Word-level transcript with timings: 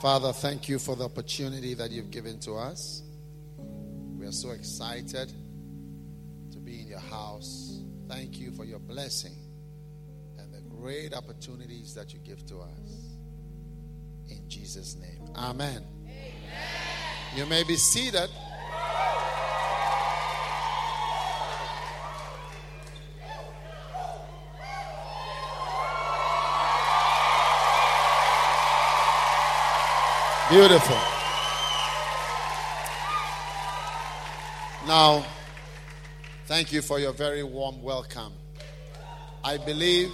Father, 0.00 0.32
thank 0.32 0.68
you 0.68 0.78
for 0.78 0.94
the 0.94 1.04
opportunity 1.04 1.74
that 1.74 1.90
you've 1.90 2.12
given 2.12 2.38
to 2.40 2.54
us. 2.54 3.02
We 4.16 4.26
are 4.26 4.32
so 4.32 4.50
excited 4.50 5.32
to 6.52 6.58
be 6.58 6.82
in 6.82 6.86
your 6.86 7.00
house. 7.00 7.80
Thank 8.08 8.38
you 8.38 8.52
for 8.52 8.64
your 8.64 8.78
blessing 8.78 9.34
and 10.38 10.54
the 10.54 10.60
great 10.60 11.14
opportunities 11.14 11.94
that 11.94 12.14
you 12.14 12.20
give 12.20 12.46
to 12.46 12.60
us. 12.60 13.16
In 14.30 14.48
Jesus' 14.48 14.94
name. 14.94 15.34
Amen. 15.34 15.82
Amen. 16.04 16.32
You 17.34 17.46
may 17.46 17.64
be 17.64 17.74
seated. 17.74 18.30
Beautiful. 30.50 30.96
Now, 34.86 35.22
thank 36.46 36.72
you 36.72 36.80
for 36.80 36.98
your 36.98 37.12
very 37.12 37.42
warm 37.42 37.82
welcome. 37.82 38.32
I 39.44 39.58
believe 39.58 40.10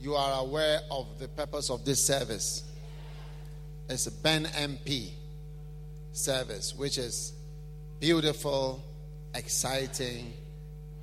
you 0.00 0.14
are 0.14 0.40
aware 0.40 0.80
of 0.90 1.18
the 1.18 1.28
purpose 1.28 1.68
of 1.68 1.84
this 1.84 2.02
service. 2.02 2.64
It's 3.90 4.06
a 4.06 4.12
Ben 4.12 4.46
MP 4.46 5.10
service, 6.12 6.74
which 6.74 6.96
is 6.96 7.34
beautiful, 8.00 8.82
exciting, 9.34 10.32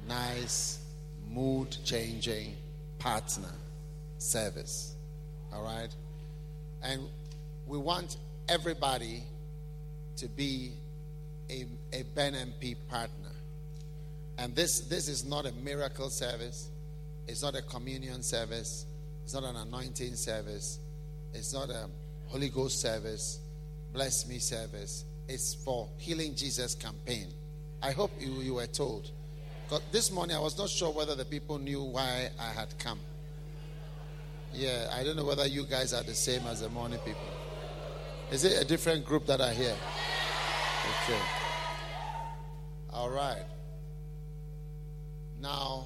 nice, 0.07 0.80
mood 1.30 1.78
changing 1.85 2.55
partner 2.97 3.53
service. 4.17 4.95
All 5.53 5.63
right? 5.63 5.94
And 6.81 7.07
we 7.67 7.78
want 7.78 8.17
everybody 8.50 9.23
to 10.17 10.28
be 10.28 10.73
a, 11.50 11.66
a 11.92 12.03
Ben 12.16 12.33
MP 12.33 12.75
partner. 12.89 13.31
And 14.38 14.56
this, 14.56 14.81
this 14.81 15.08
is 15.08 15.25
not 15.25 15.45
a 15.45 15.52
miracle 15.53 16.09
service, 16.09 16.69
it's 17.28 17.44
not 17.44 17.56
a 17.56 17.61
communion 17.61 18.23
service, 18.23 18.86
it's 19.23 19.34
not 19.34 19.44
an 19.44 19.56
anointing 19.56 20.16
service, 20.16 20.80
it's 21.34 21.53
not 21.53 21.69
a 21.69 21.88
Holy 22.28 22.50
Ghost 22.50 22.81
service, 22.81 23.39
bless 23.94 24.28
me 24.28 24.39
service. 24.39 25.06
It's 25.28 25.53
for 25.53 25.88
Healing 25.97 26.36
Jesus 26.36 26.75
campaign. 26.75 27.28
I 27.81 27.91
hope 27.91 28.11
you, 28.19 28.31
you 28.41 28.56
were 28.56 28.67
told. 28.67 29.09
Because 29.64 29.81
this 29.91 30.11
morning 30.11 30.36
I 30.36 30.39
was 30.39 30.58
not 30.58 30.69
sure 30.69 30.91
whether 30.91 31.16
the 31.16 31.25
people 31.25 31.59
knew 31.59 31.81
why 31.81 32.30
I 32.39 32.50
had 32.50 32.78
come. 32.80 33.00
Yeah, 34.53 34.91
I 34.94 35.03
don't 35.03 35.16
know 35.16 35.25
whether 35.25 35.47
you 35.47 35.66
guys 35.66 35.94
are 35.94 36.03
the 36.03 36.13
same 36.13 36.46
as 36.47 36.62
the 36.62 36.69
morning 36.69 37.00
people. 37.00 37.22
Is 38.33 38.44
it 38.45 38.59
a 38.59 38.66
different 38.66 39.05
group 39.05 39.27
that 39.27 39.39
are 39.41 39.51
here? 39.51 39.75
Okay. 41.03 41.19
All 42.89 43.11
right. 43.11 43.44
Now, 45.39 45.85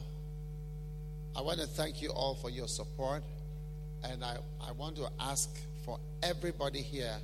I 1.35 1.41
want 1.41 1.59
to 1.59 1.67
thank 1.67 2.01
you 2.01 2.09
all 2.11 2.35
for 2.35 2.49
your 2.49 2.69
support. 2.69 3.21
And 4.01 4.23
I, 4.23 4.37
I 4.65 4.71
want 4.71 4.95
to 4.95 5.09
ask 5.19 5.49
for 5.83 5.99
everybody 6.23 6.81
here 6.81 7.17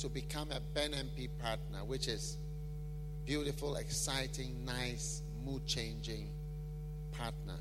to 0.00 0.08
become 0.10 0.50
a 0.50 0.60
Ben 0.74 0.90
MP 0.90 1.30
partner, 1.38 1.78
which 1.86 2.06
is 2.06 2.36
beautiful, 3.24 3.76
exciting, 3.76 4.66
nice, 4.66 5.22
mood 5.46 5.64
changing 5.66 6.28
partner. 7.10 7.56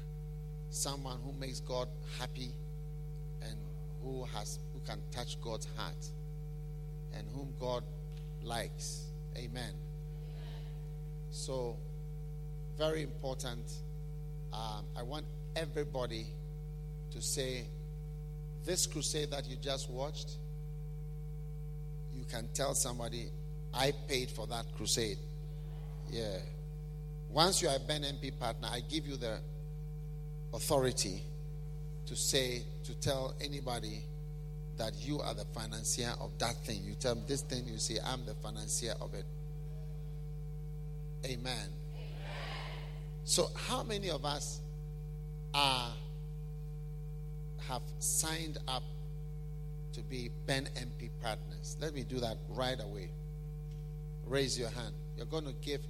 Someone 0.72 1.20
who 1.24 1.32
makes 1.40 1.62
God 1.62 1.88
happy 2.20 2.52
and 3.42 3.56
who 4.04 4.26
has 4.26 4.60
who 4.74 4.82
can 4.86 5.00
touch 5.14 5.40
God's 5.42 5.70
heart 5.78 6.12
and 7.16 7.28
whom 7.34 7.54
God 7.60 7.84
likes. 8.44 9.06
Amen. 9.38 9.74
So, 11.32 11.78
very 12.78 13.04
important. 13.04 13.72
Um, 14.54 14.86
I 14.98 15.04
want 15.04 15.26
everybody 15.56 16.28
to 17.12 17.22
say, 17.22 17.66
this 18.66 18.88
crusade 18.88 19.32
that 19.32 19.48
you 19.48 19.56
just 19.58 19.90
watched, 19.90 20.38
you 22.14 22.24
can 22.26 22.48
tell 22.54 22.74
somebody, 22.74 23.28
I 23.74 23.94
paid 24.08 24.30
for 24.30 24.48
that 24.48 24.66
crusade. 24.76 25.18
Yeah. 26.10 26.38
Once 27.30 27.62
you 27.62 27.68
are 27.68 27.76
a 27.76 27.80
Ben 27.80 28.04
MP 28.04 28.38
partner, 28.40 28.70
I 28.72 28.82
give 28.90 29.06
you 29.06 29.18
the 29.18 29.40
authority 30.54 31.22
to 32.06 32.16
say, 32.16 32.64
to 32.86 32.94
tell 32.96 33.36
anybody 33.42 34.04
that 34.78 34.94
you 35.00 35.20
are 35.22 35.34
the 35.34 35.46
financier 35.54 36.14
of 36.20 36.38
that 36.40 36.56
thing. 36.66 36.82
You 36.84 36.96
tell 36.96 37.16
me 37.16 37.24
this 37.28 37.42
thing, 37.42 37.68
you 37.68 37.78
say, 37.78 37.98
I'm 38.04 38.26
the 38.26 38.36
financier 38.36 38.94
of 39.02 39.14
it. 39.14 39.26
Amen. 41.26 41.44
Amen. 41.44 41.70
So, 43.24 43.48
how 43.56 43.84
many 43.84 44.10
of 44.10 44.26
us 44.26 44.62
are 45.54 45.92
have 47.68 47.82
signed 47.98 48.58
up 48.68 48.84
to 49.94 50.02
be 50.02 50.30
Ben 50.46 50.68
MP 50.76 51.10
partners? 51.22 51.78
Let 51.80 51.94
me 51.94 52.04
do 52.04 52.20
that 52.20 52.38
right 52.50 52.80
away. 52.80 53.12
Raise 54.28 54.60
your 54.60 54.70
hand. 54.70 54.94
You're 55.18 55.26
going 55.26 55.46
to 55.46 55.56
give 55.62 55.82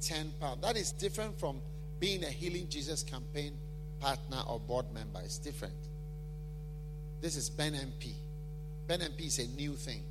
10 0.00 0.32
pounds. 0.40 0.60
That 0.62 0.76
is 0.76 0.92
different 0.92 1.38
from 1.38 1.60
being 1.98 2.24
a 2.24 2.28
Healing 2.28 2.68
Jesus 2.68 3.02
campaign 3.02 3.52
partner 4.00 4.38
or 4.48 4.60
board 4.60 4.86
member. 4.92 5.20
It's 5.24 5.38
different. 5.38 5.74
This 7.20 7.36
is 7.36 7.50
Ben 7.50 7.74
MP. 7.74 8.14
Ben 8.86 9.00
MP 9.00 9.26
is 9.26 9.38
a 9.38 9.46
new 9.48 9.74
thing. 9.74 10.02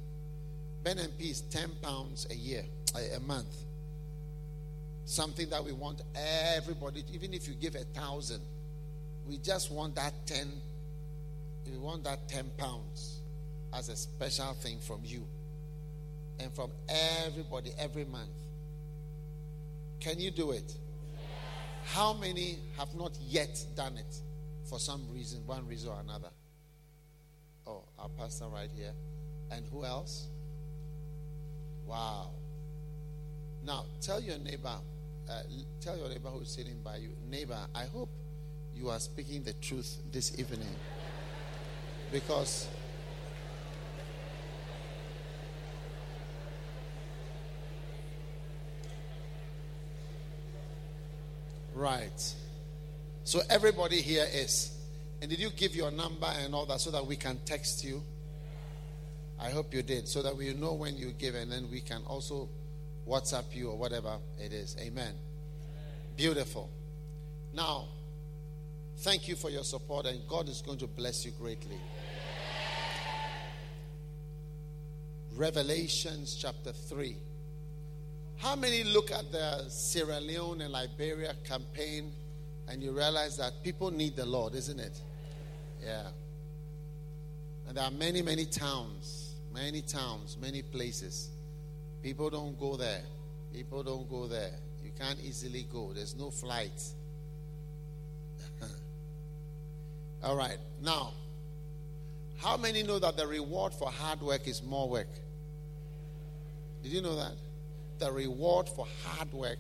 Ben 0.84 0.98
MP 0.98 1.32
is 1.32 1.42
10 1.42 1.72
pounds 1.82 2.28
a 2.30 2.36
year, 2.36 2.64
a, 2.96 3.18
a 3.18 3.20
month. 3.20 3.56
Something 5.06 5.50
that 5.50 5.64
we 5.64 5.72
want 5.72 6.02
everybody, 6.56 7.04
even 7.12 7.34
if 7.34 7.48
you 7.48 7.56
give 7.56 7.74
a 7.76 7.84
thousand, 8.00 8.42
we 9.28 9.38
just 9.38 9.72
want 9.72 9.96
that 9.96 10.14
10, 10.28 10.52
we 11.72 11.78
want 11.80 12.04
that 12.04 12.30
10 12.30 12.52
pounds 12.58 13.22
as 13.74 13.90
a 13.90 13.96
special 13.96 14.54
thing 14.54 14.80
from 14.80 15.02
you 15.04 15.26
and 16.40 16.54
from 16.54 16.72
everybody 17.26 17.72
every 17.80 18.06
month. 18.06 18.30
Can 20.00 20.20
you 20.20 20.30
do 20.30 20.52
it? 20.52 20.74
How 21.86 22.14
many 22.14 22.60
have 22.78 22.94
not 22.94 23.18
yet 23.20 23.66
done 23.76 23.98
it 23.98 24.16
for 24.70 24.80
some 24.80 25.08
reason, 25.12 25.42
one 25.48 25.68
reason 25.68 25.90
or 25.90 26.00
another? 26.02 26.30
Our 28.02 28.10
pastor 28.18 28.46
right 28.46 28.70
here. 28.76 28.92
And 29.52 29.66
who 29.72 29.84
else? 29.86 30.28
Wow. 31.86 32.30
Now, 33.66 33.86
tell 34.02 34.22
your 34.22 34.38
neighbor, 34.38 34.76
uh, 35.30 35.42
tell 35.82 35.98
your 35.98 36.10
neighbor 36.10 36.30
who's 36.30 36.50
sitting 36.50 36.80
by 36.84 36.98
you, 36.98 37.10
neighbor, 37.30 37.60
I 37.76 37.86
hope 37.86 38.10
you 38.74 38.90
are 38.90 39.00
speaking 39.00 39.44
the 39.44 39.54
truth 39.54 39.98
this 40.12 40.40
evening. 40.40 40.76
Because 42.12 42.70
Right. 51.80 52.34
So 53.24 53.40
everybody 53.50 54.02
here 54.02 54.26
is 54.34 54.79
and 55.22 55.30
did 55.30 55.40
you 55.40 55.50
give 55.50 55.76
your 55.76 55.92
number 55.92 56.28
and 56.44 56.54
all 56.54 56.66
that 56.66 56.80
so 56.80 56.92
that 56.92 57.06
we 57.06 57.16
can 57.16 57.40
text 57.46 57.84
you? 57.84 58.02
I 59.40 59.50
hope 59.50 59.74
you 59.74 59.82
did, 59.82 60.08
so 60.08 60.22
that 60.22 60.36
we 60.36 60.54
know 60.54 60.74
when 60.74 60.98
you 60.98 61.12
give, 61.12 61.36
and 61.36 61.52
then 61.52 61.70
we 61.72 61.82
can 61.82 62.02
also 62.06 62.50
WhatsApp 63.08 63.54
you 63.54 63.70
or 63.70 63.78
whatever 63.78 64.18
it 64.40 64.54
is. 64.54 64.76
Amen. 64.80 65.14
Beautiful. 66.18 66.70
Now, 67.54 67.88
thank 68.98 69.28
you 69.28 69.36
for 69.36 69.50
your 69.50 69.64
support, 69.64 70.06
and 70.06 70.28
God 70.28 70.50
is 70.50 70.62
going 70.62 70.78
to 70.80 70.88
bless 70.88 71.26
you 71.26 71.32
greatly. 71.32 71.78
Revelations 75.36 76.36
chapter 76.36 76.74
3. 76.74 77.16
How 78.38 78.56
many 78.56 78.84
look 78.84 79.12
at 79.12 79.32
the 79.32 79.70
Sierra 79.70 80.20
Leone 80.20 80.62
and 80.62 80.72
Liberia 80.72 81.34
campaign 81.46 82.12
and 82.70 82.84
you 82.84 82.92
realize 82.92 83.36
that 83.38 83.64
people 83.64 83.90
need 83.90 84.16
the 84.16 84.26
Lord, 84.26 84.54
isn't 84.54 84.80
it? 84.80 85.02
Yeah. 85.84 86.08
And 87.68 87.78
there 87.78 87.84
are 87.84 87.92
many, 87.92 88.22
many 88.22 88.46
towns, 88.46 89.36
many 89.54 89.82
towns, 89.82 90.38
many 90.42 90.62
places. 90.62 91.30
People 92.02 92.30
don't 92.30 92.60
go 92.60 92.76
there. 92.76 93.02
People 93.54 93.84
don't 93.84 94.10
go 94.10 94.28
there. 94.28 94.52
You 94.84 94.92
can't 94.98 95.20
easily 95.24 95.68
go, 95.72 95.94
there's 95.94 96.16
no 96.16 96.32
flight. 96.32 96.82
All 100.24 100.36
right. 100.36 100.58
Now, 100.82 101.14
how 102.38 102.58
many 102.58 102.84
know 102.84 103.00
that 103.00 103.18
the 103.18 103.28
reward 103.28 103.74
for 103.74 103.92
hard 103.92 104.22
work 104.22 104.48
is 104.48 104.64
more 104.64 104.90
work? 104.90 105.10
Did 106.84 106.94
you 106.94 107.02
know 107.02 107.16
that? 107.18 107.34
The 108.00 108.12
reward 108.12 108.70
for 108.70 108.88
hard 109.04 109.32
work 109.34 109.60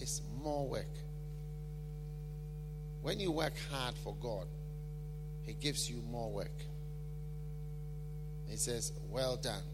is 0.00 0.22
more 0.42 0.66
work. 0.66 0.88
When 3.02 3.20
you 3.20 3.30
work 3.30 3.52
hard 3.70 3.94
for 4.02 4.14
God, 4.22 4.46
He 5.50 5.56
gives 5.56 5.90
you 5.90 6.00
more 6.08 6.30
work. 6.30 6.62
He 8.48 8.56
says, 8.56 8.92
Well 9.10 9.34
done. 9.34 9.64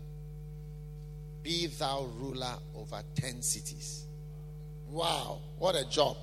Be 1.42 1.66
thou 1.66 2.08
ruler 2.16 2.54
over 2.74 3.02
10 3.14 3.42
cities. 3.42 4.06
Wow, 4.88 5.40
what 5.58 5.76
a 5.76 5.86
job. 5.86 6.16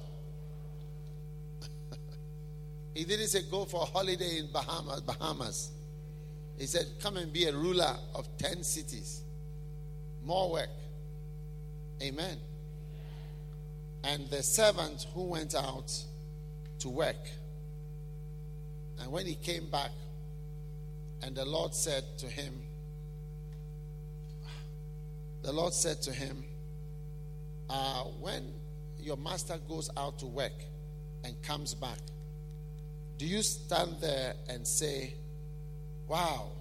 he 2.96 3.04
didn't 3.04 3.28
say 3.28 3.42
go 3.52 3.66
for 3.66 3.84
a 3.84 3.86
holiday 3.86 4.40
in 4.40 4.52
Bahamas, 4.52 5.02
Bahamas. 5.02 5.70
He 6.58 6.66
said, 6.66 6.88
Come 7.00 7.18
and 7.18 7.32
be 7.32 7.46
a 7.46 7.54
ruler 7.56 7.96
of 8.16 8.28
10 8.40 8.64
cities. 8.64 9.22
More 10.26 10.52
work. 10.52 10.70
Amen. 12.02 12.40
And 14.04 14.28
the 14.32 14.42
servant 14.42 15.06
who 15.14 15.26
went 15.26 15.54
out 15.54 15.94
to 16.80 16.90
work, 16.90 17.30
and 19.00 19.12
when 19.12 19.26
he 19.26 19.36
came 19.36 19.70
back, 19.70 19.92
and 21.22 21.36
the 21.36 21.46
Lord 21.46 21.74
said 21.74 22.04
to 22.20 22.28
him, 22.28 22.54
The 25.42 25.52
Lord 25.52 25.74
said 25.74 26.02
to 26.04 26.12
him, 26.12 26.44
uh, 27.70 28.04
When 28.22 28.54
your 29.00 29.18
master 29.18 29.58
goes 29.68 29.90
out 29.98 30.20
to 30.20 30.26
work 30.26 30.54
and 31.24 31.42
comes 31.44 31.74
back, 31.74 32.00
do 33.18 33.26
you 33.26 33.42
stand 33.42 33.98
there 34.02 34.34
and 34.50 34.66
say, 34.66 35.14
Wow, 36.08 36.52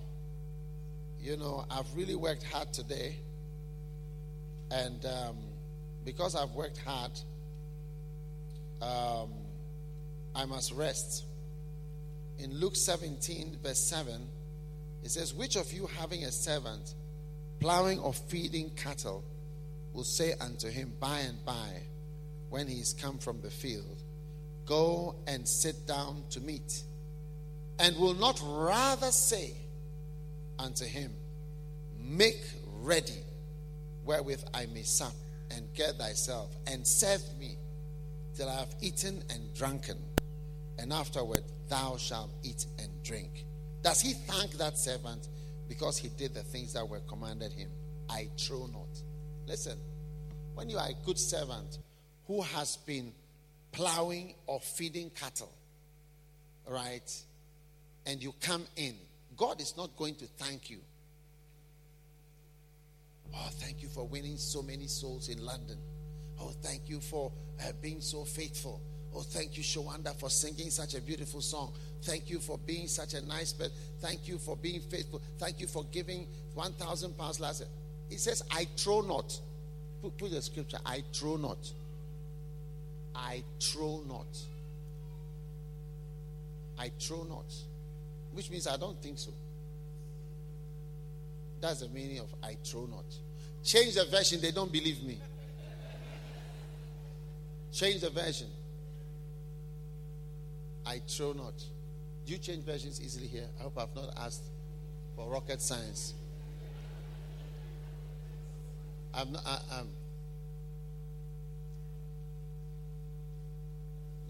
you 1.20 1.36
know, 1.36 1.64
I've 1.70 1.92
really 1.96 2.16
worked 2.16 2.42
hard 2.42 2.72
today. 2.72 3.16
And 4.70 5.04
um, 5.04 5.36
because 6.04 6.34
I've 6.34 6.52
worked 6.52 6.78
hard, 6.78 7.12
um, 8.80 9.30
I 10.34 10.44
must 10.44 10.72
rest. 10.72 11.24
In 12.38 12.52
Luke 12.58 12.76
17, 12.76 13.58
verse 13.62 13.78
7, 13.78 14.14
it 15.04 15.10
says, 15.10 15.34
Which 15.34 15.56
of 15.56 15.72
you 15.72 15.86
having 15.98 16.24
a 16.24 16.32
servant 16.32 16.94
plowing 17.60 17.98
or 17.98 18.12
feeding 18.12 18.70
cattle 18.70 19.24
will 19.92 20.04
say 20.04 20.34
unto 20.40 20.68
him 20.68 20.92
by 20.98 21.20
and 21.20 21.44
by, 21.44 21.82
when 22.50 22.66
he 22.66 22.80
is 22.80 22.92
come 22.92 23.18
from 23.18 23.40
the 23.40 23.50
field, 23.50 24.02
Go 24.66 25.16
and 25.26 25.46
sit 25.46 25.86
down 25.86 26.24
to 26.30 26.40
meat? 26.40 26.82
and 27.82 27.96
will 27.96 28.14
not 28.14 28.40
rather 28.44 29.10
say 29.10 29.54
unto 30.58 30.84
him, 30.84 31.12
Make 31.98 32.40
ready 32.80 33.24
wherewith 34.04 34.44
I 34.54 34.66
may 34.66 34.82
sup 34.82 35.14
and 35.50 35.66
get 35.74 35.96
thyself 35.96 36.56
and 36.66 36.86
serve 36.86 37.22
me 37.38 37.56
till 38.36 38.48
I 38.48 38.54
have 38.54 38.74
eaten 38.80 39.22
and 39.30 39.52
drunken, 39.54 39.98
and 40.78 40.92
afterward 40.92 41.42
thou 41.72 41.96
shalt 41.96 42.30
eat 42.42 42.66
and 42.78 42.90
drink. 43.02 43.44
Does 43.82 44.00
he 44.00 44.12
thank 44.12 44.52
that 44.58 44.78
servant 44.78 45.28
because 45.68 45.98
he 45.98 46.08
did 46.08 46.34
the 46.34 46.42
things 46.42 46.74
that 46.74 46.88
were 46.88 47.00
commanded 47.00 47.52
him? 47.52 47.70
I 48.08 48.28
trow 48.36 48.66
not. 48.66 49.02
Listen, 49.46 49.78
when 50.54 50.68
you 50.68 50.78
are 50.78 50.88
a 50.88 51.04
good 51.04 51.18
servant 51.18 51.78
who 52.26 52.42
has 52.42 52.76
been 52.76 53.12
plowing 53.72 54.34
or 54.46 54.60
feeding 54.60 55.10
cattle, 55.10 55.52
right? 56.68 57.10
and 58.06 58.22
you 58.22 58.34
come 58.40 58.64
in, 58.76 58.94
God 59.36 59.60
is 59.60 59.76
not 59.76 59.96
going 59.96 60.14
to 60.16 60.26
thank 60.26 60.70
you. 60.70 60.78
Oh, 63.34 63.48
thank 63.52 63.82
you 63.82 63.88
for 63.88 64.06
winning 64.06 64.36
so 64.36 64.62
many 64.62 64.86
souls 64.86 65.28
in 65.28 65.44
London. 65.44 65.78
Oh, 66.40 66.52
thank 66.62 66.88
you 66.88 67.00
for 67.00 67.32
uh, 67.60 67.72
being 67.80 68.00
so 68.00 68.24
faithful. 68.24 68.82
Oh, 69.14 69.20
thank 69.20 69.56
you, 69.56 69.62
Shawanda, 69.62 70.14
for 70.18 70.30
singing 70.30 70.70
such 70.70 70.94
a 70.94 71.00
beautiful 71.00 71.40
song. 71.40 71.72
Thank 72.02 72.30
you 72.30 72.38
for 72.38 72.58
being 72.58 72.88
such 72.88 73.14
a 73.14 73.24
nice 73.26 73.52
person. 73.52 73.72
Thank 74.00 74.26
you 74.26 74.38
for 74.38 74.56
being 74.56 74.80
faithful. 74.80 75.20
Thank 75.38 75.60
you 75.60 75.66
for 75.66 75.84
giving 75.92 76.26
1,000 76.54 77.16
pounds 77.18 77.38
last 77.38 77.60
year. 77.60 77.68
He 78.08 78.16
says, 78.16 78.42
I 78.50 78.66
trow 78.76 79.02
not. 79.02 79.38
Put, 80.00 80.16
put 80.16 80.30
the 80.30 80.42
scripture, 80.42 80.78
I 80.84 81.02
trow 81.12 81.36
not. 81.36 81.58
I 83.14 83.42
trow 83.60 84.02
not. 84.08 84.26
I 86.78 86.90
trow 86.98 87.24
not 87.24 87.44
which 88.32 88.50
means 88.50 88.66
I 88.66 88.76
don't 88.76 89.00
think 89.00 89.18
so. 89.18 89.30
That's 91.60 91.80
the 91.80 91.88
meaning 91.88 92.18
of 92.18 92.34
I 92.42 92.56
trow 92.64 92.88
not. 92.90 93.04
Change 93.62 93.94
the 93.94 94.04
version, 94.06 94.40
they 94.40 94.50
don't 94.50 94.72
believe 94.72 95.02
me. 95.04 95.18
Change 97.72 98.00
the 98.00 98.10
version. 98.10 98.48
I 100.86 101.00
throw 101.06 101.32
not. 101.32 101.54
Do 102.26 102.32
you 102.32 102.38
change 102.38 102.64
versions 102.64 103.00
easily 103.00 103.26
here? 103.26 103.46
I 103.58 103.62
hope 103.64 103.78
I've 103.78 103.94
not 103.94 104.14
asked 104.16 104.44
for 105.16 105.28
rocket 105.30 105.60
science. 105.60 106.14
I'm 109.14 109.32
not, 109.32 109.42
I, 109.46 109.80
am 109.80 109.88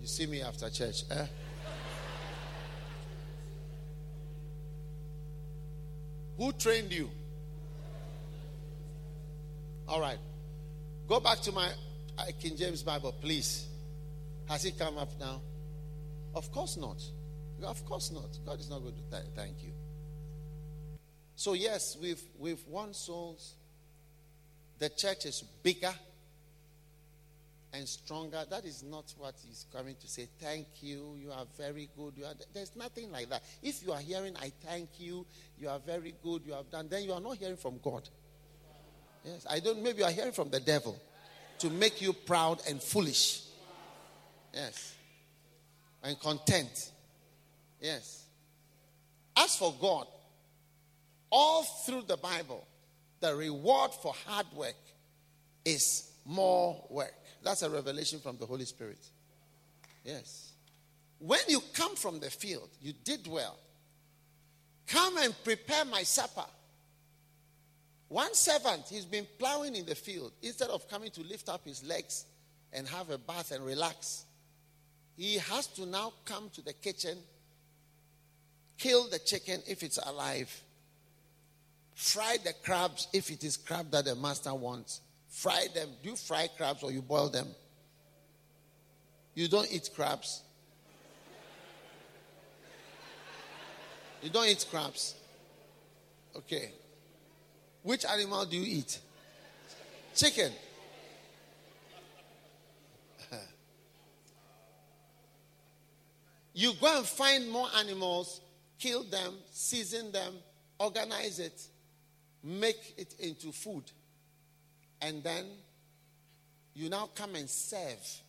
you 0.01 0.09
see 0.09 0.27
me 0.27 0.43
after 0.43 0.69
church, 0.69 1.05
eh? 1.13 1.27
Who 6.39 6.53
trained 6.53 6.91
you? 6.93 7.09
All 9.87 10.01
right. 10.01 10.19
Go 11.07 11.21
back 11.21 11.41
to 11.43 11.53
my 11.53 11.69
uh, 12.19 12.25
King 12.41 12.57
James 12.57 12.83
Bible, 12.83 13.15
please. 13.21 13.69
Has 14.49 14.65
it 14.65 14.77
come 14.77 14.99
up 14.99 15.11
now? 15.21 15.41
Of 16.35 16.51
course 16.51 16.77
not. 16.77 17.03
Of 17.63 17.85
course 17.85 18.11
not. 18.11 18.39
God 18.45 18.59
is 18.59 18.69
not 18.69 18.81
going 18.81 18.95
to 18.97 19.03
th- 19.11 19.35
thank 19.37 19.63
you. 19.63 19.73
So 21.37 21.53
yes, 21.55 21.97
we've 22.01 22.23
we've 22.39 22.65
won 22.67 22.95
souls. 22.95 23.55
The 24.79 24.89
church 24.89 25.27
is 25.27 25.43
bigger 25.63 25.95
and 27.73 27.89
stronger. 27.89 28.45
That 28.49 28.65
is 28.65 28.83
not 28.83 29.15
what 29.17 29.35
he's 29.47 29.67
coming 29.73 29.97
to 30.01 30.09
say. 30.09 30.29
Thank 30.41 30.67
you. 30.81 31.17
You 31.19 31.31
are 31.33 31.47
very 31.57 31.89
good. 31.97 32.15
You 32.17 32.25
are, 32.25 32.35
there's 32.53 32.75
nothing 32.77 33.11
like 33.11 33.31
that. 33.31 33.43
If 33.63 33.83
you 33.85 33.93
are 33.93 34.01
hearing, 34.01 34.37
I 34.37 34.53
thank 34.65 34.89
you, 34.99 35.25
you 35.59 35.69
are 35.69 35.79
very 35.79 36.15
good, 36.23 36.43
you 36.45 36.53
have 36.53 36.71
done, 36.71 36.89
then 36.89 37.05
you 37.05 37.13
are 37.13 37.21
not 37.21 37.37
hearing 37.37 37.57
from 37.57 37.79
God. 37.83 38.09
Yes, 39.25 39.47
I 39.49 39.61
don't, 39.61 39.83
maybe 39.83 39.99
you 39.99 40.05
are 40.05 40.11
hearing 40.11 40.33
from 40.33 40.51
the 40.51 40.61
devil 40.61 41.01
to 41.61 41.71
make 41.71 42.03
you 42.03 42.13
proud 42.13 42.61
and 42.69 42.83
foolish. 42.83 43.45
Yes. 44.53 44.97
And 46.03 46.19
content. 46.19 46.91
Yes. 47.81 48.25
As 49.37 49.57
for 49.57 49.75
God, 49.81 50.07
all 51.31 51.63
through 51.63 52.03
the 52.03 52.17
Bible, 52.17 52.67
the 53.21 53.35
reward 53.35 53.93
for 53.93 54.13
hard 54.27 54.47
work 54.55 54.75
is 55.65 56.11
more 56.27 56.85
work. 56.91 57.15
That's 57.43 57.63
a 57.63 57.71
revelation 57.71 58.21
from 58.21 58.37
the 58.37 58.47
Holy 58.47 58.65
Spirit. 58.65 58.99
Yes. 60.05 60.53
When 61.19 61.41
you 61.49 61.61
come 61.73 61.95
from 61.95 62.19
the 62.19 62.31
field, 62.31 62.69
you 62.81 62.93
did 63.05 63.27
well. 63.27 63.59
Come 64.89 65.19
and 65.19 65.35
prepare 65.45 65.85
my 65.85 66.03
supper. 66.03 66.45
One 68.09 68.35
servant, 68.35 68.83
he's 68.91 69.07
been 69.07 69.27
plowing 69.39 69.75
in 69.75 69.87
the 69.87 69.95
field. 69.95 70.33
Instead 70.43 70.69
of 70.69 70.89
coming 70.89 71.11
to 71.13 71.23
lift 71.23 71.49
up 71.49 71.65
his 71.65 71.83
legs 71.85 72.27
and 72.73 72.87
have 72.89 73.09
a 73.11 73.19
bath 73.19 73.53
and 73.53 73.65
relax, 73.65 74.25
he 75.17 75.39
has 75.39 75.67
to 75.69 75.87
now 75.87 76.13
come 76.25 76.51
to 76.55 76.63
the 76.63 76.73
kitchen, 76.73 77.19
kill 78.79 79.09
the 79.09 79.19
chicken 79.19 79.61
if 79.67 79.83
it's 79.83 79.99
alive, 79.99 80.63
fry 81.95 82.37
the 82.45 82.53
crabs 82.65 83.09
if 83.13 83.31
it 83.31 83.45
is 83.45 83.57
crab 83.57 83.91
that 83.91 84.05
the 84.05 84.15
master 84.15 84.55
wants, 84.55 85.01
Fry 85.33 85.67
them. 85.75 85.89
Do 86.03 86.11
you 86.11 86.17
fry 86.17 86.47
crabs 86.59 86.83
or 86.83 86.93
you 86.93 87.01
boil 87.01 87.31
them? 87.31 87.49
You 89.35 89.49
don't 89.49 89.67
eat 89.73 89.89
crabs. 89.97 90.43
You 94.23 94.29
don't 94.29 94.47
eat 94.47 94.67
crabs. 94.71 95.15
Okay. 96.37 96.71
Which 97.83 98.05
animal 98.05 98.45
do 98.45 98.59
you 98.59 98.79
eat? 98.79 98.99
Chicken. 100.15 100.53
You 106.55 106.73
go 106.81 106.99
and 106.99 107.07
find 107.07 107.49
more 107.51 107.69
animals, 107.79 108.41
kill 108.79 109.05
them, 109.05 109.35
season 109.51 110.13
them, 110.13 110.35
organize 110.79 111.39
it, 111.39 111.61
make 112.43 112.95
it 112.99 113.15
into 113.19 113.53
food, 113.53 113.85
and 115.01 115.23
then 115.23 115.47
you 116.75 116.89
now 116.89 117.09
come 117.15 117.35
and 117.35 117.49
serve. 117.49 118.21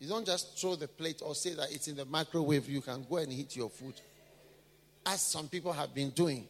You 0.00 0.08
don't 0.08 0.26
just 0.26 0.58
throw 0.60 0.74
the 0.74 0.88
plate 0.88 1.22
or 1.24 1.34
say 1.34 1.54
that 1.54 1.70
it's 1.70 1.86
in 1.86 1.96
the 1.96 2.04
microwave, 2.04 2.68
you 2.68 2.80
can 2.80 3.06
go 3.08 3.18
and 3.18 3.32
eat 3.32 3.54
your 3.54 3.70
food. 3.70 3.94
As 5.06 5.22
some 5.22 5.48
people 5.48 5.72
have 5.72 5.94
been 5.94 6.10
doing. 6.10 6.46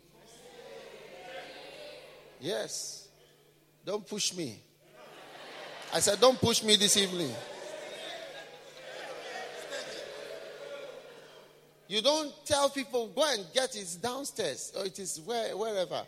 Yes. 2.41 3.09
Don't 3.85 4.07
push 4.07 4.35
me. 4.35 4.59
I 5.95 6.01
said, 6.01 6.21
Don't 6.21 6.41
push 6.41 6.63
me 6.63 6.77
this 6.77 6.97
evening. 6.97 7.33
You 11.93 12.01
don't 12.01 12.33
tell 12.47 12.71
people, 12.71 13.09
go 13.09 13.23
and 13.31 13.45
get 13.53 13.77
it 13.77 13.99
downstairs 14.03 14.73
or 14.75 14.87
it 14.87 14.99
is 14.99 15.21
where, 15.27 15.55
wherever. 15.55 16.01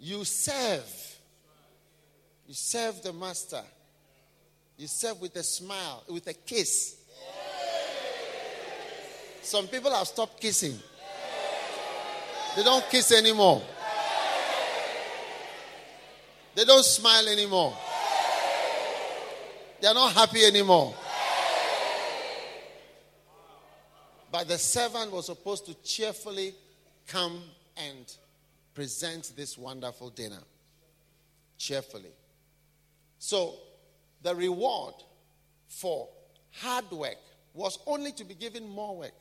You 0.00 0.24
serve. 0.24 1.18
You 2.48 2.54
serve 2.54 3.02
the 3.02 3.12
master. 3.12 3.60
You 4.78 4.86
serve 4.86 5.20
with 5.20 5.36
a 5.36 5.42
smile, 5.42 6.04
with 6.08 6.26
a 6.28 6.32
kiss. 6.32 6.96
Some 9.42 9.68
people 9.68 9.92
have 9.92 10.06
stopped 10.06 10.40
kissing. 10.40 10.78
They 12.56 12.62
don't 12.64 12.88
kiss 12.88 13.12
anymore. 13.12 13.62
They 16.54 16.64
don't 16.64 16.82
smile 16.82 17.28
anymore. 17.28 17.76
They 19.82 19.88
are 19.88 19.92
not 19.92 20.14
happy 20.14 20.46
anymore. 20.46 20.94
But 24.36 24.48
the 24.48 24.58
servant 24.58 25.12
was 25.12 25.24
supposed 25.24 25.64
to 25.64 25.72
cheerfully 25.82 26.52
come 27.06 27.42
and 27.74 28.04
present 28.74 29.32
this 29.34 29.56
wonderful 29.56 30.10
dinner. 30.10 30.42
Cheerfully. 31.56 32.10
So, 33.18 33.54
the 34.20 34.34
reward 34.34 34.92
for 35.68 36.10
hard 36.50 36.90
work 36.90 37.16
was 37.54 37.78
only 37.86 38.12
to 38.12 38.24
be 38.24 38.34
given 38.34 38.68
more 38.68 38.98
work. 38.98 39.14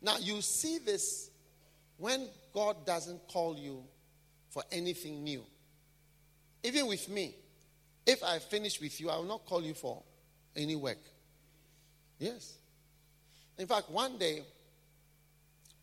Now, 0.00 0.16
you 0.16 0.40
see 0.40 0.78
this 0.78 1.28
when 1.98 2.26
God 2.54 2.86
doesn't 2.86 3.28
call 3.28 3.54
you 3.54 3.84
for 4.48 4.62
anything 4.72 5.24
new. 5.24 5.44
Even 6.64 6.86
with 6.86 7.06
me, 7.10 7.34
if 8.06 8.24
I 8.24 8.38
finish 8.38 8.80
with 8.80 8.98
you, 8.98 9.10
I 9.10 9.18
will 9.18 9.24
not 9.24 9.44
call 9.44 9.62
you 9.62 9.74
for 9.74 10.02
any 10.56 10.74
work. 10.74 11.02
Yes. 12.18 12.54
In 13.58 13.66
fact, 13.66 13.90
one 13.90 14.18
day, 14.18 14.42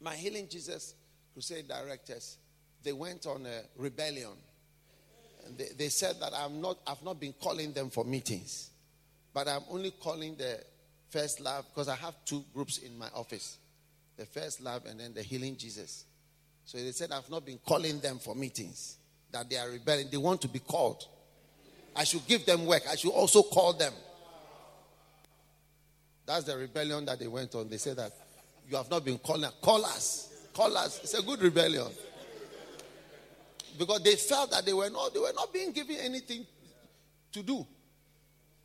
my 0.02 0.16
Healing 0.16 0.48
Jesus 0.50 0.96
Crusade 1.34 1.68
directors, 1.68 2.38
they 2.84 2.94
went 2.94 3.26
on 3.26 3.46
a 3.46 3.62
rebellion. 3.78 4.32
And 5.46 5.58
they, 5.58 5.68
they 5.78 5.90
said 5.90 6.16
that 6.22 6.34
I'm 6.34 6.62
not, 6.62 6.78
I've 6.88 7.04
not 7.04 7.20
been 7.20 7.34
calling 7.42 7.74
them 7.74 7.90
for 7.90 8.04
meetings, 8.04 8.70
but 9.34 9.48
I'm 9.48 9.64
only 9.70 9.92
calling 9.92 10.36
the 10.36 10.60
First 11.10 11.40
Love 11.40 11.66
because 11.70 11.88
I 11.88 11.96
have 11.96 12.16
two 12.26 12.44
groups 12.54 12.80
in 12.80 12.98
my 12.98 13.08
office 13.14 13.58
the 14.18 14.26
First 14.26 14.62
Love 14.62 14.86
and 14.86 15.00
then 15.00 15.14
the 15.14 15.22
Healing 15.22 15.58
Jesus. 15.58 16.06
So 16.66 16.78
they 16.78 16.92
said 16.92 17.12
I've 17.12 17.30
not 17.30 17.46
been 17.46 17.60
calling 17.66 18.00
them 18.00 18.18
for 18.18 18.34
meetings, 18.34 18.98
that 19.32 19.50
they 19.50 19.58
are 19.58 19.70
rebelling. 19.70 20.08
They 20.10 20.18
want 20.18 20.42
to 20.42 20.48
be 20.48 20.60
called. 20.60 21.06
I 21.96 22.04
should 22.04 22.26
give 22.28 22.46
them 22.46 22.66
work. 22.66 22.84
I 22.90 22.96
should 22.96 23.12
also 23.12 23.44
call 23.44 23.74
them. 23.74 23.94
That's 26.26 26.46
the 26.46 26.58
rebellion 26.58 27.06
that 27.06 27.20
they 27.20 27.28
went 27.28 27.54
on. 27.56 27.70
They 27.70 27.78
said 27.78 27.98
that 27.98 28.12
you 28.68 28.78
have 28.78 28.90
not 28.90 29.06
been 29.06 29.18
calling. 29.20 29.50
Call 29.62 29.86
us. 29.86 30.48
Call 30.54 30.76
us. 30.78 31.00
It's 31.04 31.14
a 31.14 31.22
good 31.22 31.42
rebellion. 31.42 31.88
Because 33.78 34.02
they 34.04 34.16
felt 34.16 34.52
that 34.52 34.66
they 34.66 34.74
were 34.74 34.90
not, 34.90 35.14
they 35.14 35.20
were 35.20 35.34
not 35.36 35.54
being 35.54 35.72
given 35.72 35.98
anything 35.98 36.46
to 37.34 37.44
do. 37.44 37.66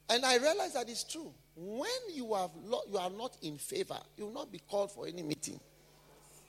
And 0.09 0.25
I 0.25 0.37
realized 0.37 0.75
that 0.75 0.89
it's 0.89 1.05
true. 1.05 1.33
When 1.57 1.91
you, 2.13 2.35
have, 2.35 2.51
you 2.91 2.99
are 2.99 3.11
not 3.11 3.37
in 3.43 3.59
favor, 3.59 3.99
you 4.17 4.27
will 4.27 4.33
not 4.33 4.51
be 4.51 4.61
called 4.61 4.93
for 4.93 5.07
any 5.07 5.23
meeting. 5.23 5.61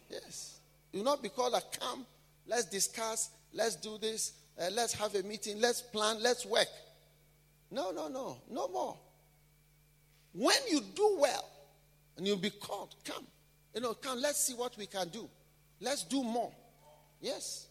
Yes. 0.09 0.59
You 0.91 0.99
will 0.99 1.05
not 1.05 1.23
be 1.23 1.29
called 1.29 1.53
a 1.53 1.61
come, 1.79 2.05
let's 2.47 2.65
discuss, 2.65 3.29
let's 3.53 3.75
do 3.75 3.97
this, 3.97 4.33
uh, 4.61 4.69
let's 4.71 4.93
have 4.93 5.15
a 5.15 5.23
meeting, 5.23 5.59
let's 5.59 5.81
plan, 5.81 6.21
let's 6.21 6.45
work. 6.45 6.67
No, 7.71 7.91
no, 7.91 8.07
no, 8.07 8.37
no 8.49 8.67
more. 8.67 8.97
When 10.33 10.57
you 10.69 10.81
do 10.95 11.17
well 11.19 11.49
and 12.17 12.25
you'll 12.25 12.37
be 12.37 12.49
called, 12.49 12.95
come. 13.03 13.25
You 13.73 13.81
know, 13.81 13.93
come, 13.93 14.21
let's 14.21 14.39
see 14.39 14.53
what 14.53 14.77
we 14.77 14.85
can 14.85 15.09
do. 15.09 15.29
Let's 15.79 16.03
do 16.03 16.23
more. 16.23 16.51
Yes. 17.19 17.67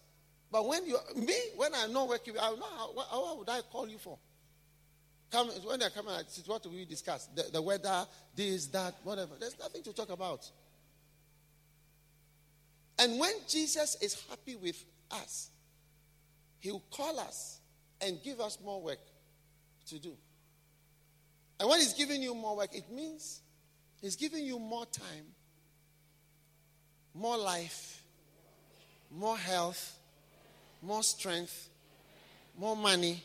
But 0.50 0.66
when 0.66 0.86
you, 0.86 0.98
me, 1.16 1.34
when 1.56 1.74
I'm 1.74 1.92
not 1.92 2.08
working, 2.08 2.34
I 2.40 2.50
know 2.50 2.66
how, 2.76 2.92
what, 2.92 3.38
would 3.38 3.48
I 3.48 3.60
call 3.70 3.88
you 3.88 3.98
for? 3.98 4.18
Come, 5.30 5.48
when 5.64 5.82
I 5.82 5.90
come 5.90 6.08
and 6.08 6.26
say, 6.26 6.42
what 6.46 6.62
do 6.62 6.70
we 6.70 6.84
discuss? 6.84 7.26
The, 7.34 7.44
the 7.52 7.62
weather, 7.62 8.04
this, 8.34 8.66
that, 8.68 8.94
whatever. 9.04 9.34
There's 9.38 9.58
nothing 9.58 9.82
to 9.84 9.92
talk 9.92 10.10
about. 10.10 10.50
And 12.98 13.18
when 13.18 13.32
Jesus 13.48 13.96
is 14.02 14.22
happy 14.28 14.56
with 14.56 14.84
us, 15.10 15.50
he 16.58 16.72
will 16.72 16.84
call 16.90 17.18
us 17.20 17.60
and 18.00 18.22
give 18.22 18.40
us 18.40 18.58
more 18.62 18.82
work 18.82 18.98
to 19.86 19.98
do. 19.98 20.16
And 21.60 21.68
when 21.68 21.78
He's 21.78 21.92
giving 21.92 22.22
you 22.22 22.34
more 22.34 22.56
work, 22.56 22.74
it 22.74 22.90
means 22.90 23.42
He's 24.00 24.16
giving 24.16 24.44
you 24.44 24.58
more 24.58 24.86
time, 24.86 25.26
more 27.14 27.36
life, 27.36 28.02
more 29.10 29.36
health, 29.36 29.98
more 30.80 31.02
strength, 31.02 31.68
more 32.58 32.74
money, 32.74 33.22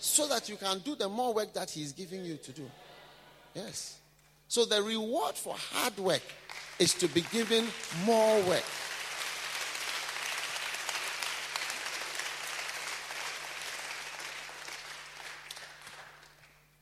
so 0.00 0.26
that 0.26 0.48
you 0.48 0.56
can 0.56 0.80
do 0.80 0.96
the 0.96 1.08
more 1.08 1.32
work 1.32 1.54
that 1.54 1.70
He's 1.70 1.92
giving 1.92 2.24
you 2.24 2.36
to 2.38 2.52
do. 2.52 2.68
Yes. 3.54 3.98
So 4.48 4.64
the 4.64 4.82
reward 4.82 5.36
for 5.36 5.54
hard 5.56 5.96
work 5.98 6.22
is 6.80 6.92
to 6.94 7.06
be 7.06 7.20
given 7.32 7.66
more 8.04 8.42
work. 8.42 8.64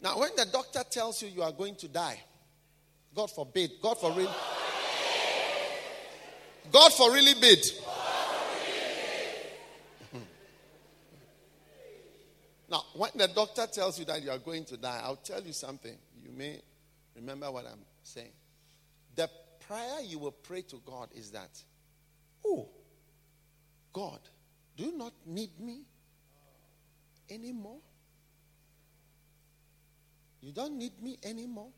Now, 0.04 0.18
when 0.18 0.37
the 0.37 0.44
doctor 0.44 0.82
tells 0.90 1.23
you 1.23 1.28
you 1.28 1.42
are 1.42 1.50
going 1.50 1.76
to 1.76 1.88
die, 1.88 2.20
God 3.14 3.30
forbid, 3.30 3.70
God 3.80 3.99
for 3.99 4.12
real. 4.12 4.30
God 6.70 6.92
for 6.92 7.11
really 7.11 7.32
bid. 7.40 7.64
now, 12.70 12.82
when 12.94 13.12
the 13.14 13.28
doctor 13.28 13.66
tells 13.66 13.99
you 13.99 14.04
that 14.04 14.23
you 14.23 14.30
are 14.30 14.37
going 14.37 14.66
to 14.66 14.76
die, 14.76 15.00
I'll 15.02 15.16
tell 15.16 15.40
you 15.40 15.54
something. 15.54 15.96
You 16.23 16.32
may 16.37 16.61
remember 17.16 17.50
what 17.50 17.64
I'm 17.64 17.87
saying. 18.02 18.32
The 19.16 19.30
prayer 19.66 20.02
you 20.02 20.18
will 20.18 20.32
pray 20.32 20.61
to 20.62 20.82
God 20.84 21.08
is 21.14 21.30
that, 21.30 21.49
Oh, 22.44 22.68
God, 23.90 24.20
do 24.76 24.84
you 24.84 24.99
not 24.99 25.14
need 25.25 25.58
me 25.58 25.80
anymore? 27.30 27.78
You 30.45 30.53
don't 30.53 30.77
need 30.77 31.03
me 31.03 31.17
anymore 31.25 31.71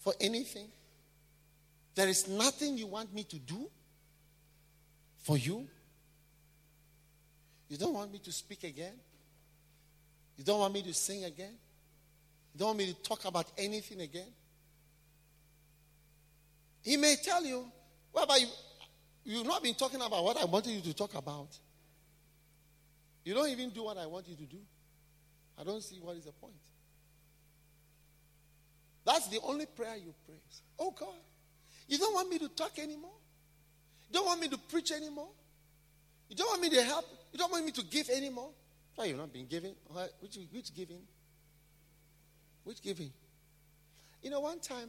for 0.00 0.12
anything. 0.20 0.68
There 1.94 2.06
is 2.06 2.28
nothing 2.28 2.76
you 2.76 2.86
want 2.86 3.14
me 3.14 3.24
to 3.24 3.38
do 3.38 3.70
for 5.22 5.38
you. 5.38 5.66
You 7.70 7.78
don't 7.78 7.94
want 7.94 8.12
me 8.12 8.18
to 8.18 8.30
speak 8.30 8.62
again. 8.64 8.92
You 10.36 10.44
don't 10.44 10.60
want 10.60 10.74
me 10.74 10.82
to 10.82 10.92
sing 10.92 11.24
again. 11.24 11.54
You 12.52 12.58
don't 12.58 12.68
want 12.68 12.78
me 12.78 12.92
to 12.92 12.94
talk 13.02 13.24
about 13.24 13.46
anything 13.56 14.02
again. 14.02 14.28
He 16.82 16.98
may 16.98 17.16
tell 17.24 17.42
you, 17.42 17.64
well, 18.12 18.24
about 18.24 18.38
you? 18.38 18.48
You've 19.24 19.46
not 19.46 19.62
been 19.62 19.74
talking 19.74 20.02
about 20.02 20.22
what 20.22 20.36
I 20.36 20.44
wanted 20.44 20.72
you 20.72 20.82
to 20.82 20.94
talk 20.94 21.14
about. 21.14 21.48
You 23.24 23.32
don't 23.32 23.48
even 23.48 23.70
do 23.70 23.84
what 23.84 23.96
I 23.96 24.06
want 24.06 24.28
you 24.28 24.36
to 24.36 24.44
do. 24.44 24.58
I 25.58 25.64
don't 25.64 25.82
see 25.82 25.96
what 26.02 26.16
is 26.16 26.26
the 26.26 26.32
point. 26.32 26.52
That's 29.06 29.28
the 29.28 29.38
only 29.44 29.66
prayer 29.66 29.96
you 29.96 30.12
pray. 30.26 30.34
Oh 30.80 30.90
God, 30.90 31.14
you 31.86 31.96
don't 31.96 32.12
want 32.12 32.28
me 32.28 32.38
to 32.40 32.48
talk 32.48 32.76
anymore? 32.80 33.14
You 34.08 34.14
don't 34.14 34.26
want 34.26 34.40
me 34.40 34.48
to 34.48 34.58
preach 34.58 34.90
anymore? 34.90 35.28
You 36.28 36.34
don't 36.34 36.48
want 36.48 36.60
me 36.60 36.70
to 36.70 36.82
help? 36.82 37.04
You 37.32 37.38
don't 37.38 37.52
want 37.52 37.64
me 37.64 37.70
to 37.70 37.84
give 37.84 38.10
anymore? 38.10 38.50
Why 38.96 39.04
you've 39.04 39.16
not 39.16 39.32
been 39.32 39.46
giving? 39.46 39.74
Which, 40.20 40.38
which 40.52 40.74
giving? 40.74 41.02
Which 42.64 42.82
giving? 42.82 43.12
You 44.22 44.30
know, 44.30 44.40
one 44.40 44.58
time, 44.58 44.88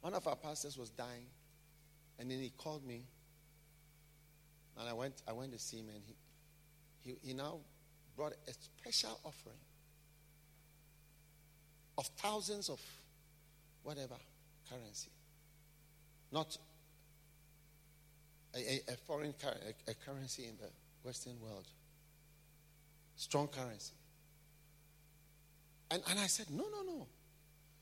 one 0.00 0.14
of 0.14 0.24
our 0.28 0.36
pastors 0.36 0.78
was 0.78 0.90
dying, 0.90 1.26
and 2.20 2.30
then 2.30 2.38
he 2.38 2.50
called 2.56 2.86
me, 2.86 3.02
and 4.78 4.88
I 4.88 4.92
went, 4.92 5.14
I 5.26 5.32
went 5.32 5.52
to 5.54 5.58
see 5.58 5.78
him, 5.78 5.88
and 5.88 6.02
he, 6.06 6.14
he, 7.00 7.28
he 7.28 7.34
now 7.34 7.58
brought 8.16 8.34
a 8.46 8.52
special 8.52 9.18
offering 9.24 9.58
of 11.98 12.06
thousands 12.16 12.70
of 12.70 12.80
whatever 13.82 14.14
currency, 14.70 15.10
not 16.32 16.56
a, 18.54 18.80
a, 18.88 18.96
foreign 19.06 19.34
a, 19.44 19.90
a 19.90 19.94
currency 19.94 20.44
in 20.44 20.56
the 20.56 20.70
Western 21.02 21.38
world. 21.40 21.66
Strong 23.16 23.48
currency. 23.48 23.94
And, 25.90 26.02
and 26.10 26.18
I 26.18 26.26
said, 26.26 26.46
no, 26.50 26.64
no, 26.70 26.82
no. 26.82 27.06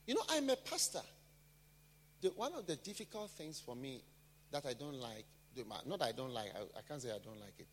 You 0.07 0.15
know, 0.15 0.23
I'm 0.31 0.49
a 0.51 0.57
pastor. 0.57 1.03
The, 2.23 2.29
one 2.29 2.55
of 2.55 2.67
the 2.67 2.77
difficult 2.77 3.31
things 3.31 3.61
for 3.61 3.77
me 3.77 4.03
that 4.53 4.65
I 4.65 4.73
don't 4.73 4.95
like, 4.95 5.25
not 5.87 6.03
I 6.03 6.13
don't 6.13 6.33
like, 6.33 6.53
I, 6.55 6.79
I, 6.79 6.83
can't 6.89 7.03
say 7.03 7.11
I 7.11 7.19
don't 7.23 7.41
like 7.41 7.55
it. 7.59 7.67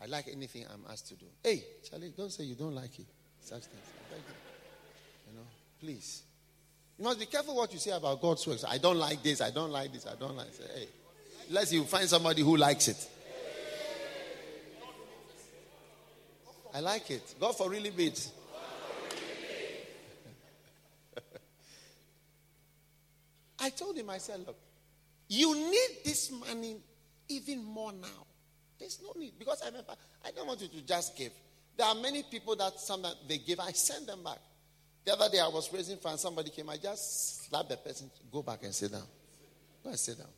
I 0.00 0.06
like 0.06 0.28
anything 0.30 0.64
I'm 0.72 0.84
asked 0.90 1.08
to 1.08 1.14
do. 1.14 1.26
Hey, 1.42 1.64
Charlie, 1.88 2.12
don't 2.16 2.30
say 2.30 2.44
you 2.44 2.54
don't 2.54 2.74
like 2.74 2.98
it. 2.98 3.06
Such 3.40 3.64
things. 3.64 3.84
I 3.84 4.14
beg 4.14 4.22
you. 4.26 5.32
You 5.32 5.38
know, 5.38 5.46
please. 5.82 6.22
You 6.96 7.04
must 7.04 7.18
be 7.18 7.26
careful 7.26 7.56
what 7.56 7.72
you 7.72 7.78
say 7.80 7.90
about 7.90 8.20
God's 8.22 8.46
works. 8.46 8.64
I 8.66 8.78
don't 8.78 8.98
like 8.98 9.20
this, 9.22 9.40
I 9.40 9.50
don't 9.50 9.70
like 9.70 9.92
this, 9.92 10.06
I 10.06 10.14
don't 10.14 10.36
like 10.36 10.52
Say, 10.54 10.62
hey, 10.74 10.86
unless 11.48 11.72
you 11.72 11.82
find 11.84 12.08
somebody 12.08 12.42
who 12.42 12.56
likes 12.56 12.86
it. 12.88 13.08
I 16.74 16.80
like 16.80 17.10
it. 17.10 17.34
God 17.38 17.54
for 17.56 17.68
really 17.68 17.90
bit. 17.90 18.30
I 23.58 23.68
told 23.70 23.98
him, 23.98 24.08
I 24.08 24.16
said, 24.18 24.40
look, 24.46 24.56
you 25.28 25.54
need 25.54 25.98
this 26.04 26.30
money 26.30 26.76
even 27.28 27.62
more 27.62 27.92
now. 27.92 28.26
There's 28.78 29.00
no 29.02 29.12
need 29.20 29.38
because 29.38 29.60
I 29.62 29.66
remember 29.66 29.94
I 30.24 30.30
don't 30.30 30.46
want 30.46 30.62
you 30.62 30.68
to 30.68 30.80
just 30.82 31.14
give. 31.16 31.32
There 31.76 31.86
are 31.86 31.94
many 31.94 32.22
people 32.22 32.56
that 32.56 32.78
sometimes 32.80 33.16
they 33.28 33.38
give, 33.38 33.60
I 33.60 33.72
send 33.72 34.06
them 34.06 34.22
back. 34.24 34.38
The 35.04 35.12
other 35.12 35.28
day 35.30 35.40
I 35.40 35.48
was 35.48 35.72
raising 35.72 35.98
funds, 35.98 36.22
somebody 36.22 36.50
came, 36.50 36.70
I 36.70 36.76
just 36.76 37.48
slapped 37.48 37.68
the 37.68 37.76
person, 37.76 38.10
go 38.30 38.42
back 38.42 38.62
and 38.62 38.74
sit 38.74 38.92
down. 38.92 39.06
Go 39.82 39.90
and 39.90 39.98
sit 39.98 40.18
down. 40.18 40.28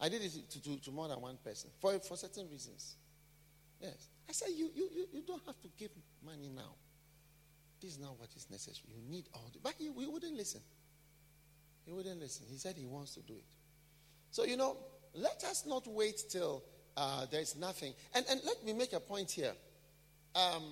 I 0.00 0.08
did 0.08 0.22
it 0.22 0.32
to, 0.50 0.62
to, 0.62 0.80
to 0.82 0.90
more 0.90 1.08
than 1.08 1.20
one 1.20 1.38
person 1.42 1.70
for, 1.80 1.98
for 2.00 2.16
certain 2.16 2.48
reasons. 2.50 2.96
Yes. 3.80 4.08
I 4.28 4.32
said, 4.32 4.48
you, 4.54 4.70
you, 4.74 4.88
you, 4.94 5.06
you 5.12 5.22
don't 5.26 5.42
have 5.46 5.60
to 5.62 5.68
give 5.78 5.90
money 6.24 6.50
now. 6.54 6.74
This 7.80 7.92
is 7.92 7.98
not 7.98 8.18
what 8.18 8.28
is 8.36 8.46
necessary. 8.50 8.88
You 8.88 9.10
need 9.10 9.26
all 9.34 9.50
the. 9.52 9.58
But 9.62 9.74
he, 9.78 9.84
he 9.84 10.06
wouldn't 10.06 10.36
listen. 10.36 10.60
He 11.84 11.92
wouldn't 11.92 12.20
listen. 12.20 12.46
He 12.50 12.56
said 12.56 12.76
he 12.76 12.86
wants 12.86 13.14
to 13.14 13.20
do 13.20 13.34
it. 13.34 13.44
So, 14.30 14.44
you 14.44 14.56
know, 14.56 14.76
let 15.14 15.44
us 15.44 15.64
not 15.66 15.86
wait 15.86 16.22
till 16.28 16.64
uh, 16.96 17.26
there's 17.30 17.56
nothing. 17.56 17.92
And, 18.14 18.24
and 18.28 18.40
let 18.44 18.64
me 18.64 18.72
make 18.72 18.92
a 18.94 19.00
point 19.00 19.30
here. 19.30 19.52
Um, 20.34 20.62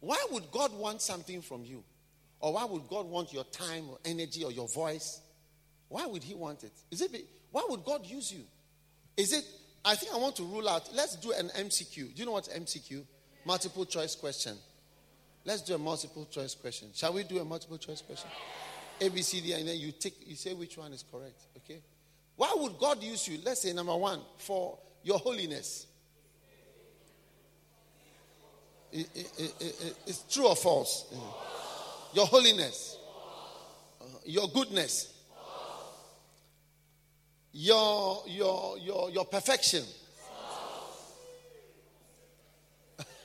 why 0.00 0.22
would 0.30 0.50
God 0.50 0.72
want 0.72 1.02
something 1.02 1.42
from 1.42 1.64
you? 1.64 1.84
Or 2.40 2.54
why 2.54 2.64
would 2.64 2.88
God 2.88 3.06
want 3.06 3.32
your 3.32 3.44
time 3.44 3.90
or 3.90 3.98
energy 4.04 4.44
or 4.44 4.50
your 4.50 4.68
voice? 4.68 5.20
Why 5.88 6.06
would 6.06 6.22
He 6.22 6.34
want 6.34 6.64
it? 6.64 6.72
Is 6.90 7.02
it? 7.02 7.12
Be, 7.12 7.24
why 7.50 7.64
would 7.68 7.84
God 7.84 8.06
use 8.06 8.32
you? 8.32 8.44
Is 9.16 9.32
it? 9.32 9.44
I 9.84 9.94
think 9.94 10.12
I 10.14 10.16
want 10.16 10.36
to 10.36 10.42
rule 10.44 10.68
out. 10.68 10.88
Let's 10.94 11.16
do 11.16 11.32
an 11.32 11.48
MCQ. 11.48 11.94
Do 11.94 12.12
you 12.14 12.24
know 12.24 12.32
what 12.32 12.44
MCQ? 12.44 13.04
Multiple 13.44 13.84
choice 13.84 14.14
question. 14.14 14.56
Let's 15.44 15.62
do 15.62 15.74
a 15.74 15.78
multiple 15.78 16.26
choice 16.30 16.54
question. 16.54 16.88
Shall 16.94 17.14
we 17.14 17.24
do 17.24 17.38
a 17.38 17.44
multiple 17.44 17.78
choice 17.78 18.02
question? 18.02 18.30
A, 19.00 19.08
B, 19.08 19.22
C, 19.22 19.40
D, 19.40 19.52
and 19.52 19.66
then 19.66 19.78
you 19.78 19.92
take, 19.92 20.14
you 20.26 20.36
say 20.36 20.52
which 20.52 20.76
one 20.76 20.92
is 20.92 21.04
correct. 21.10 21.40
Okay? 21.56 21.80
Why 22.36 22.52
would 22.56 22.78
God 22.78 23.02
use 23.02 23.26
you? 23.28 23.38
Let's 23.44 23.62
say 23.62 23.72
number 23.72 23.96
one, 23.96 24.20
for 24.36 24.78
your 25.02 25.18
holiness. 25.18 25.86
It, 28.92 29.08
it, 29.14 29.54
it, 29.60 29.96
it's 30.06 30.24
true 30.32 30.48
or 30.48 30.56
false? 30.56 31.04
Your 32.12 32.26
holiness, 32.26 32.98
uh, 34.00 34.04
your 34.24 34.48
goodness, 34.48 35.12
your 37.52 38.22
your 38.26 38.78
your 38.78 39.10
your 39.10 39.24
perfection. 39.24 39.84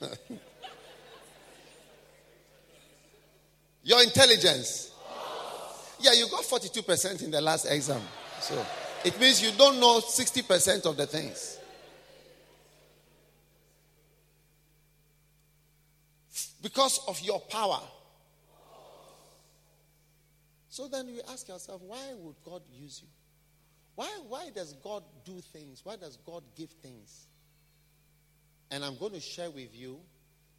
your 3.82 4.02
intelligence. 4.02 4.92
Yeah, 5.98 6.12
you 6.12 6.28
got 6.28 6.42
42% 6.44 7.24
in 7.24 7.30
the 7.30 7.40
last 7.40 7.64
exam. 7.64 8.02
So 8.40 8.62
it 9.04 9.18
means 9.18 9.42
you 9.42 9.50
don't 9.56 9.80
know 9.80 10.00
60% 10.00 10.84
of 10.84 10.96
the 10.96 11.06
things. 11.06 11.58
Because 16.66 16.98
of 17.06 17.20
your 17.20 17.38
power. 17.38 17.78
So 20.68 20.88
then 20.88 21.06
you 21.06 21.20
ask 21.30 21.46
yourself, 21.46 21.80
why 21.86 22.12
would 22.16 22.34
God 22.44 22.60
use 22.72 23.02
you? 23.02 23.08
Why, 23.94 24.08
why 24.26 24.50
does 24.52 24.72
God 24.82 25.04
do 25.24 25.40
things? 25.52 25.82
Why 25.84 25.94
does 25.94 26.18
God 26.26 26.42
give 26.56 26.70
things? 26.70 27.28
And 28.72 28.84
I'm 28.84 28.98
going 28.98 29.12
to 29.12 29.20
share 29.20 29.48
with 29.48 29.76
you. 29.76 30.00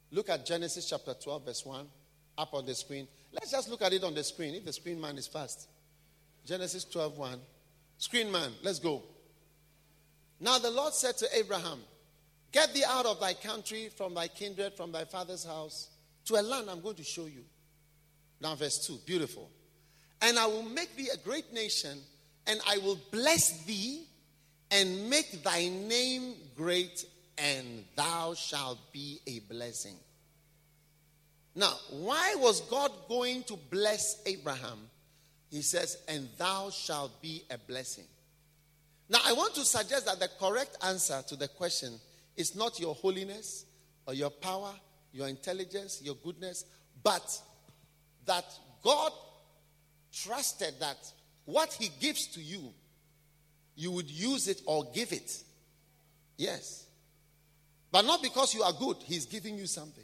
Look 0.09 0.29
at 0.29 0.45
Genesis 0.45 0.89
chapter 0.89 1.13
12, 1.13 1.45
verse 1.45 1.65
1, 1.65 1.85
up 2.37 2.53
on 2.53 2.65
the 2.65 2.73
screen. 2.73 3.05
Let's 3.33 3.51
just 3.51 3.69
look 3.69 3.81
at 3.81 3.91
it 3.91 4.05
on 4.05 4.15
the 4.15 4.23
screen, 4.23 4.55
if 4.55 4.63
the 4.63 4.71
screen 4.71 5.01
man 5.01 5.17
is 5.17 5.27
fast. 5.27 5.67
Genesis 6.45 6.85
12, 6.85 7.17
1. 7.17 7.39
Screen 7.97 8.31
man, 8.31 8.53
let's 8.63 8.79
go. 8.79 9.03
Now 10.39 10.57
the 10.57 10.71
Lord 10.71 10.93
said 10.93 11.17
to 11.17 11.27
Abraham, 11.37 11.79
Get 12.53 12.73
thee 12.73 12.85
out 12.87 13.05
of 13.05 13.19
thy 13.19 13.33
country, 13.33 13.89
from 13.89 14.13
thy 14.13 14.29
kindred, 14.29 14.73
from 14.75 14.93
thy 14.93 15.03
father's 15.03 15.43
house, 15.43 15.89
to 16.27 16.35
a 16.35 16.41
land 16.41 16.69
I'm 16.69 16.81
going 16.81 16.95
to 16.95 17.03
show 17.03 17.25
you. 17.25 17.43
Now, 18.41 18.55
verse 18.55 18.85
2, 18.85 18.99
beautiful. 19.05 19.49
And 20.21 20.37
I 20.37 20.45
will 20.45 20.63
make 20.63 20.95
thee 20.95 21.09
a 21.13 21.17
great 21.17 21.53
nation, 21.53 21.97
and 22.45 22.59
I 22.67 22.77
will 22.79 22.99
bless 23.11 23.63
thee, 23.65 24.05
and 24.69 25.09
make 25.09 25.43
thy 25.43 25.69
name 25.69 26.35
great, 26.55 27.05
and 27.37 27.85
thou 27.95 28.33
shalt 28.33 28.91
be 28.91 29.19
a 29.25 29.39
blessing. 29.51 29.95
Now, 31.55 31.73
why 31.91 32.35
was 32.37 32.61
God 32.61 32.91
going 33.07 33.43
to 33.43 33.57
bless 33.71 34.21
Abraham? 34.25 34.89
He 35.49 35.61
says, 35.61 35.97
and 36.07 36.27
thou 36.37 36.69
shalt 36.69 37.21
be 37.21 37.43
a 37.49 37.57
blessing. 37.57 38.03
Now, 39.09 39.19
I 39.25 39.33
want 39.33 39.55
to 39.55 39.61
suggest 39.61 40.05
that 40.05 40.19
the 40.19 40.29
correct 40.39 40.77
answer 40.83 41.23
to 41.29 41.35
the 41.35 41.47
question 41.47 41.99
is 42.35 42.55
not 42.55 42.79
your 42.79 42.93
holiness 42.93 43.65
or 44.05 44.13
your 44.13 44.29
power, 44.29 44.73
your 45.17 45.27
intelligence, 45.27 45.99
your 46.03 46.15
goodness, 46.15 46.63
but 47.03 47.41
that 48.25 48.45
God 48.83 49.11
trusted 50.13 50.75
that 50.79 50.97
what 51.45 51.73
He 51.73 51.89
gives 51.99 52.27
to 52.27 52.41
you, 52.41 52.71
you 53.75 53.91
would 53.91 54.09
use 54.09 54.47
it 54.47 54.61
or 54.65 54.85
give 54.93 55.11
it. 55.11 55.43
Yes. 56.37 56.85
But 57.91 58.05
not 58.05 58.21
because 58.21 58.53
you 58.53 58.61
are 58.61 58.73
good, 58.73 58.97
He's 59.05 59.25
giving 59.25 59.57
you 59.57 59.65
something. 59.65 60.03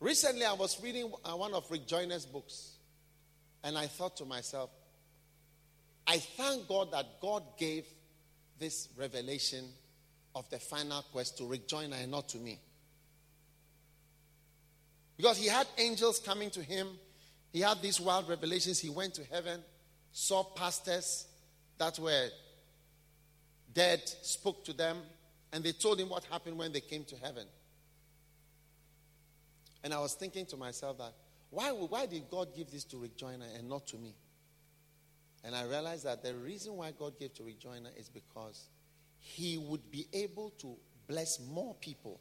Recently, 0.00 0.44
I 0.44 0.52
was 0.52 0.80
reading 0.82 1.10
uh, 1.24 1.30
one 1.32 1.54
of 1.54 1.68
Rick 1.70 1.86
Joyner's 1.88 2.26
books, 2.26 2.76
and 3.64 3.78
I 3.78 3.86
thought 3.86 4.16
to 4.18 4.26
myself, 4.26 4.70
I 6.06 6.18
thank 6.18 6.68
God 6.68 6.92
that 6.92 7.20
God 7.20 7.42
gave 7.58 7.86
this 8.58 8.88
revelation 8.96 9.64
of 10.34 10.48
the 10.50 10.58
final 10.58 11.02
quest 11.12 11.38
to 11.38 11.56
Joyner 11.66 11.96
and 12.00 12.10
not 12.10 12.28
to 12.30 12.38
me. 12.38 12.60
Because 15.16 15.36
he 15.36 15.48
had 15.48 15.66
angels 15.76 16.20
coming 16.20 16.50
to 16.50 16.62
him, 16.62 16.88
he 17.52 17.60
had 17.60 17.82
these 17.82 18.00
wild 18.00 18.28
revelations. 18.28 18.78
He 18.78 18.88
went 18.88 19.14
to 19.14 19.24
heaven, 19.24 19.60
saw 20.12 20.44
pastors 20.44 21.26
that 21.78 21.98
were 21.98 22.28
dead, 23.72 24.00
spoke 24.22 24.64
to 24.64 24.72
them, 24.72 24.98
and 25.52 25.64
they 25.64 25.72
told 25.72 26.00
him 26.00 26.08
what 26.08 26.24
happened 26.24 26.56
when 26.56 26.72
they 26.72 26.80
came 26.80 27.04
to 27.04 27.16
heaven. 27.16 27.46
And 29.82 29.94
I 29.94 29.98
was 29.98 30.14
thinking 30.14 30.46
to 30.46 30.56
myself 30.56 30.98
that 30.98 31.14
why, 31.50 31.70
why 31.70 32.06
did 32.06 32.28
God 32.30 32.54
give 32.54 32.70
this 32.70 32.84
to 32.84 32.98
Rick 32.98 33.12
and 33.22 33.68
not 33.68 33.86
to 33.88 33.96
me? 33.96 34.14
And 35.44 35.54
I 35.54 35.64
realized 35.64 36.04
that 36.04 36.22
the 36.22 36.34
reason 36.34 36.76
why 36.76 36.92
God 36.96 37.18
gave 37.18 37.32
to 37.34 37.42
Rick 37.42 37.64
is 37.96 38.08
because 38.08 38.68
he 39.18 39.58
would 39.58 39.90
be 39.90 40.06
able 40.12 40.50
to 40.58 40.76
bless 41.06 41.40
more 41.40 41.74
people. 41.74 42.20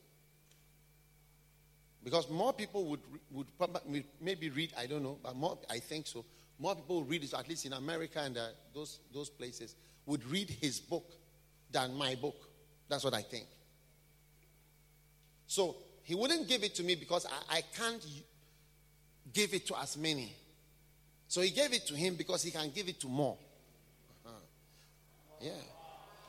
Because 2.03 2.29
more 2.29 2.53
people 2.53 2.85
would, 2.85 3.01
would 3.31 3.47
maybe 4.21 4.49
read, 4.49 4.73
I 4.77 4.85
don't 4.85 5.03
know, 5.03 5.17
but 5.21 5.35
more, 5.35 5.57
I 5.69 5.79
think 5.79 6.07
so. 6.07 6.23
More 6.59 6.75
people 6.75 7.03
read 7.03 7.23
it, 7.23 7.33
at 7.33 7.47
least 7.47 7.65
in 7.65 7.73
America 7.73 8.19
and 8.21 8.37
uh, 8.37 8.47
those, 8.73 8.99
those 9.13 9.29
places, 9.29 9.75
would 10.05 10.25
read 10.25 10.49
his 10.49 10.79
book 10.79 11.11
than 11.71 11.93
my 11.95 12.15
book. 12.15 12.35
That's 12.87 13.03
what 13.03 13.13
I 13.13 13.21
think. 13.21 13.45
So 15.47 15.75
he 16.03 16.15
wouldn't 16.15 16.47
give 16.47 16.63
it 16.63 16.75
to 16.75 16.83
me 16.83 16.95
because 16.95 17.25
I, 17.25 17.57
I 17.57 17.61
can't 17.77 18.05
give 19.33 19.53
it 19.53 19.67
to 19.67 19.77
as 19.79 19.97
many. 19.97 20.33
So 21.27 21.41
he 21.41 21.49
gave 21.49 21.73
it 21.73 21.85
to 21.87 21.93
him 21.93 22.15
because 22.15 22.43
he 22.43 22.51
can 22.51 22.71
give 22.73 22.87
it 22.87 22.99
to 23.01 23.07
more. 23.07 23.37
Uh-huh. 24.25 24.33
Yeah. 25.41 25.51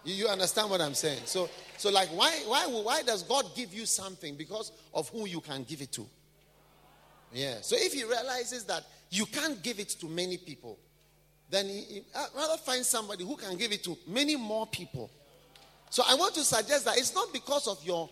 You, 0.09 0.15
you, 0.15 0.27
understand 0.29 0.71
what 0.71 0.81
I'm 0.81 0.95
saying? 0.95 1.21
So, 1.27 1.51
so 1.77 1.91
like, 1.91 2.09
why, 2.09 2.31
why, 2.47 2.67
why 2.67 3.03
does 3.03 3.23
God 3.23 3.45
give 3.55 3.75
you 3.75 3.85
something? 3.85 4.37
Because 4.37 4.73
of 4.95 5.11
who 5.11 5.27
you 5.27 5.43
can 5.43 5.65
give 5.65 5.83
it 5.83 5.93
to. 5.93 6.07
Yeah. 7.31 7.57
So 7.61 7.77
if 7.79 7.93
he 7.93 8.05
realizes 8.05 8.65
that 8.65 8.85
you 9.11 9.27
can't 9.27 9.63
give 9.63 9.79
it 9.79 9.91
to 10.01 10.07
many 10.07 10.39
people, 10.39 10.79
then 11.51 11.67
he, 11.67 11.81
he 11.81 12.03
uh, 12.15 12.25
rather 12.35 12.57
find 12.57 12.87
somebody 12.87 13.23
who 13.23 13.37
can 13.37 13.59
give 13.59 13.71
it 13.71 13.85
to 13.85 13.99
many 14.07 14.35
more 14.35 14.67
people. 14.67 15.11
So 15.91 16.03
I 16.09 16.15
want 16.15 16.35
to 16.37 16.43
suggest 16.43 16.87
that 16.87 16.97
it's 16.97 17.15
not 17.15 17.31
because 17.33 17.69
of 17.69 17.85
your 17.85 18.09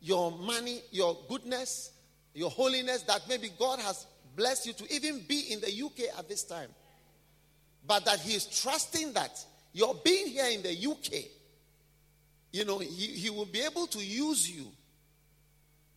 your 0.00 0.30
money, 0.30 0.82
your 0.92 1.18
goodness, 1.28 1.90
your 2.32 2.50
holiness 2.50 3.02
that 3.02 3.22
maybe 3.28 3.50
God 3.58 3.80
has 3.80 4.06
blessed 4.36 4.66
you 4.66 4.72
to 4.74 4.94
even 4.94 5.20
be 5.28 5.52
in 5.52 5.60
the 5.60 5.84
UK 5.84 6.16
at 6.16 6.28
this 6.28 6.44
time. 6.44 6.70
But 7.86 8.04
that 8.04 8.20
He 8.20 8.34
is 8.34 8.46
trusting 8.46 9.14
that 9.14 9.44
your 9.72 9.96
being 10.04 10.28
here 10.28 10.46
in 10.46 10.62
the 10.62 10.86
UK, 10.86 11.24
you 12.52 12.64
know, 12.64 12.78
He, 12.78 13.06
he 13.06 13.30
will 13.30 13.46
be 13.46 13.60
able 13.60 13.86
to 13.88 13.98
use 13.98 14.50
you 14.50 14.66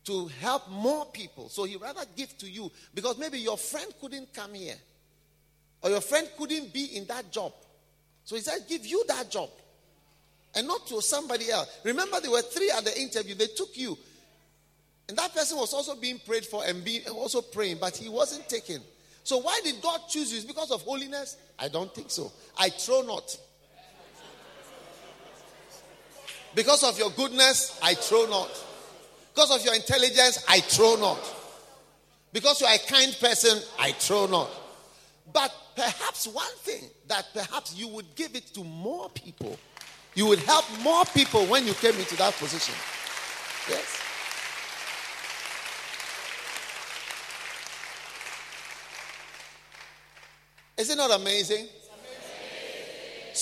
to 0.05 0.27
help 0.41 0.69
more 0.69 1.05
people. 1.07 1.49
So 1.49 1.63
He 1.63 1.77
rather 1.77 2.03
give 2.15 2.37
to 2.39 2.49
you 2.49 2.71
because 2.93 3.17
maybe 3.17 3.39
your 3.39 3.57
friend 3.57 3.91
couldn't 3.99 4.33
come 4.33 4.53
here 4.53 4.75
or 5.81 5.89
your 5.89 6.01
friend 6.01 6.27
couldn't 6.37 6.73
be 6.73 6.97
in 6.97 7.05
that 7.05 7.31
job. 7.31 7.53
So 8.25 8.35
He 8.35 8.41
said, 8.41 8.59
give 8.67 8.85
you 8.85 9.03
that 9.07 9.29
job 9.29 9.49
and 10.55 10.67
not 10.67 10.85
to 10.87 11.01
somebody 11.01 11.49
else. 11.49 11.79
Remember, 11.83 12.19
there 12.19 12.31
were 12.31 12.41
three 12.41 12.71
at 12.71 12.85
the 12.85 12.99
interview, 12.99 13.35
they 13.35 13.47
took 13.47 13.75
you. 13.77 13.97
And 15.09 15.17
that 15.17 15.33
person 15.33 15.57
was 15.57 15.73
also 15.73 15.95
being 15.95 16.19
prayed 16.19 16.45
for 16.45 16.63
and 16.65 16.83
being 16.83 17.03
also 17.07 17.41
praying, 17.41 17.77
but 17.79 17.97
he 17.97 18.07
wasn't 18.09 18.47
taken. 18.47 18.81
So 19.23 19.37
why 19.37 19.59
did 19.63 19.81
God 19.81 20.01
choose 20.09 20.33
you? 20.33 20.47
Because 20.47 20.71
of 20.71 20.81
holiness? 20.81 21.37
I 21.57 21.67
don't 21.67 21.93
think 21.93 22.11
so. 22.11 22.31
I 22.57 22.69
throw 22.69 23.01
not. 23.01 23.37
Because 26.55 26.83
of 26.83 26.97
your 26.99 27.09
goodness, 27.11 27.79
I 27.81 27.93
throw 27.95 28.25
not. 28.25 28.49
Because 29.33 29.51
of 29.55 29.65
your 29.65 29.73
intelligence, 29.73 30.43
I 30.47 30.59
throw 30.59 30.95
not. 30.95 31.19
Because 32.31 32.61
you 32.61 32.67
are 32.67 32.75
a 32.75 32.79
kind 32.79 33.15
person, 33.19 33.59
I 33.79 33.91
throw 33.93 34.27
not. 34.27 34.49
But 35.31 35.53
perhaps 35.75 36.27
one 36.27 36.53
thing 36.57 36.83
that 37.07 37.25
perhaps 37.33 37.75
you 37.75 37.87
would 37.89 38.13
give 38.15 38.35
it 38.35 38.47
to 38.53 38.63
more 38.63 39.09
people. 39.09 39.57
You 40.15 40.27
would 40.27 40.39
help 40.39 40.65
more 40.81 41.05
people 41.05 41.45
when 41.45 41.65
you 41.65 41.73
came 41.73 41.95
into 41.95 42.15
that 42.17 42.33
position. 42.33 42.75
Yes. 43.69 43.99
Is 50.77 50.89
it 50.89 50.97
not 50.97 51.19
amazing? 51.19 51.67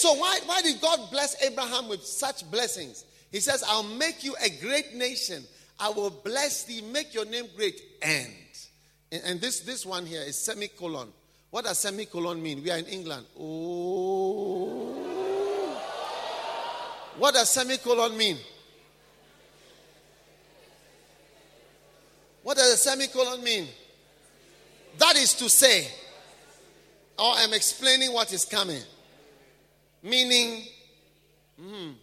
So, 0.02 0.14
why, 0.16 0.40
why 0.48 0.64
did 0.64 0.82
God 0.82 1.12
bless 1.12 1.40
Abraham 1.44 1.88
with 1.88 2.04
such 2.04 2.50
blessings? 2.50 3.06
He 3.32 3.40
says, 3.40 3.64
I'll 3.68 3.84
make 3.84 4.24
you 4.24 4.36
a 4.44 4.50
great 4.50 4.96
nation. 4.96 5.44
I 5.80 5.90
will 5.90 6.10
bless 6.10 6.64
thee, 6.64 6.82
make 6.82 7.14
your 7.14 7.26
name 7.26 7.46
great. 7.56 7.80
And, 8.02 8.34
and 9.12 9.40
this, 9.40 9.60
this 9.60 9.86
one 9.86 10.08
here 10.08 10.24
is 10.24 10.40
semicolon. 10.40 11.10
What 11.52 11.66
does 11.66 11.78
semicolon 11.78 12.42
mean? 12.42 12.64
We 12.64 12.72
are 12.72 12.80
in 12.80 12.88
England. 12.88 13.28
Oh. 13.40 14.96
What 17.20 17.36
does 17.36 17.52
semicolon 17.52 18.18
mean? 18.18 18.40
What 22.42 22.58
does 22.58 22.74
a 22.74 22.78
semicolon 22.78 23.44
mean? 23.44 23.68
That 24.98 25.16
is 25.16 25.36
to 25.36 25.48
say, 25.48 25.88
or 27.20 27.34
I'm 27.36 27.54
explaining 27.54 28.12
what 28.14 28.34
is 28.34 28.46
coming. 28.46 28.82
Meaning, 30.04 30.64
mm, 31.62 31.94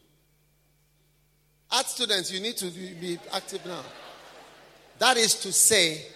art 1.70 1.86
students, 1.86 2.30
you 2.30 2.40
need 2.40 2.56
to 2.58 2.66
be 2.66 3.18
active 3.32 3.64
now. 3.66 3.82
That 4.98 5.16
is 5.16 5.34
to 5.40 5.52
say, 5.52 6.06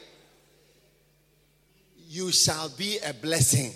you 2.09 2.31
shall 2.31 2.69
be 2.71 2.99
a 3.07 3.13
blessing. 3.15 3.73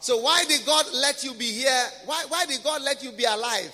So, 0.00 0.18
why 0.18 0.44
did 0.48 0.64
God 0.64 0.86
let 0.94 1.22
you 1.22 1.34
be 1.34 1.52
here? 1.52 1.84
Why, 2.06 2.24
why 2.28 2.46
did 2.46 2.62
God 2.64 2.82
let 2.82 3.02
you 3.04 3.12
be 3.12 3.24
alive? 3.24 3.72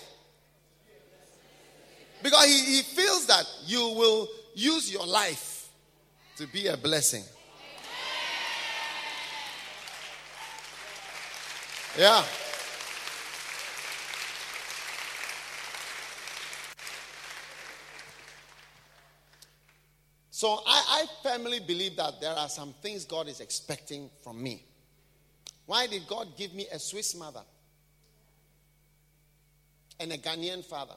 Because 2.23 2.45
he, 2.47 2.77
he 2.77 2.83
feels 2.83 3.27
that 3.27 3.45
you 3.67 3.81
will 3.97 4.29
use 4.55 4.93
your 4.93 5.07
life 5.07 5.69
to 6.37 6.47
be 6.49 6.67
a 6.67 6.77
blessing. 6.77 7.23
Yeah. 11.97 12.25
So 20.37 20.61
I, 20.67 21.07
I 21.07 21.07
firmly 21.23 21.61
believe 21.61 21.97
that 21.97 22.21
there 22.21 22.35
are 22.35 22.51
some 22.51 22.75
things 22.83 23.07
God 23.07 23.27
is 23.27 23.41
expecting 23.41 24.11
from 24.23 24.43
me. 24.43 24.63
Why 25.65 25.87
did 25.87 26.07
God 26.07 26.37
give 26.37 26.53
me 26.53 26.67
a 26.71 26.79
Swiss 26.79 27.17
mother 27.17 27.41
and 29.99 30.13
a 30.13 30.19
Ghanaian 30.19 30.63
father? 30.63 30.97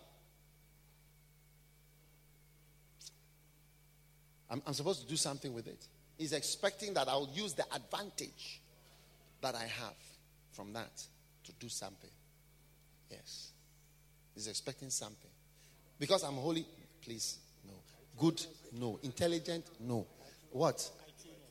I'm, 4.49 4.61
I'm 4.67 4.73
supposed 4.73 5.03
to 5.03 5.07
do 5.07 5.15
something 5.15 5.53
with 5.53 5.67
it. 5.67 5.87
He's 6.17 6.33
expecting 6.33 6.93
that 6.95 7.07
I'll 7.07 7.29
use 7.33 7.53
the 7.53 7.63
advantage 7.73 8.59
that 9.39 9.55
I 9.55 9.63
have 9.63 9.95
from 10.51 10.73
that 10.73 11.01
to 11.45 11.53
do 11.61 11.69
something. 11.69 12.11
Yes. 13.09 13.51
He's 14.35 14.47
expecting 14.47 14.89
something. 14.89 15.31
Because 15.97 16.25
I'm 16.25 16.33
holy, 16.33 16.65
please. 17.01 17.37
Good, 18.19 18.45
no. 18.73 18.99
Intelligent, 19.01 19.65
no. 19.79 20.05
What? 20.51 20.89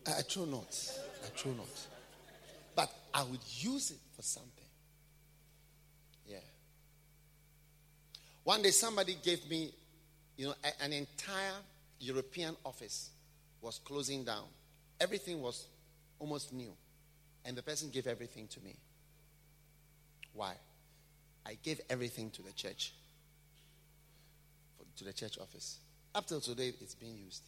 I, 0.07 0.19
I 0.19 0.23
true 0.23 0.47
not. 0.47 0.77
I 1.25 1.37
true 1.37 1.55
not. 1.55 1.67
But 2.77 2.93
I 3.13 3.23
would 3.23 3.41
use 3.57 3.91
it 3.91 3.99
for 4.15 4.23
something. 4.23 4.53
Yeah. 6.27 6.37
One 8.45 8.63
day 8.63 8.71
somebody 8.71 9.17
gave 9.23 9.49
me, 9.49 9.73
you 10.37 10.47
know, 10.47 10.55
a, 10.63 10.85
an 10.85 10.93
entire 10.93 11.55
European 12.01 12.55
office 12.65 13.11
was 13.63 13.81
closing 13.85 14.25
down. 14.25 14.45
Everything 15.01 15.41
was 15.41 15.67
almost 16.19 16.53
new. 16.53 16.73
And 17.45 17.57
the 17.57 17.63
person 17.63 17.89
gave 17.91 18.07
everything 18.07 18.47
to 18.49 18.61
me. 18.61 18.77
Why? 20.35 20.53
I 21.47 21.57
gave 21.63 21.81
everything 21.89 22.31
to 22.33 22.43
the 22.43 22.53
church, 22.53 22.93
to 24.97 25.05
the 25.05 25.13
church 25.13 25.39
office. 25.39 25.79
Up 26.19 26.27
till 26.27 26.41
today, 26.41 26.73
it's 26.81 26.97
being 26.97 27.17
used. 27.17 27.45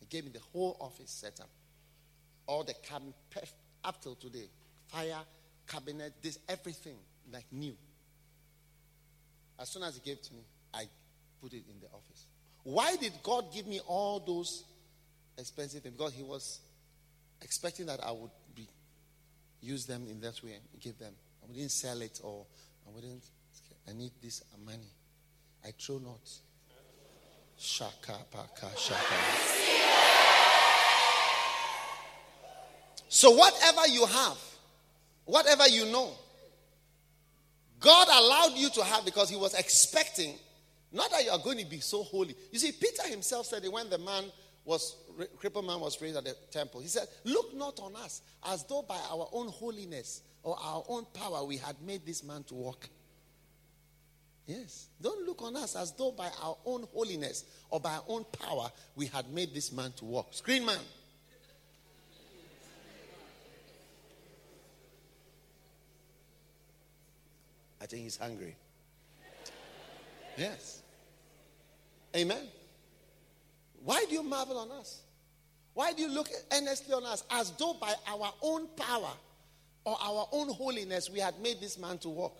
He 0.00 0.06
gave 0.06 0.24
me 0.24 0.32
the 0.32 0.40
whole 0.52 0.76
office 0.80 1.12
setup, 1.12 1.48
all 2.44 2.64
the 2.64 2.74
cabinet, 2.82 3.14
up 3.84 4.02
till 4.02 4.16
today, 4.16 4.48
fire, 4.88 5.20
cabinet, 5.68 6.14
this, 6.20 6.40
everything 6.48 6.96
like 7.32 7.44
new. 7.52 7.76
As 9.60 9.68
soon 9.68 9.84
as 9.84 9.94
he 9.94 10.00
gave 10.00 10.20
to 10.22 10.34
me, 10.34 10.40
I 10.74 10.86
put 11.40 11.52
it 11.52 11.62
in 11.70 11.78
the 11.80 11.86
office. 11.86 12.26
Why 12.64 12.96
did 12.96 13.12
God 13.22 13.44
give 13.54 13.68
me 13.68 13.80
all 13.86 14.18
those 14.18 14.64
expensive 15.38 15.84
things? 15.84 15.94
Because 15.94 16.12
He 16.12 16.24
was 16.24 16.58
expecting 17.42 17.86
that 17.86 18.04
I 18.04 18.10
would 18.10 18.32
be 18.56 18.66
use 19.62 19.86
them 19.86 20.08
in 20.10 20.20
that 20.22 20.42
way 20.42 20.58
give 20.80 20.98
them. 20.98 21.12
I 21.44 21.46
wouldn't 21.46 21.70
sell 21.70 22.02
it 22.02 22.18
or 22.24 22.44
I 22.88 22.90
wouldn't. 22.92 23.22
I 23.88 23.92
need 23.92 24.10
this 24.20 24.42
money. 24.66 24.90
I 25.64 25.70
throw 25.78 25.98
not. 25.98 26.28
Shaka 27.60 28.16
paka 28.30 28.70
shaka. 28.78 29.14
So 33.08 33.32
whatever 33.32 33.86
you 33.88 34.06
have, 34.06 34.38
whatever 35.26 35.68
you 35.68 35.84
know, 35.92 36.12
God 37.78 38.08
allowed 38.08 38.56
you 38.56 38.70
to 38.70 38.84
have 38.84 39.04
because 39.04 39.28
He 39.28 39.36
was 39.36 39.52
expecting 39.54 40.34
not 40.92 41.10
that 41.10 41.24
you 41.24 41.30
are 41.30 41.38
going 41.38 41.58
to 41.58 41.66
be 41.66 41.80
so 41.80 42.02
holy. 42.02 42.34
You 42.50 42.58
see, 42.58 42.72
Peter 42.72 43.06
himself 43.08 43.46
said 43.46 43.62
when 43.68 43.90
the 43.90 43.98
man 43.98 44.24
was, 44.64 44.96
crippled 45.36 45.66
man 45.66 45.80
was 45.80 46.00
raised 46.00 46.16
at 46.16 46.24
the 46.24 46.34
temple. 46.50 46.80
He 46.80 46.88
said, 46.88 47.06
Look 47.24 47.54
not 47.54 47.78
on 47.80 47.94
us 47.96 48.22
as 48.46 48.64
though 48.64 48.82
by 48.82 48.98
our 49.10 49.28
own 49.32 49.48
holiness 49.48 50.22
or 50.42 50.56
our 50.60 50.82
own 50.88 51.06
power 51.12 51.44
we 51.44 51.58
had 51.58 51.76
made 51.82 52.04
this 52.04 52.24
man 52.24 52.42
to 52.44 52.54
walk. 52.54 52.88
Yes. 54.46 54.88
Don't 55.00 55.26
look 55.26 55.42
on 55.42 55.56
us 55.56 55.76
as 55.76 55.92
though 55.92 56.10
by 56.10 56.28
our 56.42 56.56
own 56.66 56.86
holiness 56.92 57.44
or 57.70 57.78
by 57.80 57.94
our 57.94 58.04
own 58.08 58.24
power 58.24 58.70
we 58.96 59.06
had 59.06 59.30
made 59.32 59.54
this 59.54 59.70
man 59.72 59.92
to 59.92 60.04
walk. 60.04 60.28
Screen 60.32 60.64
man. 60.64 60.78
I 67.80 67.86
think 67.86 68.02
he's 68.02 68.16
hungry. 68.16 68.56
Yes. 70.36 70.82
Amen. 72.14 72.48
Why 73.84 74.04
do 74.08 74.14
you 74.14 74.22
marvel 74.22 74.58
on 74.58 74.70
us? 74.72 75.00
Why 75.74 75.92
do 75.92 76.02
you 76.02 76.08
look 76.08 76.28
earnestly 76.52 76.92
on 76.92 77.04
us 77.04 77.24
as 77.30 77.52
though 77.52 77.74
by 77.74 77.94
our 78.06 78.32
own 78.42 78.66
power 78.76 79.12
or 79.84 79.96
our 80.00 80.28
own 80.32 80.52
holiness 80.52 81.08
we 81.08 81.20
had 81.20 81.40
made 81.40 81.60
this 81.60 81.78
man 81.78 81.98
to 81.98 82.08
walk? 82.08 82.36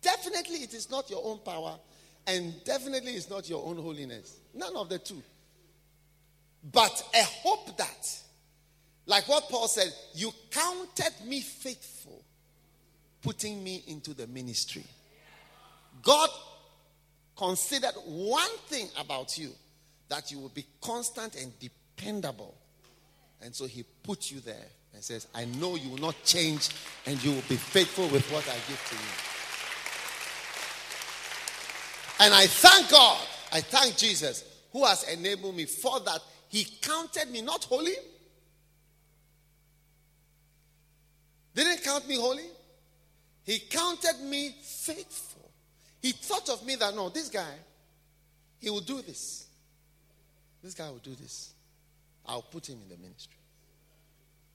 Definitely 0.00 0.58
it 0.58 0.74
is 0.74 0.90
not 0.90 1.10
your 1.10 1.22
own 1.24 1.38
power, 1.38 1.78
and 2.26 2.52
definitely 2.64 3.12
it's 3.12 3.28
not 3.28 3.48
your 3.48 3.64
own 3.66 3.76
holiness. 3.76 4.38
None 4.54 4.74
of 4.76 4.88
the 4.88 4.98
two. 4.98 5.22
But 6.72 7.04
a 7.14 7.22
hope 7.22 7.76
that 7.76 8.22
Like 9.06 9.28
what 9.28 9.48
Paul 9.48 9.68
said, 9.68 9.92
you 10.14 10.30
counted 10.50 11.12
me 11.26 11.40
faithful, 11.40 12.22
putting 13.20 13.62
me 13.62 13.82
into 13.88 14.14
the 14.14 14.26
ministry. 14.28 14.84
God 16.02 16.30
considered 17.36 17.94
one 18.06 18.50
thing 18.68 18.88
about 18.98 19.36
you 19.38 19.50
that 20.08 20.30
you 20.30 20.38
will 20.38 20.50
be 20.50 20.64
constant 20.80 21.34
and 21.36 21.52
dependable. 21.58 22.54
And 23.40 23.54
so 23.54 23.66
he 23.66 23.84
put 24.02 24.30
you 24.30 24.40
there 24.40 24.68
and 24.94 25.02
says, 25.02 25.26
I 25.34 25.46
know 25.46 25.74
you 25.74 25.90
will 25.90 25.98
not 25.98 26.22
change 26.24 26.68
and 27.06 27.22
you 27.24 27.32
will 27.32 27.42
be 27.48 27.56
faithful 27.56 28.06
with 28.08 28.30
what 28.30 28.48
I 28.48 28.54
give 28.68 28.82
to 28.88 28.94
you. 28.94 29.31
And 32.22 32.32
I 32.32 32.46
thank 32.46 32.88
God, 32.88 33.18
I 33.52 33.60
thank 33.60 33.96
Jesus 33.96 34.44
who 34.70 34.84
has 34.84 35.02
enabled 35.12 35.56
me 35.56 35.64
for 35.64 35.98
that. 35.98 36.20
He 36.48 36.64
counted 36.80 37.28
me 37.28 37.42
not 37.42 37.64
holy. 37.64 37.94
Didn't 41.52 41.82
count 41.82 42.06
me 42.06 42.14
holy. 42.14 42.46
He 43.42 43.58
counted 43.58 44.20
me 44.22 44.54
faithful. 44.62 45.50
He 46.00 46.12
thought 46.12 46.48
of 46.48 46.64
me 46.64 46.76
that 46.76 46.94
no, 46.94 47.08
this 47.08 47.28
guy, 47.28 47.54
he 48.60 48.70
will 48.70 48.80
do 48.80 49.02
this. 49.02 49.48
This 50.62 50.74
guy 50.74 50.88
will 50.90 50.98
do 50.98 51.16
this. 51.16 51.52
I'll 52.24 52.42
put 52.42 52.68
him 52.68 52.78
in 52.84 52.88
the 52.88 53.02
ministry. 53.02 53.36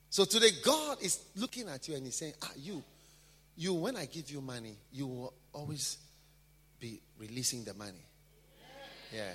So 0.09 0.23
today, 0.23 0.51
God 0.63 0.99
is 1.01 1.19
looking 1.35 1.67
at 1.67 1.85
you 1.89 1.95
and 1.95 2.05
He's 2.05 2.15
saying, 2.15 2.33
Ah, 2.41 2.51
you, 2.55 2.81
you, 3.57 3.73
when 3.73 3.97
I 3.97 4.05
give 4.05 4.31
you 4.31 4.39
money, 4.39 4.77
you 4.93 5.05
will 5.05 5.33
always 5.51 5.97
releasing 7.19 7.63
the 7.63 7.73
money. 7.73 8.05
Yeah. 9.13 9.31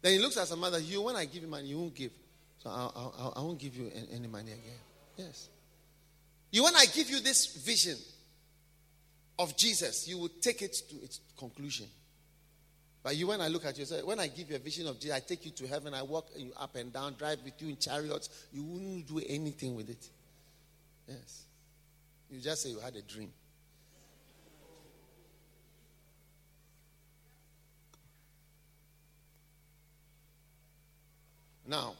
Then 0.00 0.12
he 0.12 0.18
looks 0.18 0.36
at 0.36 0.48
some 0.48 0.60
mother, 0.60 0.78
you, 0.80 1.02
when 1.02 1.16
I 1.16 1.24
give 1.24 1.42
you 1.42 1.48
money, 1.48 1.68
you 1.68 1.78
won't 1.78 1.94
give. 1.94 2.10
So 2.58 2.70
I, 2.70 2.90
I, 2.94 3.28
I 3.36 3.40
won't 3.40 3.58
give 3.58 3.76
you 3.76 3.90
any 4.12 4.26
money 4.28 4.52
again. 4.52 4.80
Yes. 5.16 5.48
You, 6.50 6.64
when 6.64 6.76
I 6.76 6.84
give 6.86 7.08
you 7.10 7.20
this 7.20 7.56
vision 7.56 7.96
of 9.38 9.56
Jesus, 9.56 10.06
you 10.08 10.18
will 10.18 10.30
take 10.40 10.62
it 10.62 10.72
to 10.90 10.96
its 10.96 11.20
conclusion. 11.38 11.86
But 13.02 13.16
you, 13.16 13.26
when 13.26 13.40
I 13.40 13.48
look 13.48 13.64
at 13.64 13.76
you, 13.78 13.84
say, 13.84 14.02
when 14.02 14.20
I 14.20 14.28
give 14.28 14.50
you 14.50 14.56
a 14.56 14.60
vision 14.60 14.86
of 14.86 15.00
Jesus, 15.00 15.16
I 15.16 15.20
take 15.20 15.44
you 15.44 15.50
to 15.52 15.66
heaven, 15.66 15.92
I 15.94 16.02
walk 16.02 16.28
you 16.36 16.52
up 16.56 16.76
and 16.76 16.92
down, 16.92 17.14
drive 17.14 17.38
with 17.44 17.60
you 17.60 17.70
in 17.70 17.76
chariots, 17.76 18.28
you 18.52 18.62
wouldn't 18.62 19.08
do 19.08 19.20
anything 19.26 19.74
with 19.74 19.90
it. 19.90 20.08
Yes. 21.08 21.42
You 22.30 22.40
just 22.40 22.62
say 22.62 22.70
you 22.70 22.78
had 22.78 22.94
a 22.94 23.02
dream. 23.02 23.32
Now, 31.66 31.94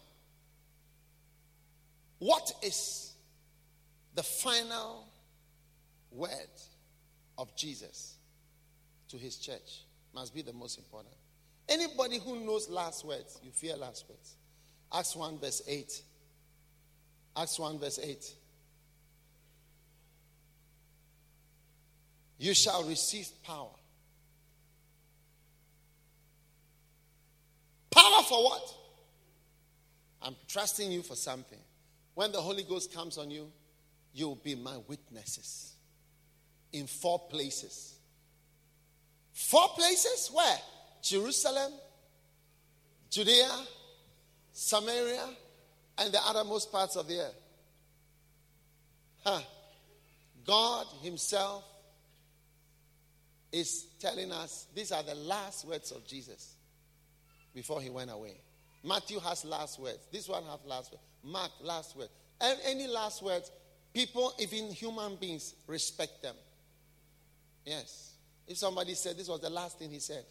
what 2.18 2.52
is 2.62 3.12
the 4.14 4.22
final 4.22 5.06
word 6.10 6.30
of 7.38 7.54
Jesus 7.56 8.16
to 9.08 9.16
his 9.16 9.36
church? 9.36 9.84
Must 10.14 10.34
be 10.34 10.42
the 10.42 10.52
most 10.52 10.78
important. 10.78 11.14
Anybody 11.68 12.18
who 12.18 12.44
knows 12.44 12.68
last 12.68 13.04
words, 13.04 13.40
you 13.42 13.50
fear 13.50 13.76
last 13.76 14.04
words. 14.08 14.36
Acts 14.92 15.16
1, 15.16 15.38
verse 15.38 15.62
8. 15.66 16.02
Acts 17.36 17.58
1, 17.58 17.78
verse 17.78 17.98
8. 18.02 18.34
You 22.38 22.54
shall 22.54 22.82
receive 22.84 23.28
power. 23.44 23.70
Power 27.90 28.22
for 28.28 28.44
what? 28.44 28.74
I'm 30.24 30.36
trusting 30.48 30.90
you 30.90 31.02
for 31.02 31.16
something. 31.16 31.58
When 32.14 32.32
the 32.32 32.40
Holy 32.40 32.62
Ghost 32.62 32.92
comes 32.94 33.18
on 33.18 33.30
you, 33.30 33.50
you'll 34.12 34.36
be 34.36 34.54
my 34.54 34.76
witnesses 34.86 35.74
in 36.72 36.86
four 36.86 37.18
places. 37.28 37.98
Four 39.32 39.68
places? 39.70 40.30
Where? 40.32 40.58
Jerusalem, 41.02 41.72
Judea, 43.10 43.50
Samaria, 44.52 45.28
and 45.98 46.12
the 46.12 46.18
othermost 46.18 46.70
parts 46.70 46.96
of 46.96 47.08
the 47.08 47.20
earth. 47.20 47.40
Huh. 49.24 49.40
God 50.46 50.86
Himself 51.02 51.64
is 53.52 53.86
telling 54.00 54.32
us 54.32 54.66
these 54.74 54.92
are 54.92 55.02
the 55.02 55.14
last 55.14 55.66
words 55.66 55.92
of 55.92 56.06
Jesus 56.06 56.54
before 57.54 57.80
He 57.80 57.90
went 57.90 58.10
away. 58.10 58.40
Matthew 58.84 59.20
has 59.20 59.44
last 59.44 59.78
words. 59.78 60.06
This 60.10 60.28
one 60.28 60.42
has 60.44 60.60
last 60.66 60.92
words. 60.92 61.02
Mark, 61.24 61.50
last 61.62 61.96
words. 61.96 62.10
And 62.40 62.58
any 62.64 62.86
last 62.86 63.22
words, 63.22 63.50
people, 63.94 64.34
even 64.38 64.72
human 64.72 65.16
beings, 65.16 65.54
respect 65.66 66.22
them. 66.22 66.34
Yes. 67.64 68.14
If 68.46 68.58
somebody 68.58 68.94
said 68.94 69.16
this 69.16 69.28
was 69.28 69.40
the 69.40 69.50
last 69.50 69.78
thing 69.78 69.90
he 69.90 70.00
said. 70.00 70.24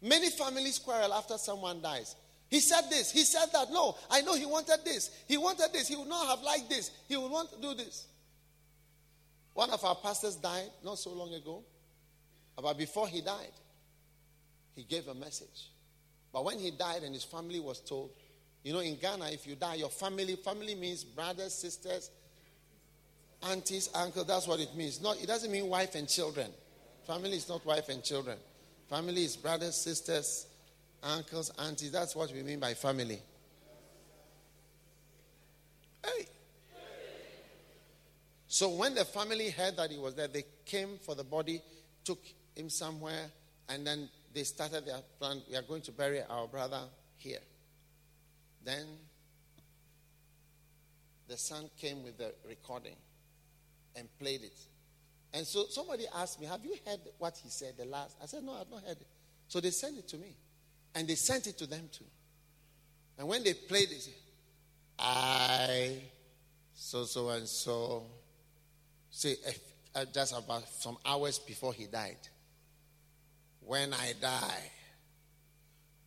Many 0.00 0.30
families 0.30 0.78
quarrel 0.78 1.12
after 1.12 1.36
someone 1.36 1.82
dies. 1.82 2.16
He 2.48 2.60
said 2.60 2.82
this, 2.90 3.10
he 3.10 3.22
said 3.22 3.46
that. 3.52 3.70
No, 3.70 3.96
I 4.10 4.20
know 4.20 4.34
he 4.34 4.46
wanted 4.46 4.80
this. 4.84 5.10
He 5.26 5.36
wanted 5.36 5.72
this. 5.72 5.88
He 5.88 5.96
would 5.96 6.08
not 6.08 6.26
have 6.28 6.42
liked 6.42 6.68
this. 6.68 6.90
He 7.08 7.16
would 7.16 7.30
want 7.30 7.50
to 7.52 7.60
do 7.60 7.74
this. 7.74 8.06
One 9.54 9.70
of 9.70 9.84
our 9.84 9.94
pastors 9.94 10.36
died 10.36 10.70
not 10.84 10.98
so 10.98 11.10
long 11.10 11.32
ago. 11.34 11.62
But 12.56 12.76
before 12.76 13.08
he 13.08 13.20
died, 13.20 13.52
he 14.74 14.84
gave 14.84 15.08
a 15.08 15.14
message. 15.14 15.71
But 16.32 16.44
when 16.44 16.58
he 16.58 16.70
died 16.70 17.02
and 17.02 17.14
his 17.14 17.24
family 17.24 17.60
was 17.60 17.80
told, 17.80 18.10
you 18.62 18.72
know, 18.72 18.80
in 18.80 18.96
Ghana, 18.96 19.30
if 19.30 19.46
you 19.46 19.56
die, 19.56 19.74
your 19.74 19.88
family, 19.88 20.36
family 20.36 20.74
means 20.74 21.04
brothers, 21.04 21.52
sisters, 21.52 22.10
aunties, 23.42 23.90
uncles. 23.94 24.26
That's 24.26 24.46
what 24.46 24.60
it 24.60 24.74
means. 24.74 25.02
Not, 25.02 25.20
it 25.20 25.26
doesn't 25.26 25.50
mean 25.50 25.68
wife 25.68 25.94
and 25.94 26.08
children. 26.08 26.50
Family 27.06 27.32
is 27.32 27.48
not 27.48 27.64
wife 27.66 27.88
and 27.88 28.02
children. 28.02 28.38
Family 28.88 29.24
is 29.24 29.36
brothers, 29.36 29.74
sisters, 29.74 30.46
uncles, 31.02 31.50
aunties. 31.58 31.90
That's 31.90 32.14
what 32.14 32.32
we 32.32 32.42
mean 32.42 32.60
by 32.60 32.74
family. 32.74 33.18
Hey. 36.04 36.26
So 38.46 38.68
when 38.70 38.94
the 38.94 39.04
family 39.04 39.50
heard 39.50 39.76
that 39.76 39.90
he 39.90 39.98
was 39.98 40.14
there, 40.14 40.28
they 40.28 40.44
came 40.64 40.98
for 40.98 41.14
the 41.14 41.24
body, 41.24 41.62
took 42.04 42.20
him 42.54 42.68
somewhere, 42.68 43.26
and 43.68 43.86
then 43.86 44.08
they 44.34 44.44
started 44.44 44.86
their 44.86 45.00
plan. 45.18 45.42
We 45.48 45.56
are 45.56 45.62
going 45.62 45.82
to 45.82 45.92
bury 45.92 46.22
our 46.28 46.46
brother 46.46 46.82
here. 47.16 47.40
Then 48.64 48.86
the 51.28 51.36
son 51.36 51.70
came 51.78 52.02
with 52.02 52.18
the 52.18 52.34
recording 52.48 52.96
and 53.96 54.08
played 54.18 54.42
it. 54.42 54.58
And 55.34 55.46
so 55.46 55.64
somebody 55.68 56.04
asked 56.14 56.40
me, 56.40 56.46
Have 56.46 56.64
you 56.64 56.76
heard 56.86 57.00
what 57.18 57.38
he 57.42 57.48
said 57.48 57.74
the 57.78 57.86
last? 57.86 58.16
I 58.22 58.26
said, 58.26 58.42
No, 58.44 58.52
I've 58.52 58.70
not 58.70 58.82
heard 58.82 59.00
it. 59.00 59.06
So 59.48 59.60
they 59.60 59.70
sent 59.70 59.98
it 59.98 60.08
to 60.08 60.16
me. 60.16 60.36
And 60.94 61.08
they 61.08 61.14
sent 61.14 61.46
it 61.46 61.56
to 61.58 61.66
them 61.66 61.88
too. 61.90 62.04
And 63.18 63.26
when 63.28 63.42
they 63.42 63.54
played 63.54 63.90
it, 63.90 64.08
I, 64.98 65.96
so, 66.74 67.04
so, 67.04 67.30
and 67.30 67.48
so, 67.48 68.04
say, 69.10 69.36
just 70.12 70.36
about 70.36 70.68
some 70.68 70.96
hours 71.04 71.38
before 71.38 71.72
he 71.72 71.86
died. 71.86 72.16
When 73.66 73.92
I 73.92 74.12
die, 74.20 74.70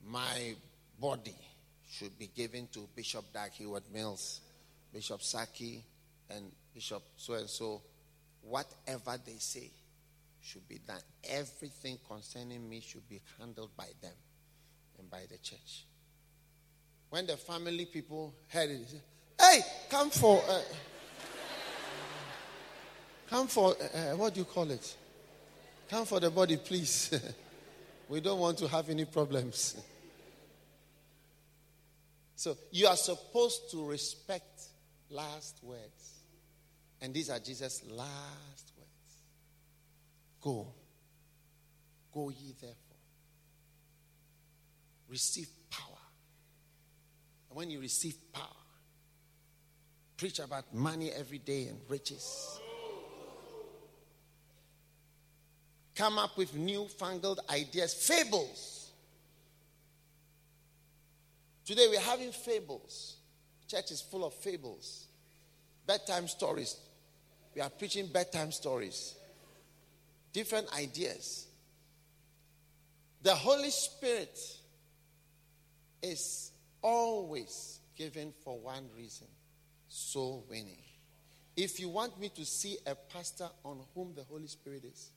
my 0.05 0.55
body 0.99 1.35
should 1.89 2.17
be 2.19 2.27
given 2.27 2.67
to 2.73 2.87
Bishop 2.95 3.25
Dag 3.33 3.51
Heward 3.51 3.83
Mills, 3.93 4.41
Bishop 4.93 5.21
Saki, 5.21 5.83
and 6.29 6.51
Bishop 6.73 7.03
so 7.15 7.33
and 7.33 7.49
so 7.49 7.81
whatever 8.41 9.17
they 9.25 9.37
say 9.39 9.69
should 10.41 10.67
be 10.67 10.79
done. 10.85 10.99
Everything 11.23 11.97
concerning 12.07 12.69
me 12.69 12.81
should 12.81 13.07
be 13.09 13.21
handled 13.39 13.71
by 13.75 13.87
them 14.01 14.13
and 14.99 15.09
by 15.09 15.21
the 15.29 15.37
church. 15.37 15.85
When 17.09 17.25
the 17.25 17.37
family 17.37 17.85
people 17.85 18.33
heard 18.49 18.69
it, 18.69 18.89
said, 18.89 19.01
hey, 19.39 19.61
come 19.89 20.09
for, 20.09 20.43
uh, 20.47 20.61
come 23.29 23.47
for, 23.47 23.73
uh, 23.73 23.97
uh, 23.97 24.15
what 24.17 24.33
do 24.33 24.41
you 24.41 24.45
call 24.45 24.69
it? 24.69 24.97
Come 25.89 26.05
for 26.05 26.19
the 26.19 26.29
body, 26.29 26.57
please. 26.57 27.13
we 28.09 28.21
don't 28.21 28.39
want 28.39 28.57
to 28.59 28.67
have 28.67 28.89
any 28.89 29.05
problems. 29.05 29.75
so 32.35 32.55
you 32.71 32.87
are 32.87 32.95
supposed 32.95 33.71
to 33.71 33.85
respect 33.85 34.63
last 35.09 35.59
words. 35.63 36.13
And 37.01 37.13
these 37.13 37.29
are 37.29 37.39
Jesus' 37.39 37.83
last 37.89 38.71
words 38.77 38.85
Go. 40.45 40.67
Go 42.13 42.29
ye 42.29 42.53
therefore. 42.61 42.77
Receive 45.09 45.49
power. 45.71 45.97
And 47.49 47.57
when 47.57 47.71
you 47.71 47.79
receive 47.79 48.15
power, 48.31 48.45
preach 50.15 50.37
about 50.39 50.73
money 50.73 51.11
every 51.11 51.39
day 51.39 51.67
and 51.67 51.79
riches. 51.89 52.59
Come 55.95 56.17
up 56.17 56.37
with 56.37 56.53
newfangled 56.53 57.39
ideas, 57.49 57.93
fables. 57.93 58.91
Today 61.65 61.87
we're 61.89 61.99
having 62.01 62.31
fables. 62.31 63.15
Church 63.67 63.91
is 63.91 64.01
full 64.01 64.25
of 64.25 64.33
fables. 64.33 65.07
bedtime 65.87 66.27
stories. 66.27 66.77
We 67.55 67.61
are 67.61 67.69
preaching 67.69 68.07
bedtime 68.07 68.51
stories, 68.51 69.15
different 70.33 70.67
ideas. 70.77 71.47
The 73.21 73.33
Holy 73.33 73.69
Spirit 73.69 74.37
is 76.03 76.51
always 76.81 77.79
given 77.95 78.33
for 78.43 78.59
one 78.59 78.89
reason 78.95 79.27
soul 79.87 80.45
winning. 80.49 80.83
If 81.55 81.79
you 81.79 81.87
want 81.87 82.19
me 82.19 82.29
to 82.29 82.45
see 82.45 82.77
a 82.85 82.95
pastor 82.95 83.47
on 83.63 83.79
whom 83.95 84.13
the 84.13 84.23
Holy 84.23 84.47
Spirit 84.47 84.83
is, 84.83 85.09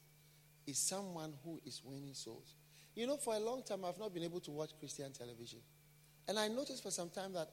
is 0.68 0.78
someone 0.78 1.32
who 1.42 1.58
is 1.64 1.80
winning 1.82 2.12
souls. 2.12 2.54
You 2.94 3.06
know, 3.06 3.16
for 3.16 3.34
a 3.34 3.38
long 3.38 3.62
time, 3.62 3.84
I've 3.86 3.98
not 3.98 4.12
been 4.12 4.24
able 4.24 4.40
to 4.40 4.50
watch 4.50 4.70
Christian 4.78 5.10
television. 5.12 5.60
And 6.28 6.38
I 6.38 6.48
noticed 6.48 6.82
for 6.82 6.90
some 6.90 7.08
time 7.08 7.32
that 7.32 7.48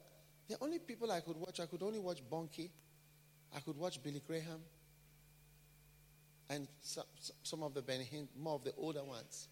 the 0.48 0.56
only 0.60 0.78
people 0.78 1.10
I 1.10 1.20
could 1.20 1.36
watch, 1.36 1.58
I 1.60 1.66
could 1.66 1.82
only 1.82 1.98
watch 1.98 2.22
Bonnke, 2.30 2.68
I 3.54 3.60
could 3.60 3.76
watch 3.78 4.02
Billy 4.02 4.20
Graham, 4.26 4.60
and 6.50 6.68
some, 6.82 7.04
some 7.42 7.62
of 7.62 7.72
the 7.72 7.80
Benny 7.80 8.04
Hinn, 8.04 8.28
more 8.38 8.54
of 8.54 8.64
the 8.64 8.72
older 8.76 9.02
ones. 9.02 9.48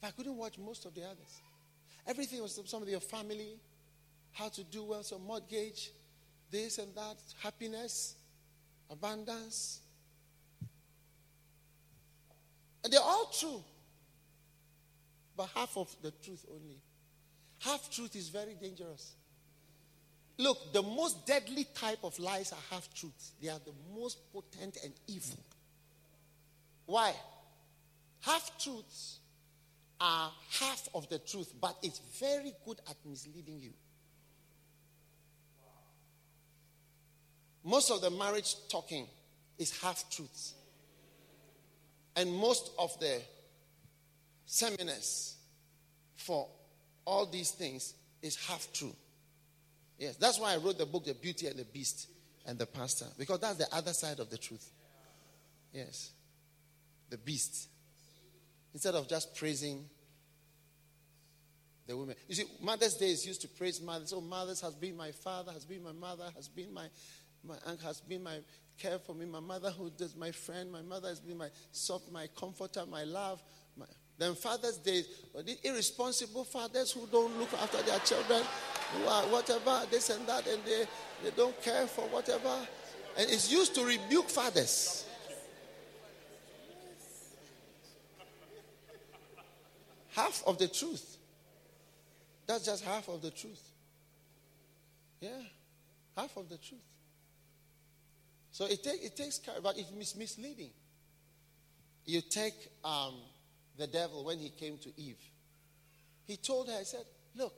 But 0.00 0.08
I 0.08 0.10
couldn't 0.10 0.36
watch 0.36 0.58
most 0.58 0.84
of 0.84 0.94
the 0.94 1.02
others. 1.04 1.40
Everything 2.06 2.42
was 2.42 2.60
some 2.66 2.82
of 2.82 2.88
your 2.88 3.00
family, 3.00 3.56
how 4.32 4.48
to 4.50 4.62
do 4.64 4.84
well, 4.84 5.02
some 5.02 5.24
mortgage, 5.24 5.90
this 6.50 6.78
and 6.78 6.94
that, 6.94 7.16
happiness, 7.40 8.16
abundance. 8.90 9.81
And 12.84 12.92
they're 12.92 13.00
all 13.00 13.30
true. 13.38 13.62
But 15.36 15.48
half 15.54 15.76
of 15.76 15.94
the 16.02 16.10
truth 16.10 16.44
only. 16.50 16.80
Half 17.60 17.90
truth 17.90 18.16
is 18.16 18.28
very 18.28 18.54
dangerous. 18.54 19.14
Look, 20.38 20.72
the 20.72 20.82
most 20.82 21.26
deadly 21.26 21.66
type 21.74 22.00
of 22.02 22.18
lies 22.18 22.52
are 22.52 22.58
half 22.70 22.92
truths. 22.94 23.32
They 23.40 23.48
are 23.48 23.60
the 23.64 23.72
most 23.94 24.18
potent 24.32 24.78
and 24.82 24.92
evil. 25.06 25.38
Why? 26.86 27.14
Half 28.22 28.58
truths 28.58 29.18
are 30.00 30.32
half 30.58 30.88
of 30.94 31.08
the 31.08 31.18
truth, 31.20 31.52
but 31.60 31.76
it's 31.82 32.00
very 32.18 32.52
good 32.66 32.80
at 32.88 32.96
misleading 33.04 33.60
you. 33.60 33.72
Most 37.64 37.90
of 37.92 38.00
the 38.00 38.10
marriage 38.10 38.56
talking 38.68 39.06
is 39.58 39.80
half 39.80 40.10
truths. 40.10 40.54
And 42.16 42.32
most 42.32 42.72
of 42.78 42.98
the 43.00 43.20
seminars 44.44 45.36
for 46.16 46.48
all 47.04 47.26
these 47.26 47.50
things 47.50 47.94
is 48.20 48.36
half 48.36 48.68
true. 48.72 48.94
Yes, 49.98 50.16
that's 50.16 50.38
why 50.38 50.54
I 50.54 50.56
wrote 50.56 50.78
the 50.78 50.86
book, 50.86 51.04
The 51.04 51.14
Beauty 51.14 51.46
and 51.46 51.58
the 51.58 51.64
Beast 51.64 52.08
and 52.46 52.58
the 52.58 52.66
Pastor, 52.66 53.06
because 53.18 53.40
that's 53.40 53.56
the 53.56 53.72
other 53.74 53.92
side 53.92 54.20
of 54.20 54.30
the 54.30 54.38
truth. 54.38 54.68
Yes, 55.72 56.10
the 57.08 57.18
beast. 57.18 57.68
Instead 58.74 58.94
of 58.94 59.08
just 59.08 59.34
praising 59.36 59.84
the 61.86 61.96
women. 61.96 62.14
You 62.28 62.34
see, 62.34 62.44
Mother's 62.60 62.94
Day 62.94 63.10
is 63.10 63.26
used 63.26 63.42
to 63.42 63.48
praise 63.48 63.80
mothers. 63.80 64.12
Oh, 64.14 64.20
mothers 64.20 64.60
has 64.60 64.74
been 64.74 64.96
my 64.96 65.12
father, 65.12 65.52
has 65.52 65.64
been 65.64 65.82
my 65.82 65.92
mother, 65.92 66.28
has 66.34 66.48
been 66.48 66.72
my, 66.72 66.86
my 67.46 67.56
aunt 67.66 67.80
has 67.82 68.00
been 68.00 68.22
my 68.22 68.38
care 68.78 68.98
for 68.98 69.14
me. 69.14 69.26
My 69.26 69.40
motherhood 69.40 70.00
is 70.00 70.16
my 70.16 70.30
friend. 70.30 70.70
My 70.70 70.82
mother 70.82 71.08
has 71.08 71.20
been 71.20 71.38
my 71.38 71.48
soft, 71.72 72.10
my 72.12 72.28
comforter, 72.36 72.84
my 72.86 73.04
love. 73.04 73.42
My, 73.76 73.86
then 74.18 74.34
Father's 74.34 74.76
Day, 74.76 75.02
the 75.34 75.56
irresponsible 75.64 76.44
fathers 76.44 76.92
who 76.92 77.06
don't 77.10 77.36
look 77.38 77.52
after 77.54 77.82
their 77.82 77.98
children, 78.00 78.42
who 78.94 79.08
are 79.08 79.22
whatever, 79.24 79.82
this 79.90 80.10
and 80.10 80.26
that, 80.26 80.46
and 80.46 80.62
they, 80.64 80.84
they 81.24 81.30
don't 81.36 81.60
care 81.62 81.86
for 81.86 82.02
whatever. 82.08 82.56
And 83.16 83.30
it's 83.30 83.50
used 83.50 83.74
to 83.74 83.84
rebuke 83.84 84.28
fathers. 84.28 85.06
Half 90.10 90.42
of 90.46 90.58
the 90.58 90.68
truth. 90.68 91.16
That's 92.46 92.66
just 92.66 92.84
half 92.84 93.08
of 93.08 93.22
the 93.22 93.30
truth. 93.30 93.62
Yeah, 95.20 95.30
half 96.16 96.36
of 96.36 96.48
the 96.48 96.58
truth. 96.58 96.80
So 98.52 98.66
it, 98.66 98.84
take, 98.84 99.02
it 99.02 99.16
takes 99.16 99.38
care, 99.38 99.54
but 99.62 99.76
it's 99.78 100.14
misleading. 100.14 100.70
You 102.04 102.20
take 102.20 102.54
um, 102.84 103.14
the 103.78 103.86
devil 103.86 104.24
when 104.24 104.38
he 104.38 104.50
came 104.50 104.76
to 104.78 104.90
Eve. 104.96 105.18
He 106.26 106.36
told 106.36 106.68
her, 106.68 106.76
I 106.78 106.82
said, 106.82 107.04
Look, 107.34 107.54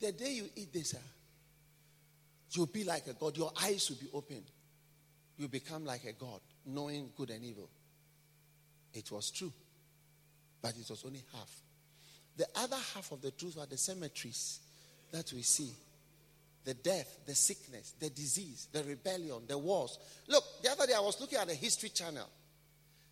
the 0.00 0.12
day 0.12 0.32
you 0.32 0.48
eat 0.56 0.72
this, 0.72 0.94
uh, 0.94 0.98
you'll 2.50 2.66
be 2.66 2.84
like 2.84 3.06
a 3.06 3.12
God. 3.12 3.36
Your 3.36 3.52
eyes 3.62 3.90
will 3.90 3.98
be 3.98 4.08
open. 4.14 4.42
You 5.36 5.44
will 5.44 5.50
become 5.50 5.84
like 5.84 6.04
a 6.04 6.12
God, 6.12 6.40
knowing 6.64 7.10
good 7.16 7.28
and 7.30 7.44
evil. 7.44 7.68
It 8.94 9.10
was 9.10 9.30
true, 9.30 9.52
but 10.62 10.70
it 10.70 10.88
was 10.88 11.04
only 11.04 11.22
half. 11.34 11.50
The 12.36 12.46
other 12.56 12.76
half 12.94 13.12
of 13.12 13.20
the 13.20 13.30
truth 13.32 13.58
are 13.58 13.66
the 13.66 13.76
cemeteries 13.76 14.60
that 15.12 15.30
we 15.32 15.42
see 15.42 15.70
the 16.64 16.74
death, 16.74 17.18
the 17.26 17.34
sickness, 17.34 17.94
the 18.00 18.10
disease, 18.10 18.68
the 18.72 18.82
rebellion, 18.84 19.42
the 19.46 19.58
wars. 19.58 19.98
Look, 20.28 20.44
the 20.62 20.70
other 20.70 20.86
day 20.86 20.94
I 20.94 21.00
was 21.00 21.20
looking 21.20 21.38
at 21.38 21.48
the 21.48 21.54
History 21.54 21.90
Channel. 21.90 22.28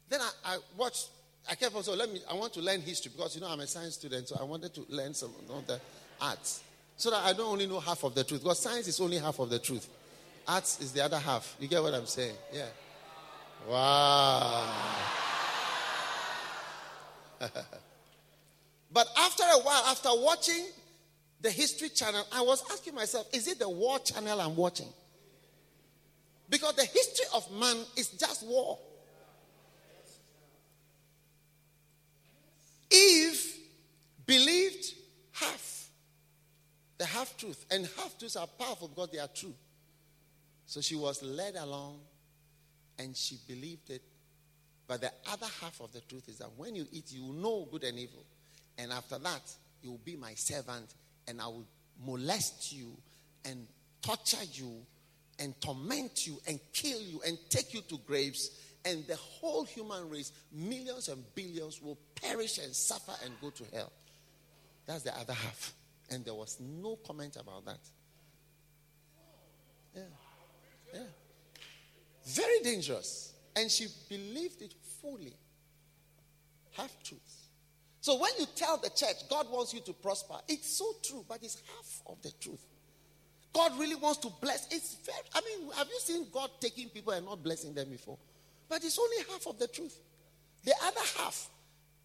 Then 0.08 0.20
I, 0.20 0.30
I 0.44 0.58
watched, 0.76 1.08
I 1.50 1.54
kept 1.54 1.74
on, 1.74 1.82
so 1.82 1.94
let 1.94 2.12
me, 2.12 2.20
I 2.30 2.34
want 2.34 2.52
to 2.54 2.60
learn 2.60 2.80
history 2.80 3.12
because, 3.14 3.34
you 3.34 3.40
know, 3.40 3.48
I'm 3.48 3.60
a 3.60 3.66
science 3.66 3.94
student, 3.94 4.28
so 4.28 4.36
I 4.40 4.44
wanted 4.44 4.74
to 4.74 4.84
learn 4.88 5.14
some 5.14 5.32
of 5.50 5.66
the 5.66 5.80
arts. 6.20 6.62
So 6.96 7.10
that 7.10 7.24
I 7.24 7.32
don't 7.32 7.50
only 7.50 7.66
know 7.66 7.80
half 7.80 8.04
of 8.04 8.14
the 8.14 8.24
truth, 8.24 8.42
because 8.42 8.60
science 8.60 8.88
is 8.88 9.00
only 9.00 9.18
half 9.18 9.38
of 9.38 9.50
the 9.50 9.58
truth. 9.58 9.88
Arts 10.46 10.80
is 10.80 10.92
the 10.92 11.02
other 11.04 11.18
half. 11.18 11.56
You 11.60 11.68
get 11.68 11.82
what 11.82 11.94
I'm 11.94 12.06
saying? 12.06 12.36
Yeah. 12.52 12.66
Wow. 13.68 14.70
but 18.92 19.08
after 19.16 19.44
a 19.44 19.60
while, 19.62 19.84
after 19.86 20.10
watching 20.12 20.66
the 21.42 21.50
History 21.50 21.88
Channel, 21.88 22.24
I 22.33 22.40
was 22.40 22.62
asking 22.70 22.94
myself, 22.94 23.26
is 23.35 23.48
it 23.48 23.59
the 23.59 23.68
War 23.68 23.98
Channel 23.98 24.40
I'm 24.40 24.57
watching? 24.57 24.88
Because 26.48 26.74
the 26.74 26.85
history 26.85 27.26
of 27.35 27.50
man 27.59 27.76
is 27.96 28.09
just 28.09 28.46
war. 28.46 28.78
Eve 32.90 33.57
believed 34.26 34.85
half, 35.33 35.88
the 36.98 37.07
half 37.07 37.37
truth. 37.38 37.64
And 37.70 37.88
half 37.96 38.18
truths 38.18 38.37
are 38.37 38.46
powerful 38.46 38.88
because 38.88 39.09
they 39.11 39.18
are 39.18 39.31
true. 39.35 39.55
So 40.66 40.81
she 40.81 40.94
was 40.94 41.22
led 41.22 41.57
along 41.57 42.00
and 42.98 43.16
she 43.16 43.38
believed 43.48 43.90
it. 43.90 44.02
But 44.87 45.00
the 45.00 45.11
other 45.31 45.46
half 45.61 45.81
of 45.81 45.90
the 45.92 46.00
truth 46.02 46.28
is 46.28 46.38
that 46.38 46.50
when 46.57 46.76
you 46.76 46.87
eat, 46.92 47.11
you 47.12 47.33
know 47.33 47.66
good 47.70 47.85
and 47.85 47.98
evil. 47.98 48.24
And 48.76 48.92
after 48.92 49.18
that, 49.18 49.42
you 49.83 49.92
will 49.92 50.00
be 50.05 50.16
my 50.16 50.35
servant 50.35 50.92
and 51.28 51.40
I 51.40 51.46
will 51.46 51.66
molest 52.04 52.72
you 52.72 52.96
and 53.44 53.66
torture 54.02 54.44
you 54.52 54.85
and 55.38 55.58
torment 55.61 56.26
you 56.26 56.40
and 56.46 56.61
kill 56.72 57.00
you 57.00 57.20
and 57.26 57.38
take 57.48 57.74
you 57.74 57.80
to 57.82 57.98
graves. 58.06 58.50
And 58.85 59.06
the 59.06 59.16
whole 59.16 59.64
human 59.64 60.08
race, 60.08 60.32
millions 60.52 61.08
and 61.08 61.22
billions, 61.35 61.80
will 61.80 61.98
perish 62.20 62.58
and 62.58 62.74
suffer 62.74 63.12
and 63.24 63.32
go 63.40 63.50
to 63.50 63.64
hell. 63.72 63.92
That's 64.87 65.02
the 65.02 65.16
other 65.16 65.32
half. 65.32 65.72
And 66.11 66.24
there 66.24 66.35
was 66.35 66.58
no 66.61 66.96
comment 66.96 67.37
about 67.37 67.64
that. 67.64 67.78
Yeah. 69.94 70.02
Yeah. 70.92 71.00
Very 72.26 72.61
dangerous. 72.62 73.32
And 73.55 73.70
she 73.70 73.86
believed 74.09 74.62
it 74.62 74.74
fully. 75.01 75.34
Half 76.72 77.03
truths. 77.03 77.41
So 78.03 78.18
when 78.18 78.32
you 78.36 78.46
tell 78.57 78.78
the 78.78 78.90
church 78.90 79.28
God 79.30 79.48
wants 79.48 79.72
you 79.72 79.78
to 79.82 79.92
prosper, 79.92 80.34
it's 80.48 80.68
so 80.68 80.92
true, 81.05 81.24
but 81.28 81.38
it's 81.40 81.62
half 81.68 82.03
of 82.07 82.20
the 82.20 82.32
truth. 82.40 82.61
God 83.53 83.78
really 83.78 83.94
wants 83.94 84.18
to 84.20 84.32
bless. 84.40 84.66
It's 84.72 84.96
very, 85.07 85.18
I 85.32 85.40
mean, 85.40 85.70
have 85.76 85.86
you 85.86 86.00
seen 86.00 86.26
God 86.32 86.50
taking 86.61 86.88
people 86.88 87.12
and 87.12 87.24
not 87.24 87.44
blessing 87.44 87.74
them 87.74 87.90
before? 87.90 88.18
But 88.68 88.82
it's 88.82 88.98
only 88.98 89.18
half 89.30 89.46
of 89.46 89.57
the 89.61 89.68
truth. 89.68 89.96
The 90.64 90.74
other 90.82 91.00
half, 91.16 91.48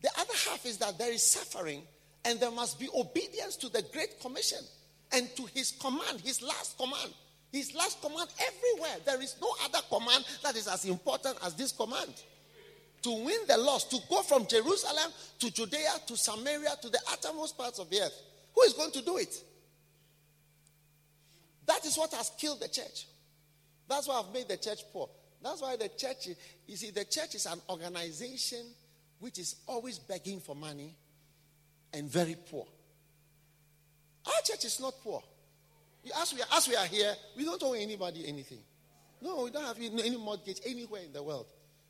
the 0.03 0.11
other 0.19 0.33
half 0.47 0.67
is 0.67 0.77
that 0.77 0.99
there 0.99 1.11
is 1.11 1.23
suffering 1.23 1.81
and 2.25 2.39
there 2.39 2.51
must 2.51 2.79
be 2.79 2.89
obedience 2.95 3.55
to 3.55 3.69
the 3.69 3.83
Great 3.91 4.19
Commission 4.21 4.59
and 5.11 5.27
to 5.35 5.47
his 5.55 5.71
command, 5.71 6.21
his 6.23 6.43
last 6.43 6.77
command. 6.77 7.11
His 7.51 7.73
last 7.73 8.01
command 8.03 8.29
everywhere. 8.39 8.97
There 9.03 9.21
is 9.21 9.35
no 9.41 9.49
other 9.65 9.79
command 9.89 10.25
that 10.43 10.55
is 10.55 10.67
as 10.67 10.85
important 10.85 11.37
as 11.43 11.55
this 11.55 11.71
command 11.71 12.13
to 13.01 13.11
win 13.11 13.39
the 13.47 13.57
lost, 13.57 13.91
to 13.91 13.97
go 14.09 14.21
from 14.21 14.47
Jerusalem 14.47 15.11
to 15.39 15.51
Judea 15.51 15.89
to 16.07 16.17
Samaria 16.17 16.75
to 16.81 16.89
the 16.89 16.99
uttermost 17.11 17.57
parts 17.57 17.79
of 17.79 17.89
the 17.89 18.01
earth. 18.01 18.21
Who 18.55 18.61
is 18.63 18.73
going 18.73 18.91
to 18.91 19.01
do 19.01 19.17
it? 19.17 19.43
That 21.67 21.85
is 21.85 21.97
what 21.97 22.13
has 22.13 22.31
killed 22.37 22.61
the 22.61 22.67
church. 22.67 23.07
That's 23.87 24.07
why 24.07 24.21
I've 24.25 24.33
made 24.33 24.47
the 24.47 24.57
church 24.57 24.79
poor. 24.91 25.09
That's 25.43 25.61
why 25.61 25.75
the 25.75 25.89
church, 25.89 26.29
you 26.65 26.75
see, 26.75 26.91
the 26.91 27.05
church 27.05 27.35
is 27.35 27.45
an 27.45 27.59
organization 27.69 28.65
which 29.19 29.37
is 29.37 29.55
always 29.67 29.99
begging 29.99 30.39
for 30.39 30.55
money 30.55 30.95
and 31.93 32.09
very 32.09 32.35
poor. 32.49 32.65
Our 34.25 34.41
church 34.43 34.65
is 34.65 34.79
not 34.79 34.93
poor. 35.03 35.21
As 36.21 36.33
we, 36.33 36.41
as 36.55 36.67
we 36.67 36.75
are 36.75 36.85
here, 36.85 37.13
we 37.35 37.45
don't 37.45 37.61
owe 37.63 37.73
anybody 37.73 38.27
anything. 38.27 38.59
No, 39.21 39.43
we 39.43 39.51
don't 39.51 39.65
have 39.65 39.77
any 39.79 40.17
mortgage 40.17 40.59
anywhere 40.65 41.01
in 41.03 41.11
the 41.11 41.23
world. 41.23 41.47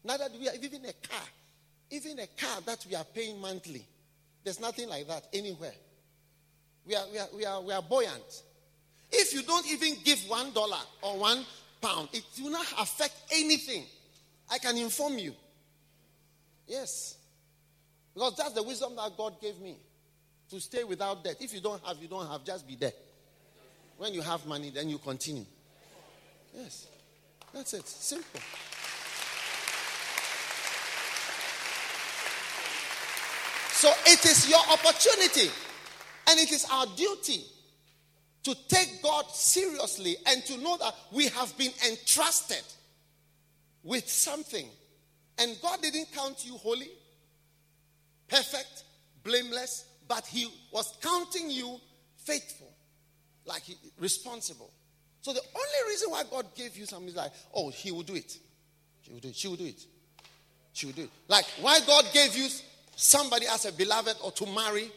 Neither 0.08 0.30
do 0.30 0.40
we 0.40 0.46
have 0.46 0.56
even 0.64 0.86
a 0.86 0.94
car. 1.08 1.28
Even 1.92 2.20
a 2.20 2.28
car 2.28 2.62
that 2.66 2.86
we 2.90 2.96
are 2.96 3.04
paying 3.04 3.42
monthly. 3.42 3.86
There's 4.42 4.60
nothing 4.60 4.88
like 4.88 5.06
that 5.10 5.28
anywhere. 5.34 5.74
We 6.86 6.96
are, 6.96 7.04
we 7.12 7.20
are, 7.20 7.28
we 7.36 7.46
are, 7.46 7.62
we 7.62 7.74
are 7.74 7.82
buoyant. 7.82 8.44
If 9.12 9.34
you 9.34 9.42
don't 9.44 9.70
even 9.70 9.96
give 10.06 10.20
one 10.30 10.54
dollar 10.54 10.80
or 11.02 11.20
one 11.20 11.46
pound, 11.82 12.08
it 12.14 12.24
will 12.42 12.52
not 12.52 12.66
affect 12.80 13.16
anything. 13.34 13.84
I 14.50 14.60
can 14.60 14.78
inform 14.78 15.18
you. 15.18 15.34
Yes. 16.68 17.18
Because 18.14 18.38
that's 18.38 18.54
the 18.54 18.64
wisdom 18.64 18.96
that 18.96 19.12
God 19.18 19.42
gave 19.42 19.60
me 19.60 19.78
to 20.50 20.62
stay 20.62 20.86
without 20.86 21.22
debt. 21.22 21.36
If 21.42 21.54
you 21.54 21.60
don't 21.60 21.84
have, 21.86 21.98
you 22.02 22.08
don't 22.08 22.28
have, 22.30 22.46
just 22.46 22.66
be 22.66 22.78
there. 22.78 22.94
When 23.98 24.14
you 24.14 24.22
have 24.22 24.46
money, 24.46 24.70
then 24.70 24.88
you 24.88 25.00
continue. 25.00 25.46
Yes. 26.56 26.88
That's 27.54 27.74
it. 27.74 27.86
Simple. 27.86 28.40
So 33.78 33.94
it 34.08 34.26
is 34.26 34.50
your 34.50 34.60
opportunity 34.72 35.52
and 36.28 36.40
it 36.40 36.52
is 36.52 36.66
our 36.72 36.88
duty 36.96 37.44
to 38.42 38.56
take 38.68 39.04
God 39.04 39.30
seriously 39.30 40.16
and 40.26 40.44
to 40.46 40.58
know 40.58 40.78
that 40.78 40.96
we 41.12 41.28
have 41.28 41.56
been 41.60 41.72
entrusted 41.88 42.64
with 43.84 44.10
something. 44.10 44.68
And 45.38 45.56
God 45.62 45.80
didn't 45.84 46.12
count 46.12 46.44
you 46.44 46.58
holy, 46.58 46.90
perfect, 48.28 48.84
blameless, 49.24 49.86
but 50.08 50.26
He 50.26 50.52
was 50.72 50.98
counting 51.00 51.52
you 51.52 51.80
faithful, 52.16 52.74
like 53.46 53.62
he, 53.62 53.76
responsible. 54.00 54.72
So 55.22 55.34
the 55.34 55.42
only 55.54 55.92
reason 55.92 56.10
why 56.10 56.24
God 56.32 56.48
gave 56.56 56.76
you 56.76 56.88
something 56.88 57.10
is 57.10 57.16
like, 57.16 57.32
oh, 57.54 57.70
He 57.70 57.92
will 57.92 58.02
do 58.02 58.16
it. 58.16 58.40
She 59.04 59.12
will 59.12 59.20
do 59.20 59.28
it. 59.28 59.36
She 59.36 59.48
will 59.48 59.56
do 59.56 59.66
it. 59.66 59.86
She 60.74 60.88
will 60.88 60.94
do 60.94 61.04
it. 61.04 61.12
Like 61.28 61.46
why 61.62 61.80
God 61.86 62.06
gave 62.12 62.36
you 62.36 62.48
somebody 62.98 63.46
as 63.48 63.66
a 63.66 63.72
beloved 63.72 64.18
or 64.24 64.32
to 64.32 64.46
marry, 64.48 64.92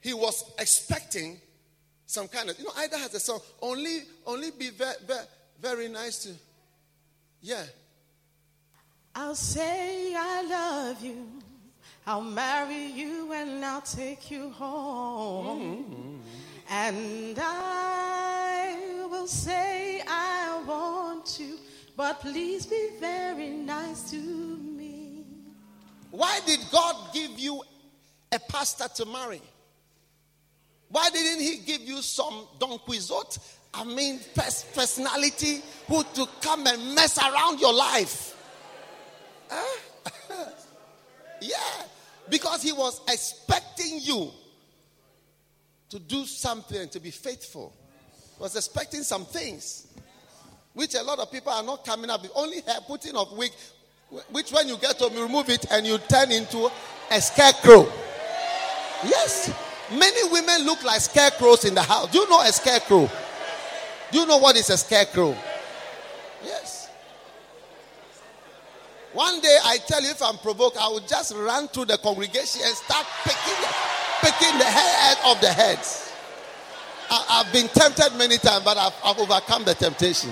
He 0.00 0.12
was 0.12 0.52
expecting 0.58 1.40
some 2.04 2.28
kind 2.28 2.50
of, 2.50 2.58
you 2.58 2.64
know, 2.64 2.72
either 2.78 2.98
has 2.98 3.14
a 3.14 3.20
song, 3.20 3.40
only, 3.62 4.00
only 4.26 4.50
be 4.50 4.70
very, 4.70 4.94
very, 5.06 5.24
very 5.60 5.88
nice 5.88 6.24
to, 6.24 6.30
yeah. 7.40 7.62
I'll 9.14 9.34
say 9.34 10.14
I 10.14 10.42
love 10.42 11.02
you. 11.02 11.26
I'll 12.06 12.20
marry 12.20 12.86
you 12.86 13.32
and 13.32 13.64
I'll 13.64 13.80
take 13.80 14.30
you 14.30 14.50
home. 14.50 15.84
Mm-hmm. 15.84 16.16
And 16.68 17.38
I 17.40 19.06
will 19.10 19.26
say 19.26 20.02
I 20.06 20.62
want 20.66 21.38
you, 21.40 21.58
but 21.96 22.20
please 22.20 22.66
be 22.66 22.90
very 23.00 23.50
nice 23.50 24.10
to 24.10 24.16
me. 24.16 24.73
Why 26.14 26.38
did 26.46 26.60
God 26.70 27.12
give 27.12 27.40
you 27.40 27.60
a 28.30 28.38
pastor 28.38 28.86
to 29.02 29.04
marry? 29.04 29.42
Why 30.88 31.10
didn't 31.10 31.42
he 31.42 31.56
give 31.56 31.80
you 31.80 32.02
some 32.02 32.46
Don 32.60 32.78
Quixote? 32.78 33.40
I 33.74 33.82
mean, 33.82 34.20
personality 34.36 35.60
who 35.88 36.04
to 36.04 36.28
come 36.40 36.68
and 36.68 36.94
mess 36.94 37.18
around 37.18 37.58
your 37.58 37.74
life? 37.74 38.36
Huh? 39.50 39.80
yeah, 41.40 41.56
because 42.30 42.62
he 42.62 42.70
was 42.70 43.00
expecting 43.08 43.98
you 44.00 44.30
to 45.88 45.98
do 45.98 46.26
something, 46.26 46.88
to 46.90 47.00
be 47.00 47.10
faithful. 47.10 47.74
Was 48.38 48.54
expecting 48.54 49.02
some 49.02 49.24
things, 49.24 49.88
which 50.74 50.94
a 50.94 51.02
lot 51.02 51.18
of 51.18 51.32
people 51.32 51.52
are 51.52 51.64
not 51.64 51.84
coming 51.84 52.08
up 52.08 52.22
with. 52.22 52.30
Only 52.36 52.60
hair 52.60 52.78
putting 52.86 53.16
of 53.16 53.36
wig, 53.36 53.50
which 54.30 54.52
when 54.52 54.68
you 54.68 54.76
get 54.78 54.98
home, 54.98 55.14
you 55.14 55.22
remove 55.22 55.48
it 55.48 55.66
and 55.70 55.86
you 55.86 55.98
turn 55.98 56.30
into 56.30 56.70
a 57.10 57.20
scarecrow. 57.20 57.86
Yes. 59.04 59.52
Many 59.90 60.30
women 60.30 60.64
look 60.64 60.82
like 60.84 61.00
scarecrows 61.00 61.64
in 61.64 61.74
the 61.74 61.82
house. 61.82 62.10
Do 62.10 62.18
you 62.18 62.28
know 62.28 62.40
a 62.40 62.52
scarecrow? 62.52 63.10
Do 64.10 64.18
you 64.20 64.26
know 64.26 64.38
what 64.38 64.56
is 64.56 64.70
a 64.70 64.76
scarecrow? 64.76 65.36
Yes. 66.42 66.88
One 69.12 69.40
day 69.40 69.56
I 69.64 69.78
tell 69.86 70.02
you 70.02 70.10
if 70.10 70.22
I'm 70.22 70.38
provoked, 70.38 70.76
I 70.76 70.88
will 70.88 71.00
just 71.00 71.34
run 71.34 71.68
through 71.68 71.86
the 71.86 71.98
congregation 71.98 72.62
and 72.64 72.74
start 72.74 73.06
picking 73.24 73.68
picking 74.20 74.58
the 74.58 74.64
head 74.64 75.18
of 75.26 75.40
the 75.40 75.52
heads. 75.52 76.12
I, 77.10 77.42
have 77.44 77.52
been 77.52 77.68
tempted 77.68 78.16
many 78.16 78.38
times, 78.38 78.64
but 78.64 78.78
I've, 78.78 78.94
I've 79.04 79.18
overcome 79.18 79.64
the 79.64 79.74
temptation. 79.74 80.30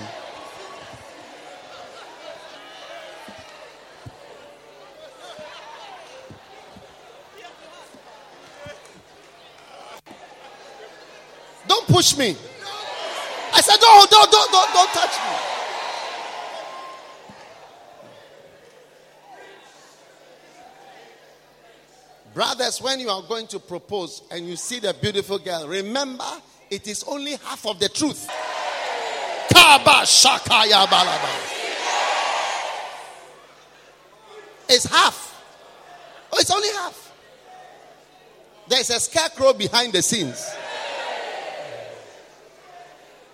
Don't 11.67 11.87
push 11.87 12.17
me. 12.17 12.35
I 13.53 13.61
said, 13.61 13.77
don't, 13.79 14.09
don't, 14.09 14.31
don't, 14.31 14.51
don't, 14.51 14.73
don't 14.73 14.89
touch 14.89 15.17
me. 15.17 15.53
Brothers, 22.33 22.81
when 22.81 22.99
you 22.99 23.09
are 23.09 23.21
going 23.21 23.45
to 23.47 23.59
propose 23.59 24.23
and 24.31 24.47
you 24.47 24.55
see 24.55 24.79
the 24.79 24.93
beautiful 24.99 25.37
girl, 25.37 25.67
remember 25.67 26.25
it 26.71 26.87
is 26.87 27.03
only 27.03 27.35
half 27.35 27.65
of 27.67 27.79
the 27.79 27.89
truth. 27.89 28.27
It's 34.67 34.85
half. 34.85 35.43
Oh, 36.31 36.37
it's 36.39 36.49
only 36.51 36.69
half. 36.69 37.11
There's 38.67 38.89
a 38.89 38.99
scarecrow 38.99 39.53
behind 39.53 39.93
the 39.93 40.01
scenes. 40.01 40.49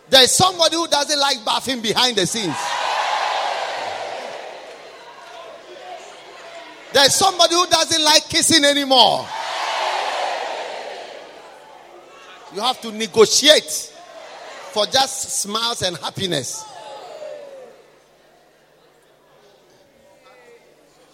There's 0.09 0.31
somebody 0.31 0.75
who 0.75 0.87
doesn't 0.87 1.19
like 1.19 1.37
bathing 1.45 1.81
behind 1.81 2.17
the 2.17 2.25
scenes. 2.25 2.55
There's 6.91 7.13
somebody 7.13 7.53
who 7.53 7.67
doesn't 7.67 8.03
like 8.03 8.23
kissing 8.27 8.65
anymore. 8.65 9.27
You 12.55 12.61
have 12.61 12.81
to 12.81 12.91
negotiate 12.91 13.93
for 14.71 14.87
just 14.87 15.41
smiles 15.41 15.83
and 15.83 15.95
happiness. 15.97 16.65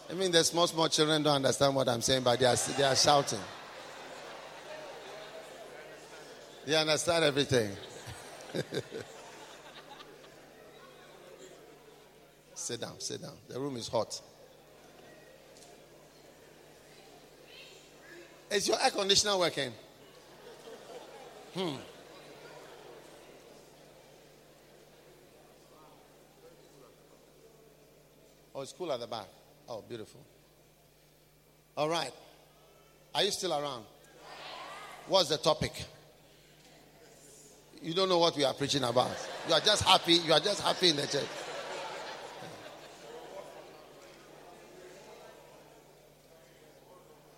I 0.10 0.14
mean, 0.14 0.32
the 0.32 0.44
small, 0.46 0.68
small 0.68 0.88
children 0.88 1.24
don't 1.24 1.36
understand 1.36 1.76
what 1.76 1.90
I'm 1.90 2.02
saying, 2.02 2.24
but 2.24 2.40
they 2.40 2.46
are, 2.46 2.56
they 2.78 2.84
are 2.84 2.96
shouting. 2.96 3.40
They 6.66 6.76
understand 6.76 7.26
everything. 7.26 7.72
sit 12.54 12.80
down, 12.82 13.00
sit 13.00 13.22
down. 13.22 13.38
The 13.48 13.60
room 13.60 13.78
is 13.78 13.88
hot. 13.88 14.22
Is 18.52 18.68
your 18.68 18.82
air 18.82 18.92
conditioner 18.92 19.38
working? 19.38 19.72
Hmm. 21.54 21.76
Oh, 28.54 28.62
it's 28.62 28.72
cool 28.72 28.92
at 28.92 29.00
the 29.02 29.08
back. 29.08 29.28
Oh, 29.68 29.82
beautiful. 29.88 30.22
All 31.76 31.90
right. 31.90 32.12
Are 33.14 33.24
you 33.24 33.32
still 33.32 33.54
around? 33.54 33.84
What's 35.08 35.30
the 35.30 35.38
topic? 35.38 35.74
You 37.86 37.94
don't 37.94 38.10
know 38.10 38.18
what 38.18 38.36
we 38.36 38.44
are 38.44 38.54
preaching 38.56 38.84
about. 38.84 39.12
You 39.48 39.54
are 39.54 39.60
just 39.60 39.84
happy. 39.84 40.14
You 40.14 40.34
are 40.34 40.40
just 40.40 40.60
happy 40.60 40.90
in 40.90 40.96
the 40.96 41.06
church. 41.06 41.28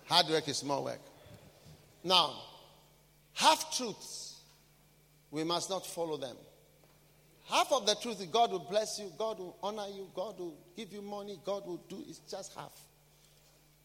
Hard 0.06 0.28
work 0.28 0.48
is 0.48 0.56
small 0.56 0.84
work. 0.84 1.00
Now, 2.02 2.32
half 3.34 3.76
truths, 3.76 4.40
we 5.30 5.44
must 5.44 5.68
not 5.68 5.84
follow 5.84 6.16
them. 6.16 6.36
Half 7.50 7.70
of 7.70 7.84
the 7.84 7.94
truth, 7.96 8.18
is 8.22 8.26
God 8.28 8.50
will 8.50 8.58
bless 8.70 8.98
you, 8.98 9.12
God 9.18 9.38
will 9.38 9.54
honor 9.62 9.88
you, 9.94 10.08
God 10.14 10.38
will 10.38 10.56
give 10.74 10.94
you 10.94 11.02
money, 11.02 11.38
God 11.44 11.66
will 11.66 11.82
do. 11.90 12.02
It's 12.08 12.20
just 12.20 12.54
half. 12.54 12.72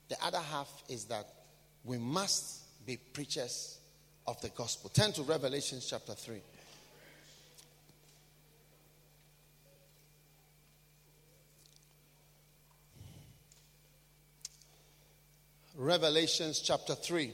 The 0.07 0.16
other 0.24 0.39
half 0.39 0.70
is 0.88 1.03
that 1.05 1.28
we 1.84 1.97
must 1.97 2.86
be 2.86 2.95
preachers 2.95 3.80
of 4.26 4.39
the 4.39 4.47
gospel. 4.47 4.89
Turn 4.89 5.11
to 5.11 5.24
Revelation 5.24 5.80
chapter 5.86 6.14
3. 6.14 6.41
Revelations 15.76 16.60
chapter 16.60 16.94
3. 16.94 17.34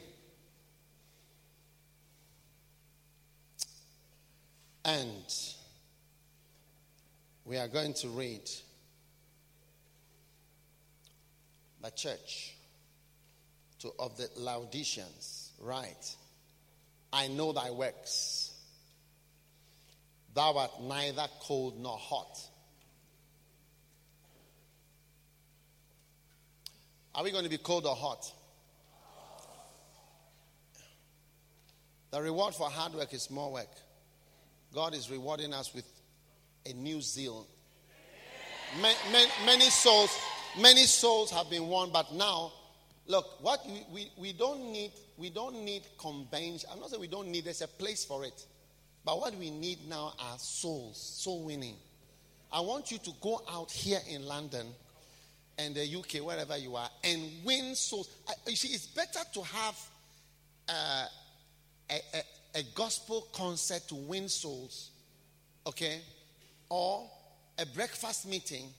And 4.85 5.33
we 7.43 7.57
are 7.57 7.67
going 7.67 7.93
to 7.95 8.07
read 8.07 8.49
the 11.83 11.91
church 11.91 12.55
to, 13.79 13.91
of 13.99 14.15
the 14.15 14.29
Laodiceans. 14.37 15.51
Right. 15.59 16.15
I 17.11 17.27
know 17.27 17.51
thy 17.51 17.71
works. 17.71 18.53
Thou 20.33 20.57
art 20.57 20.81
neither 20.81 21.27
cold 21.41 21.77
nor 21.77 21.97
hot. 21.97 22.39
Are 27.15 27.23
we 27.23 27.31
going 27.31 27.43
to 27.43 27.49
be 27.49 27.57
cold 27.57 27.85
or 27.85 27.95
hot? 27.95 28.31
The 32.11 32.21
reward 32.21 32.55
for 32.55 32.69
hard 32.69 32.93
work 32.93 33.13
is 33.13 33.29
more 33.29 33.51
work. 33.51 33.69
God 34.73 34.93
is 34.93 35.09
rewarding 35.09 35.53
us 35.53 35.73
with 35.73 35.85
a 36.65 36.73
new 36.73 37.01
zeal. 37.01 37.47
Many, 38.81 39.27
many 39.45 39.65
souls, 39.65 40.15
many 40.59 40.83
souls 40.83 41.31
have 41.31 41.49
been 41.49 41.67
won, 41.67 41.89
but 41.91 42.13
now, 42.13 42.51
look, 43.07 43.25
what 43.41 43.65
we, 43.67 43.83
we, 43.91 44.11
we 44.17 44.33
don't 44.33 44.71
need, 44.71 44.91
we 45.17 45.29
don't 45.29 45.63
need 45.63 45.83
convention. 45.97 46.69
I'm 46.71 46.79
not 46.79 46.89
saying 46.89 47.01
we 47.01 47.07
don't 47.07 47.29
need. 47.29 47.45
There's 47.45 47.61
a 47.61 47.67
place 47.67 48.05
for 48.05 48.23
it, 48.23 48.45
but 49.03 49.19
what 49.19 49.35
we 49.35 49.49
need 49.49 49.87
now 49.87 50.13
are 50.19 50.37
souls, 50.37 50.97
soul 50.97 51.43
winning. 51.43 51.75
I 52.51 52.61
want 52.61 52.91
you 52.91 52.97
to 52.99 53.11
go 53.21 53.41
out 53.49 53.71
here 53.71 53.99
in 54.09 54.25
London 54.25 54.67
and 55.59 55.75
the 55.75 55.95
UK, 55.95 56.25
wherever 56.25 56.57
you 56.57 56.75
are, 56.75 56.89
and 57.03 57.21
win 57.43 57.75
souls. 57.75 58.09
You 58.47 58.55
see, 58.55 58.69
it's 58.69 58.87
better 58.87 59.19
to 59.33 59.41
have 59.43 59.89
uh, 60.69 61.05
a, 61.89 61.95
a, 62.13 62.59
a 62.59 62.63
gospel 62.73 63.27
concert 63.33 63.87
to 63.89 63.95
win 63.95 64.29
souls, 64.29 64.91
okay, 65.67 65.99
or 66.69 67.09
a 67.57 67.65
breakfast 67.65 68.27
meeting, 68.27 68.69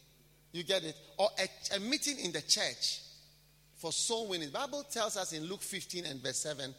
you 0.53 0.65
get 0.65 0.83
it, 0.83 0.97
or 1.19 1.29
a, 1.39 1.77
a 1.77 1.81
meeting 1.81 2.19
in 2.19 2.33
the 2.33 2.43
church 2.43 3.01
for 3.77 3.93
soul 3.93 4.29
winning. 4.29 4.49
The 4.49 4.59
Bible 4.59 4.85
tells 4.91 5.17
us 5.17 5.35
in 5.35 5.45
Luke 5.45 5.63
15 5.63 6.07
and 6.07 6.23
verse 6.23 6.39
7 6.39 6.75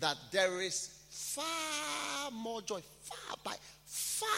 that 0.00 0.16
there 0.32 0.60
is 0.60 0.92
far 1.10 2.30
more 2.32 2.60
joy, 2.60 2.80
far 3.02 3.36
by 3.44 3.54
far 3.86 4.28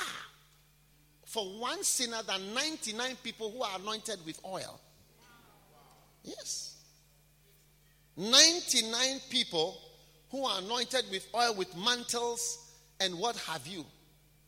for 1.24 1.44
one 1.58 1.82
sinner 1.82 2.22
than 2.26 2.54
99 2.54 3.16
people 3.22 3.50
who 3.50 3.62
are 3.62 3.78
anointed 3.78 4.18
with 4.26 4.38
oil. 4.44 4.78
Yes. 6.26 6.74
99 8.16 9.20
people 9.30 9.78
who 10.30 10.44
are 10.44 10.58
anointed 10.58 11.04
with 11.10 11.26
oil, 11.34 11.54
with 11.54 11.74
mantles, 11.76 12.58
and 13.00 13.18
what 13.18 13.36
have 13.36 13.66
you. 13.66 13.84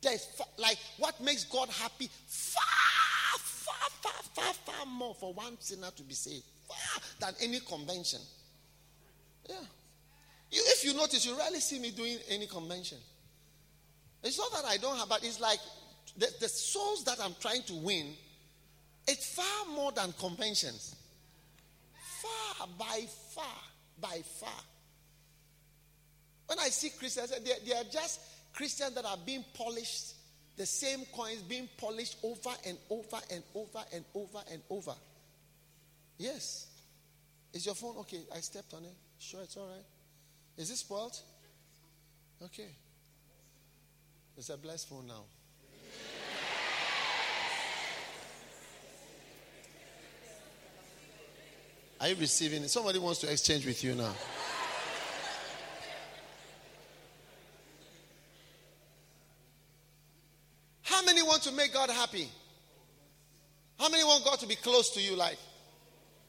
There's 0.02 0.28
like 0.58 0.78
what 0.98 1.20
makes 1.20 1.44
God 1.44 1.68
happy 1.68 2.08
far, 2.26 3.38
far, 3.38 3.90
far, 4.02 4.22
far, 4.34 4.54
far 4.54 4.86
more 4.86 5.14
for 5.14 5.32
one 5.32 5.56
sinner 5.60 5.90
to 5.96 6.02
be 6.02 6.14
saved 6.14 6.44
far 6.68 7.02
than 7.20 7.34
any 7.42 7.60
convention. 7.60 8.20
Yeah. 9.48 9.56
You, 10.50 10.62
if 10.66 10.84
you 10.84 10.94
notice, 10.94 11.26
you 11.26 11.36
rarely 11.36 11.60
see 11.60 11.78
me 11.78 11.90
doing 11.90 12.18
any 12.28 12.46
convention. 12.46 12.98
It's 14.22 14.38
not 14.38 14.52
that 14.52 14.64
I 14.64 14.76
don't 14.76 14.96
have, 14.96 15.08
but 15.08 15.24
it's 15.24 15.40
like 15.40 15.58
the, 16.16 16.28
the 16.40 16.48
souls 16.48 17.04
that 17.04 17.18
I'm 17.22 17.34
trying 17.40 17.62
to 17.64 17.74
win, 17.74 18.14
it's 19.06 19.34
far 19.34 19.74
more 19.74 19.92
than 19.92 20.12
conventions. 20.18 20.94
Far, 22.56 22.68
by 22.78 23.04
far, 23.34 23.44
by 24.00 24.22
far. 24.40 24.60
When 26.46 26.58
I 26.58 26.68
see 26.68 26.90
Christians, 26.90 27.30
they, 27.30 27.52
they 27.66 27.76
are 27.76 27.84
just 27.84 28.20
Christians 28.54 28.94
that 28.94 29.04
are 29.04 29.18
being 29.24 29.44
polished, 29.54 30.14
the 30.56 30.66
same 30.66 31.00
coins 31.14 31.42
being 31.42 31.68
polished 31.76 32.16
over 32.22 32.50
and 32.66 32.78
over 32.90 33.18
and 33.30 33.42
over 33.54 33.84
and 33.92 34.04
over 34.14 34.38
and 34.50 34.62
over. 34.70 34.94
Yes. 36.16 36.66
Is 37.52 37.66
your 37.66 37.74
phone 37.74 37.96
okay? 37.98 38.20
I 38.34 38.40
stepped 38.40 38.74
on 38.74 38.84
it. 38.84 38.94
Sure, 39.18 39.42
it's 39.42 39.56
all 39.56 39.66
right. 39.66 39.84
Is 40.56 40.70
it 40.70 40.76
spoiled? 40.76 41.16
Okay. 42.42 42.68
It's 44.36 44.50
a 44.50 44.56
blessed 44.56 44.88
phone 44.88 45.06
now. 45.06 45.24
Are 52.00 52.08
you 52.08 52.14
receiving 52.16 52.62
it? 52.62 52.70
Somebody 52.70 52.98
wants 52.98 53.20
to 53.20 53.30
exchange 53.30 53.66
with 53.66 53.82
you 53.82 53.94
now. 53.94 54.12
How 60.82 61.04
many 61.04 61.22
want 61.22 61.42
to 61.42 61.52
make 61.52 61.72
God 61.74 61.90
happy? 61.90 62.28
How 63.78 63.88
many 63.88 64.04
want 64.04 64.24
God 64.24 64.38
to 64.40 64.46
be 64.46 64.56
close 64.56 64.90
to 64.90 65.00
you? 65.00 65.16
Like, 65.16 65.38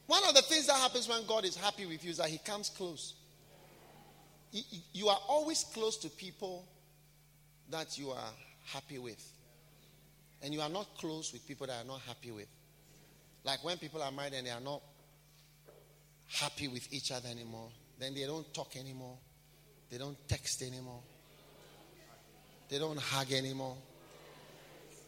one 0.08 0.24
of 0.28 0.34
the 0.34 0.42
things 0.42 0.68
that 0.68 0.76
happens 0.76 1.08
when 1.08 1.26
God 1.28 1.46
is 1.46 1.56
happy 1.56 1.86
with 1.86 2.04
you 2.04 2.12
is 2.12 2.18
that 2.18 2.30
He 2.30 2.40
comes 2.40 2.70
close. 2.70 3.14
You 4.94 5.08
are 5.10 5.20
always 5.28 5.64
close 5.64 5.98
to 5.98 6.10
people 6.10 6.66
that 7.70 7.98
you 7.98 8.10
are 8.10 8.32
happy 8.66 8.98
with. 8.98 9.24
And 10.42 10.54
you 10.54 10.62
are 10.62 10.70
not 10.70 10.88
close 10.98 11.32
with 11.32 11.48
people 11.48 11.68
that 11.68 11.84
are 11.84 11.88
not 11.88 12.02
happy 12.02 12.32
with. 12.32 12.48
Like 13.44 13.64
when 13.64 13.78
people 13.78 14.02
are 14.02 14.12
married 14.12 14.34
and 14.34 14.48
they 14.48 14.52
are 14.52 14.60
not 14.60 14.82
happy 16.32 16.68
with 16.68 16.92
each 16.94 17.12
other 17.12 17.30
anymore, 17.30 17.70
then 17.98 18.14
they 18.14 18.26
don't 18.26 18.54
talk 18.54 18.76
anymore. 18.76 19.18
They 19.90 19.98
don't 19.98 20.18
text 20.28 20.62
anymore. 20.62 21.02
They 22.70 22.78
don't 22.78 23.00
hug 23.00 23.32
anymore. 23.32 23.76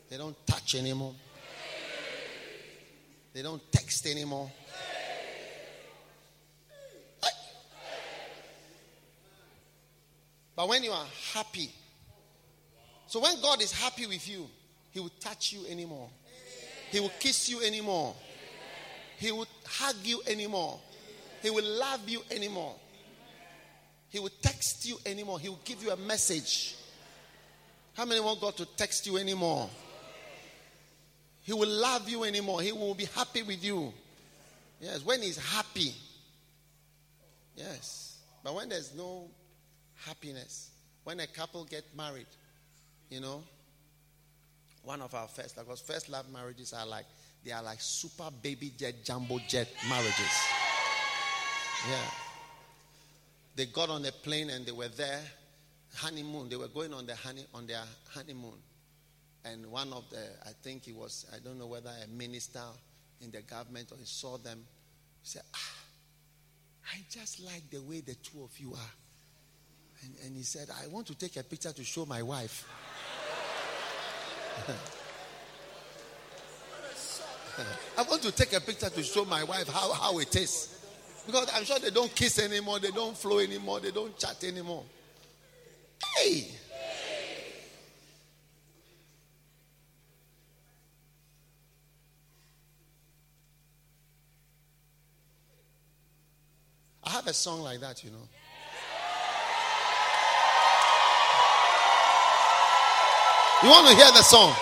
They 0.09 0.17
don't 0.17 0.35
touch 0.45 0.75
anymore. 0.75 1.13
They 3.33 3.41
don't 3.41 3.61
text 3.71 4.07
anymore. 4.07 4.51
But 10.55 10.67
when 10.67 10.83
you 10.83 10.91
are 10.91 11.05
happy, 11.33 11.71
so 13.07 13.19
when 13.19 13.41
God 13.41 13.61
is 13.61 13.71
happy 13.71 14.05
with 14.05 14.27
you, 14.27 14.47
He 14.91 14.99
will 14.99 15.11
touch 15.19 15.53
you 15.53 15.65
anymore. 15.67 16.09
He 16.91 16.99
will 16.99 17.11
kiss 17.19 17.49
you 17.49 17.61
anymore. 17.61 18.13
He 19.17 19.31
will 19.31 19.47
hug 19.65 19.95
you 20.03 20.21
anymore. 20.27 20.79
He 21.41 21.49
will 21.49 21.65
love 21.79 22.07
you 22.07 22.21
anymore. 22.29 22.75
He 24.09 24.19
will 24.19 24.31
text 24.41 24.85
you 24.85 24.97
anymore. 25.05 25.39
He 25.39 25.49
will 25.49 25.59
give 25.63 25.81
you 25.83 25.91
a 25.91 25.97
message. 25.97 26.75
How 27.93 28.05
many 28.05 28.19
want 28.19 28.41
God 28.41 28.57
to 28.57 28.65
text 28.65 29.07
you 29.07 29.17
anymore? 29.17 29.69
He 31.43 31.53
will 31.53 31.69
love 31.69 32.07
you 32.07 32.23
anymore. 32.23 32.61
He 32.61 32.71
will 32.71 32.93
be 32.93 33.05
happy 33.05 33.41
with 33.41 33.63
you. 33.63 33.91
Yes, 34.79 35.03
when 35.03 35.21
he's 35.21 35.37
happy. 35.37 35.93
Yes. 37.55 38.19
But 38.43 38.55
when 38.55 38.69
there's 38.69 38.93
no 38.95 39.27
happiness, 40.05 40.69
when 41.03 41.19
a 41.19 41.27
couple 41.27 41.63
get 41.65 41.85
married, 41.95 42.27
you 43.09 43.21
know, 43.21 43.43
one 44.83 45.01
of 45.01 45.13
our 45.13 45.27
first, 45.27 45.55
because 45.55 45.79
first 45.79 46.09
love 46.09 46.25
marriages 46.31 46.73
are 46.73 46.85
like, 46.85 47.05
they 47.43 47.51
are 47.51 47.63
like 47.63 47.81
super 47.81 48.29
baby 48.41 48.71
jet, 48.77 49.03
jumbo 49.03 49.39
jet 49.47 49.67
marriages. 49.89 50.31
Yeah. 51.89 51.97
They 53.55 53.65
got 53.65 53.89
on 53.89 54.05
a 54.05 54.11
plane 54.11 54.49
and 54.49 54.65
they 54.65 54.71
were 54.71 54.87
there, 54.87 55.21
honeymoon. 55.95 56.49
They 56.49 56.55
were 56.55 56.67
going 56.67 56.93
on, 56.93 57.05
the 57.05 57.15
honey, 57.15 57.45
on 57.53 57.67
their 57.67 57.83
honeymoon. 58.09 58.57
And 59.43 59.65
one 59.67 59.91
of 59.91 60.09
the, 60.09 60.23
I 60.45 60.51
think 60.61 60.85
he 60.85 60.93
was, 60.93 61.25
I 61.33 61.39
don't 61.43 61.57
know 61.57 61.67
whether 61.67 61.89
a 61.89 62.07
minister 62.07 62.61
in 63.21 63.31
the 63.31 63.41
government 63.41 63.91
or 63.91 63.97
he 63.97 64.05
saw 64.05 64.37
them, 64.37 64.59
he 65.21 65.27
said, 65.27 65.41
ah, 65.53 65.73
I 66.93 66.99
just 67.09 67.39
like 67.41 67.69
the 67.71 67.81
way 67.81 68.01
the 68.01 68.15
two 68.15 68.43
of 68.43 68.57
you 68.59 68.73
are. 68.73 68.93
And, 70.03 70.15
and 70.25 70.35
he 70.35 70.43
said, 70.43 70.69
I 70.83 70.87
want 70.87 71.07
to 71.07 71.15
take 71.15 71.35
a 71.37 71.43
picture 71.43 71.71
to 71.71 71.83
show 71.83 72.05
my 72.05 72.21
wife. 72.21 72.67
I 77.97 78.03
want 78.03 78.21
to 78.23 78.31
take 78.31 78.53
a 78.53 78.61
picture 78.61 78.89
to 78.89 79.03
show 79.03 79.25
my 79.25 79.43
wife 79.43 79.67
how, 79.67 79.91
how 79.93 80.19
it 80.19 80.35
is. 80.35 80.80
Because 81.25 81.49
I'm 81.53 81.63
sure 81.63 81.79
they 81.79 81.91
don't 81.91 82.13
kiss 82.15 82.39
anymore, 82.39 82.79
they 82.79 82.91
don't 82.91 83.17
flow 83.17 83.39
anymore, 83.39 83.79
they 83.79 83.91
don't 83.91 84.17
chat 84.17 84.43
anymore. 84.43 84.83
Hey! 86.17 86.47
I 97.03 97.09
have 97.09 97.27
a 97.27 97.33
song 97.33 97.61
like 97.61 97.79
that, 97.81 98.03
you 98.03 98.11
know. 98.11 98.17
You 103.63 103.69
want 103.69 103.89
to 103.89 103.95
hear 103.95 104.11
the 104.11 104.23
song? 104.23 104.55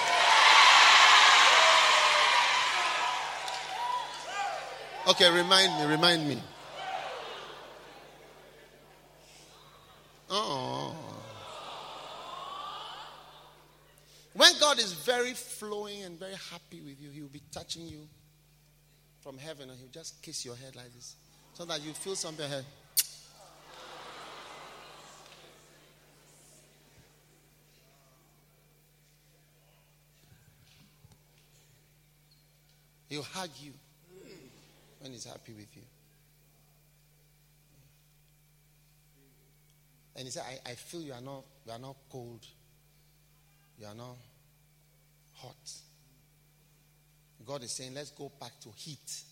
Okay, 5.10 5.28
remind 5.32 5.76
me, 5.80 5.92
remind 5.92 6.30
me. 6.30 6.40
Oh. 10.30 10.96
When 14.34 14.52
God 14.60 14.78
is 14.78 14.94
very 14.94 15.34
flowing 15.34 16.04
and 16.04 16.20
very 16.20 16.36
happy 16.52 16.82
with 16.82 17.02
you, 17.02 17.10
He 17.10 17.22
will 17.22 17.30
be 17.30 17.42
touching 17.52 17.88
you 17.88 18.08
from 19.22 19.40
heaven 19.40 19.72
and 19.72 19.80
He'll 19.80 19.90
just 19.90 20.22
kiss 20.22 20.46
your 20.46 20.56
head 20.56 20.76
like 20.76 20.94
this 20.94 21.16
so 21.54 21.66
that 21.66 21.84
you 21.84 21.92
feel 21.94 22.16
something 22.16 22.48
here. 22.48 22.64
He'll 33.10 33.24
hug 33.24 33.50
you 33.60 33.74
when 35.00 35.12
He's 35.12 35.26
happy 35.26 35.54
with 35.54 35.76
you. 35.76 35.84
And 40.16 40.26
He 40.26 40.32
said, 40.32 40.44
I, 40.48 40.72
I 40.72 40.74
feel 40.76 41.02
you 41.02 41.14
are 41.14 41.22
not 41.22 41.44
you 41.66 41.72
are 41.72 41.80
not 41.80 41.96
cold. 42.12 42.46
You 43.80 43.88
are 43.88 43.96
not 43.96 44.18
hot. 45.36 45.72
God 47.46 47.64
is 47.64 47.72
saying, 47.72 47.96
let's 47.96 48.12
go 48.12 48.32
back 48.40 48.60
to 48.62 48.70
heat. 48.76 49.24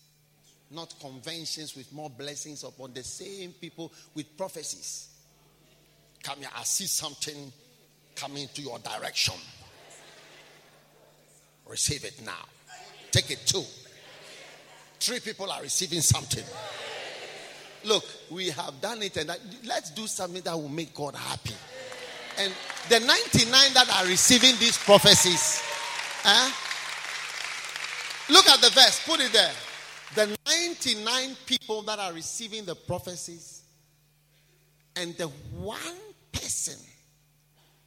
Not 0.70 0.94
conventions 1.00 1.76
with 1.76 1.92
more 1.92 2.10
blessings 2.10 2.64
upon 2.64 2.92
the 2.92 3.02
same 3.02 3.52
people 3.52 3.92
with 4.14 4.36
prophecies. 4.36 5.08
Come 6.22 6.38
here, 6.40 6.48
I 6.56 6.64
see 6.64 6.86
something 6.86 7.52
coming 8.16 8.48
to 8.54 8.62
your 8.62 8.78
direction. 8.80 9.34
Receive 11.68 12.04
it 12.04 12.20
now. 12.24 12.44
Take 13.12 13.30
it 13.30 13.46
too. 13.46 13.62
Three 15.00 15.20
people 15.20 15.50
are 15.50 15.62
receiving 15.62 16.00
something. 16.00 16.44
Look, 17.84 18.04
we 18.30 18.50
have 18.50 18.80
done 18.80 19.02
it, 19.02 19.16
and 19.16 19.32
let's 19.64 19.90
do 19.90 20.06
something 20.06 20.42
that 20.42 20.54
will 20.54 20.68
make 20.68 20.94
God 20.94 21.14
happy. 21.14 21.54
And 22.38 22.52
the 22.88 23.00
99 23.00 23.74
that 23.74 23.90
are 24.00 24.06
receiving 24.06 24.54
these 24.58 24.76
prophecies, 24.78 25.62
eh? 26.24 26.50
look 28.30 28.48
at 28.48 28.60
the 28.60 28.70
verse, 28.70 29.02
put 29.06 29.20
it 29.20 29.32
there. 29.32 29.52
The 30.14 30.36
99 30.46 31.36
people 31.46 31.82
that 31.82 31.98
are 31.98 32.12
receiving 32.12 32.64
the 32.64 32.74
prophecies, 32.74 33.62
and 34.96 35.16
the 35.16 35.28
one 35.56 35.78
person 36.32 36.78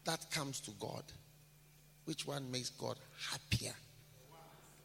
that 0.06 0.30
comes 0.32 0.60
to 0.62 0.72
God, 0.80 1.04
which 2.06 2.26
one 2.26 2.50
makes 2.52 2.70
God 2.70 2.96
happier? 3.30 3.74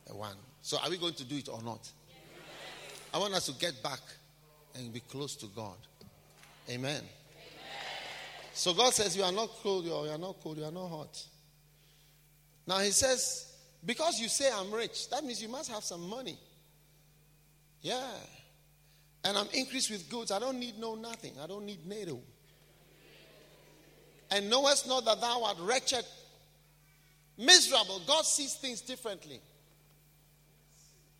The 0.06 0.14
one. 0.14 0.36
So, 0.62 0.78
are 0.82 0.90
we 0.90 0.96
going 0.96 1.14
to 1.14 1.24
do 1.24 1.36
it 1.36 1.48
or 1.48 1.62
not? 1.62 1.88
I 3.12 3.18
want 3.18 3.34
us 3.34 3.46
to 3.46 3.52
get 3.52 3.82
back 3.82 4.00
and 4.74 4.92
be 4.92 5.00
close 5.00 5.36
to 5.36 5.46
God. 5.46 5.76
Amen. 6.68 7.02
So 8.52 8.72
God 8.72 8.94
says, 8.94 9.16
You 9.16 9.22
are 9.22 9.32
not 9.32 9.50
cold, 9.62 9.84
you 9.84 9.92
are 9.92 10.18
not 10.18 10.36
cold, 10.42 10.58
you 10.58 10.64
are 10.64 10.72
not 10.72 10.88
hot. 10.88 11.22
Now 12.66 12.78
He 12.78 12.90
says, 12.90 13.52
Because 13.84 14.18
you 14.18 14.28
say 14.28 14.50
I'm 14.52 14.72
rich, 14.72 15.10
that 15.10 15.24
means 15.24 15.42
you 15.42 15.48
must 15.48 15.70
have 15.70 15.84
some 15.84 16.08
money. 16.08 16.38
Yeah. 17.82 18.10
And 19.24 19.36
I'm 19.36 19.48
increased 19.52 19.90
with 19.90 20.08
goods. 20.08 20.30
I 20.30 20.38
don't 20.38 20.58
need 20.58 20.78
no 20.78 20.94
nothing. 20.94 21.32
I 21.42 21.46
don't 21.46 21.66
need 21.66 21.86
NATO. 21.86 22.20
And 24.30 24.50
knowest 24.50 24.88
not 24.88 25.04
that 25.04 25.20
thou 25.20 25.44
art 25.44 25.58
wretched, 25.60 26.04
miserable. 27.38 28.00
God 28.06 28.24
sees 28.24 28.54
things 28.54 28.80
differently. 28.80 29.40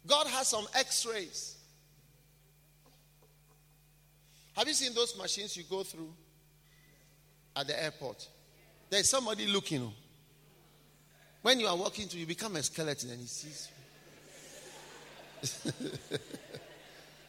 God 0.06 0.26
has 0.28 0.48
some 0.48 0.66
x 0.74 1.06
rays. 1.06 1.55
Have 4.56 4.66
you 4.66 4.74
seen 4.74 4.94
those 4.94 5.16
machines 5.16 5.56
you 5.56 5.64
go 5.64 5.82
through? 5.82 6.12
at 7.56 7.66
the 7.66 7.82
airport. 7.82 8.28
There's 8.90 9.08
somebody 9.08 9.46
looking. 9.46 9.82
Oh. 9.82 9.92
When 11.42 11.58
you 11.58 11.66
are 11.66 11.76
walking 11.76 12.06
through, 12.06 12.20
you 12.20 12.26
become 12.26 12.54
a 12.56 12.62
skeleton 12.62 13.10
and 13.10 13.20
he 13.20 13.26
sees 13.26 13.70
you. 15.72 15.72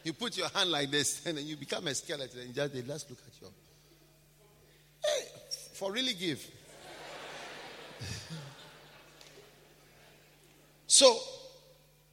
you 0.04 0.14
put 0.14 0.38
your 0.38 0.50
hand 0.50 0.70
like 0.72 0.92
this 0.92 1.26
and 1.26 1.38
then 1.38 1.46
you 1.46 1.56
become 1.56 1.88
a 1.88 1.96
skeleton 1.96 2.42
and 2.42 2.54
just 2.54 2.74
let's 2.88 3.10
look 3.10 3.20
at 3.26 3.42
you. 3.42 3.48
Hey, 5.04 5.28
for 5.74 5.92
really 5.92 6.14
give. 6.14 6.46
so 10.88 11.18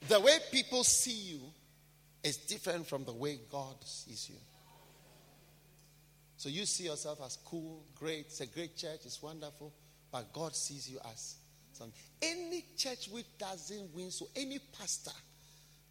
the 0.07 0.19
way 0.19 0.37
people 0.51 0.83
see 0.83 1.33
you 1.33 1.39
is 2.23 2.37
different 2.37 2.87
from 2.87 3.03
the 3.03 3.13
way 3.13 3.39
God 3.51 3.75
sees 3.83 4.29
you. 4.29 4.37
So 6.45 6.51
you 6.51 6.67
see 6.67 6.83
yourself 6.83 7.21
as 7.25 7.39
cool, 7.43 7.81
great. 7.95 8.27
It's 8.27 8.39
a 8.39 8.45
great 8.45 8.77
church. 8.77 8.99
It's 9.03 9.19
wonderful. 9.19 9.73
But 10.11 10.31
God 10.31 10.55
sees 10.55 10.87
you 10.87 10.99
as 11.11 11.37
something. 11.73 11.99
Any 12.21 12.63
church 12.77 13.09
which 13.11 13.25
doesn't 13.39 13.95
win 13.95 14.11
souls, 14.11 14.29
any 14.35 14.59
pastor 14.77 15.09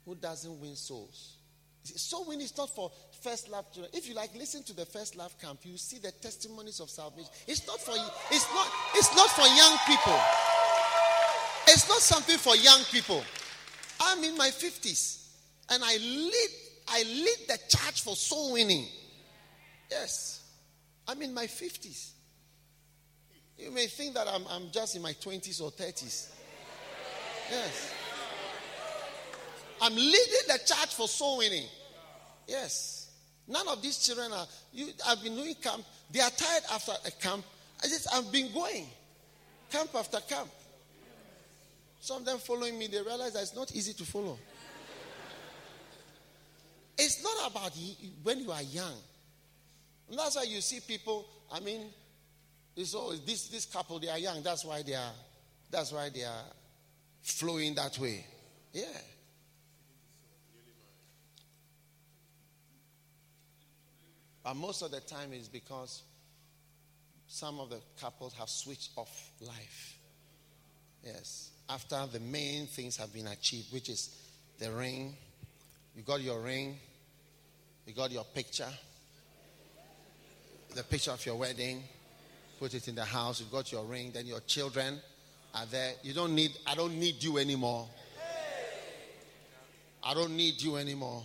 who 0.05 0.15
doesn't 0.15 0.61
win 0.61 0.77
souls. 0.77 1.39
Soul 1.83 2.27
winning 2.29 2.45
is 2.45 2.57
not 2.57 2.71
for 2.71 2.93
first 3.21 3.49
love 3.49 3.73
children. 3.73 3.91
If 3.97 4.09
you 4.09 4.15
like, 4.15 4.33
listen 4.37 4.63
to 4.63 4.77
the 4.77 4.87
first 4.87 5.17
love 5.17 5.37
camp. 5.41 5.59
You 5.65 5.77
see 5.77 5.99
the 5.99 6.13
testimonies 6.13 6.79
of 6.79 6.89
salvation. 6.89 7.31
It's 7.49 7.67
not 7.67 7.81
for 7.81 7.97
it's 8.31 8.47
not 8.55 8.69
it's 8.95 9.17
not 9.17 9.31
for 9.31 9.49
young 9.57 9.77
people. 9.89 10.21
It's 11.67 11.89
not 11.89 11.99
something 11.99 12.39
for 12.39 12.55
young 12.55 12.85
people. 12.93 13.25
I'm 14.01 14.23
in 14.23 14.37
my 14.37 14.51
50s 14.51 15.27
and 15.71 15.83
I 15.85 15.97
lead 15.97 16.49
I 16.91 17.03
lead 17.03 17.39
the 17.49 17.59
charge 17.69 18.03
for 18.03 18.15
soul 18.15 18.53
winning. 18.53 18.87
Yes. 19.91 20.43
I'm 21.07 21.21
in 21.23 21.35
my 21.35 21.47
50s. 21.47 22.11
You 23.59 23.71
may 23.71 23.87
think 23.87 24.15
that 24.15 24.27
I'm, 24.29 24.45
I'm 24.51 24.71
just 24.71 24.97
in 24.97 25.03
my 25.03 25.13
20s 25.13 25.61
or 25.61 25.71
30s. 25.71 26.31
Yes. 27.51 27.95
I'm 29.81 29.95
leading 29.95 30.49
the 30.49 30.59
church 30.65 30.95
for 30.95 31.07
soul 31.07 31.39
winning. 31.39 31.67
Yes. 32.47 33.11
None 33.47 33.69
of 33.69 33.83
these 33.83 33.99
children 33.99 34.33
are. 34.33 34.47
You, 34.73 34.89
I've 35.07 35.23
been 35.23 35.37
doing 35.37 35.55
camp. 35.55 35.85
They 36.11 36.21
are 36.21 36.31
tired 36.31 36.63
after 36.73 36.93
a 37.07 37.11
camp. 37.11 37.45
I 37.83 37.87
just, 37.87 38.09
I've 38.15 38.33
been 38.33 38.53
going 38.53 38.87
camp 39.71 39.91
after 39.95 40.19
camp. 40.21 40.49
Some 42.01 42.19
of 42.19 42.25
them 42.27 42.39
following 42.39 42.79
me, 42.79 42.87
they 42.87 43.01
realize 43.01 43.33
that 43.33 43.43
it's 43.43 43.57
not 43.57 43.75
easy 43.75 43.93
to 43.95 44.05
follow. 44.05 44.39
It's 46.97 47.23
not 47.23 47.51
about 47.51 47.73
when 48.23 48.41
you 48.41 48.53
are 48.53 48.63
young. 48.63 48.95
And 50.09 50.19
that's 50.19 50.37
why 50.37 50.43
you 50.45 50.61
see 50.61 50.81
people, 50.81 51.27
I 51.53 51.61
mean, 51.61 51.87
it's 52.77 52.95
always 52.95 53.21
this 53.21 53.49
this 53.49 53.67
couple, 53.67 53.99
they 53.99 54.09
are 54.09 54.19
young. 54.19 54.43
That's 54.43 54.65
why 54.65 54.83
they 54.83 54.95
are 54.95 55.13
that's 55.71 55.93
why 55.93 56.09
they 56.09 56.25
are 56.25 56.45
flowing 57.23 57.75
that 57.77 57.99
way. 57.99 58.27
Yeah. 58.73 58.85
But 64.43 64.55
most 64.57 64.83
of 64.83 64.91
the 64.91 65.01
time 65.01 65.33
it's 65.33 65.49
because 65.49 66.03
some 67.27 67.59
of 67.61 67.71
the 67.71 67.81
couples 68.01 68.35
have 68.35 68.49
switched 68.49 68.91
off 68.97 69.31
life. 69.41 69.99
Yes. 71.03 71.51
After 71.69 72.05
the 72.13 72.21
main 72.21 72.67
things 72.67 72.97
have 72.99 73.13
been 73.13 73.27
achieved, 73.27 73.73
which 73.73 73.89
is 73.89 74.15
the 74.59 74.71
ring. 74.71 75.17
You 75.97 76.03
got 76.03 76.21
your 76.21 76.41
ring, 76.41 76.77
you 77.87 77.95
got 77.95 78.11
your 78.11 78.25
picture, 78.25 78.69
the 80.75 80.83
picture 80.83 81.11
of 81.11 81.25
your 81.25 81.37
wedding, 81.37 81.83
put 82.59 82.75
it 82.75 82.89
in 82.89 82.95
the 82.95 83.05
house, 83.05 83.41
you've 83.41 83.53
got 83.53 83.71
your 83.71 83.85
ring, 83.85 84.11
then 84.13 84.27
your 84.27 84.41
children 84.41 85.01
are 85.55 85.67
there. 85.67 85.93
You 86.03 86.15
don't 86.15 86.35
need, 86.35 86.53
I 86.67 86.75
don't 86.75 86.99
need 86.99 87.23
you 87.23 87.39
anymore. 87.39 87.89
I 90.03 90.15
don't 90.15 90.37
need 90.37 90.61
you 90.61 90.77
anymore. 90.77 91.23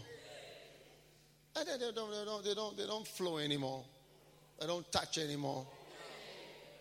And 1.56 1.68
they, 1.68 1.92
don't, 1.92 2.12
they, 2.12 2.26
don't, 2.26 2.46
they, 2.46 2.54
don't, 2.54 2.78
they 2.78 2.86
don't 2.86 3.08
flow 3.08 3.38
anymore. 3.38 3.84
They 4.60 4.68
don't 4.68 4.90
touch 4.92 5.18
anymore. 5.18 5.66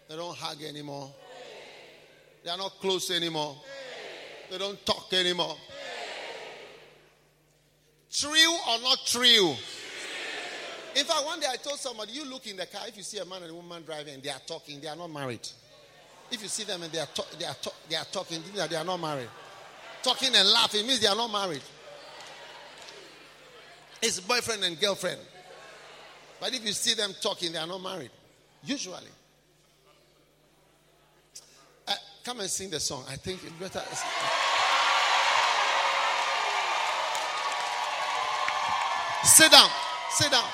They 0.09 0.17
don't 0.17 0.37
hug 0.37 0.63
anymore. 0.63 1.11
They 2.45 2.51
are 2.51 2.59
not 2.59 2.73
close 2.81 3.11
anymore. 3.11 3.57
They 4.51 4.59
don't 4.59 4.85
talk 4.87 5.13
anymore. 5.13 5.57
True 8.11 8.57
or 8.69 8.81
not 8.81 8.99
true? 9.07 9.55
In 10.97 11.05
fact, 11.05 11.25
one 11.25 11.39
day 11.41 11.47
I 11.51 11.57
told 11.57 11.79
somebody, 11.79 12.13
you 12.13 12.25
look 12.25 12.47
in 12.47 12.57
the 12.57 12.67
car, 12.67 12.83
if 12.89 12.97
you 12.97 13.03
see 13.03 13.19
a 13.19 13.25
man 13.25 13.43
and 13.43 13.53
a 13.53 13.55
woman 13.55 13.83
driving 13.85 14.15
and 14.15 14.23
they 14.23 14.31
are 14.31 14.41
talking, 14.47 14.81
they 14.81 14.89
are 14.89 14.97
not 14.97 15.11
married. 15.11 15.47
If 16.31 16.43
you 16.43 16.49
see 16.49 16.65
them 16.65 16.83
and 16.83 16.93
they 16.93 16.99
are, 17.01 17.07
to- 17.07 17.39
they 17.39 17.45
are, 17.45 17.55
to- 17.55 17.73
they 17.89 17.97
are 17.97 18.05
talking, 18.07 18.43
they 18.55 18.77
are 18.77 18.85
not 18.85 18.99
married. 18.99 19.29
Talking 20.03 20.35
and 20.35 20.49
laughing 20.51 20.87
means 20.87 21.01
they 21.01 21.07
are 21.07 21.17
not 21.17 21.31
married. 21.31 21.63
It's 24.03 24.21
boyfriend 24.21 24.65
and 24.65 24.79
girlfriend. 24.81 25.21
But 26.41 26.55
if 26.55 26.65
you 26.65 26.73
see 26.73 26.95
them 26.95 27.13
talking, 27.21 27.53
they 27.53 27.59
are 27.59 27.67
not 27.67 27.83
married. 27.83 28.11
Usually. 28.65 28.95
Uh, 31.87 31.95
come 32.25 32.41
and 32.41 32.49
sing 32.49 32.71
the 32.71 32.79
song. 32.81 33.05
I 33.09 33.17
think 33.17 33.41
it's 33.43 33.53
better. 33.55 33.83
Sit 39.25 39.51
down. 39.53 39.69
Sit 40.11 40.31
down. 40.31 40.45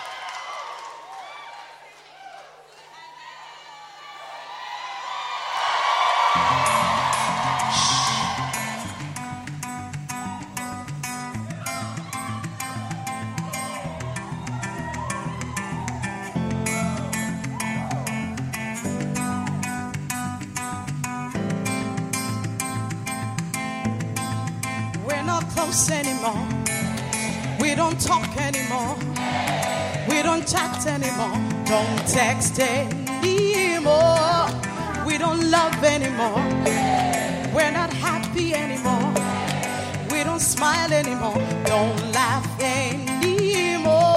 Smile 40.84 40.98
anymore. 40.98 41.34
Don't 41.64 42.12
laugh 42.12 42.46
anymore. 42.60 44.14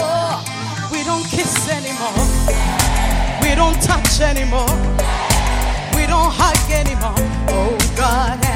We 0.91 1.03
don't 1.03 1.26
kiss 1.26 1.70
anymore. 1.70 2.28
We 3.41 3.55
don't 3.55 3.82
touch 3.82 4.22
anymore. 4.22 4.70
We 5.95 6.05
don't 6.07 6.32
hug 6.32 6.72
anymore. 6.72 7.15
Oh 7.49 7.78
God, 7.95 8.46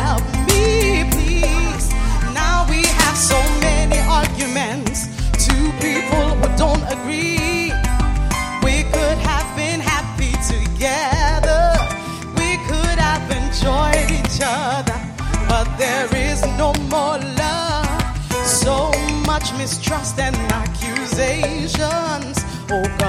mistrust 19.62 20.18
and 20.18 20.36
accusations. 20.54 22.38
Oh 22.72 23.01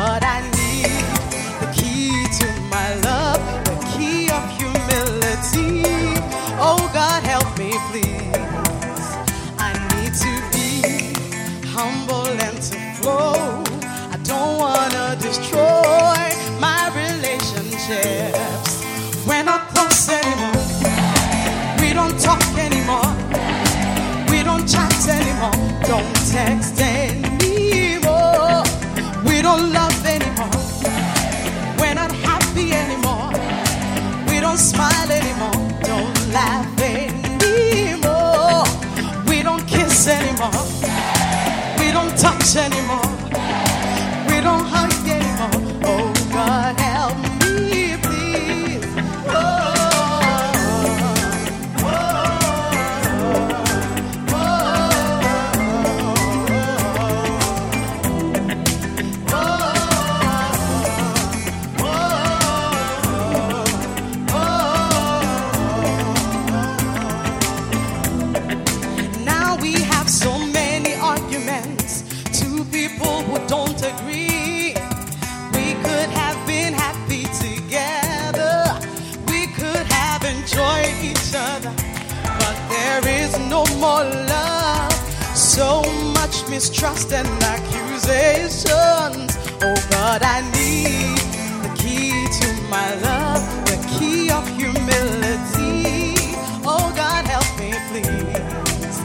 mistrust 86.53 87.11
and 87.15 87.27
accusations. 87.43 89.33
Oh 89.65 89.79
God, 89.91 90.21
I 90.23 90.39
need 90.53 91.17
the 91.65 91.73
key 91.83 92.13
to 92.41 92.49
my 92.69 92.89
love, 93.09 93.43
the 93.71 93.79
key 93.95 94.31
of 94.31 94.47
humility. 94.61 96.15
Oh 96.63 96.93
God, 96.95 97.25
help 97.35 97.49
me, 97.59 97.73
please. 97.89 98.99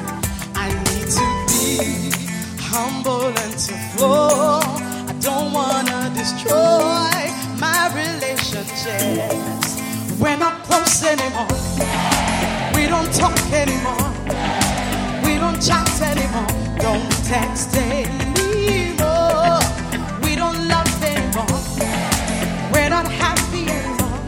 I 0.66 0.68
need 0.88 1.08
to 1.20 1.28
be 1.48 2.12
humble 2.60 3.32
and 3.43 3.54
to 3.66 3.76
flow. 3.95 4.60
I 5.12 5.14
don't 5.22 5.54
wanna 5.54 6.12
destroy 6.22 7.18
my 7.66 7.82
relationships. 8.02 9.70
We're 10.20 10.41
not 10.45 10.56
close 10.68 11.02
anymore. 11.14 11.60
We 12.76 12.84
don't 12.93 13.12
talk 13.22 13.39
anymore. 13.64 14.10
We 15.24 15.34
don't 15.39 15.60
chat 15.62 15.89
anymore. 16.02 16.57
Text 17.28 17.75
anymore. 17.75 19.59
We 20.23 20.38
don't 20.38 20.65
love 20.69 21.03
anymore. 21.03 21.59
We're 22.71 22.88
not 22.88 23.05
happy 23.05 23.67
anymore. 23.67 24.21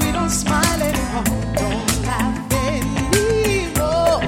We 0.00 0.12
don't 0.12 0.28
smile 0.28 0.82
anymore. 0.82 1.24
Don't 1.56 2.02
laugh 2.04 2.52
anymore. 2.68 4.20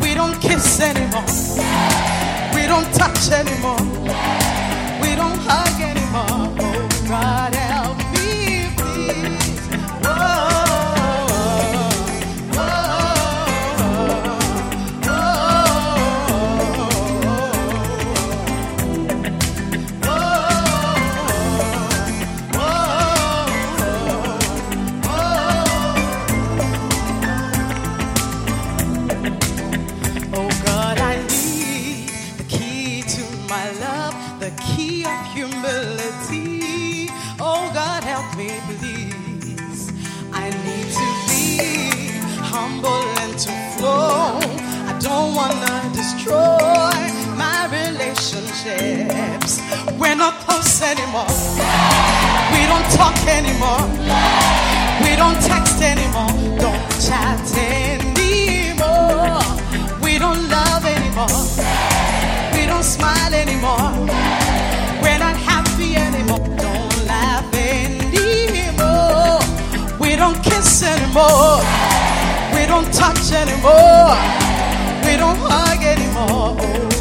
We 0.00 0.14
don't 0.14 0.40
kiss 0.40 0.80
anymore. 0.80 1.22
We 2.52 2.66
don't 2.66 2.92
touch 2.92 3.30
anymore. 3.30 3.95
Anymore. 50.98 51.28
We 52.52 52.66
don't 52.66 52.88
talk 52.96 53.16
anymore. 53.26 53.84
We 55.02 55.16
don't 55.16 55.40
text 55.42 55.82
anymore. 55.82 56.30
Don't 56.58 56.82
chat 57.00 57.40
anymore. 57.56 59.40
We 60.02 60.18
don't 60.18 60.48
love 60.48 60.84
anymore. 60.84 61.44
We 62.52 62.66
don't 62.66 62.84
smile 62.84 63.34
anymore. 63.34 63.92
We're 65.02 65.18
not 65.18 65.36
happy 65.36 65.96
anymore. 65.96 66.44
Don't 66.56 67.06
laugh 67.06 67.54
anymore. 67.54 69.40
We 70.00 70.16
don't 70.16 70.42
kiss 70.42 70.82
anymore. 70.82 71.60
We 72.54 72.66
don't 72.66 72.92
touch 72.92 73.32
anymore. 73.32 74.16
We 75.04 75.16
don't 75.16 75.38
hug 75.48 75.82
anymore. 75.84 76.95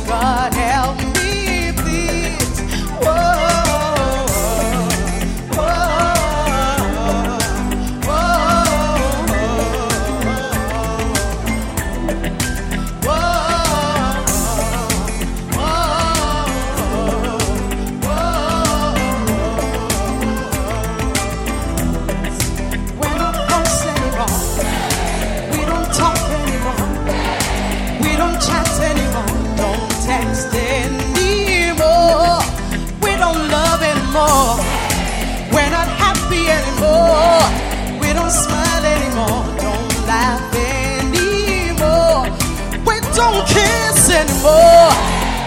Anymore. 44.25 44.91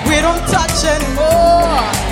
We 0.08 0.20
don't 0.20 0.46
touch 0.48 0.84
anymore. 0.84 2.07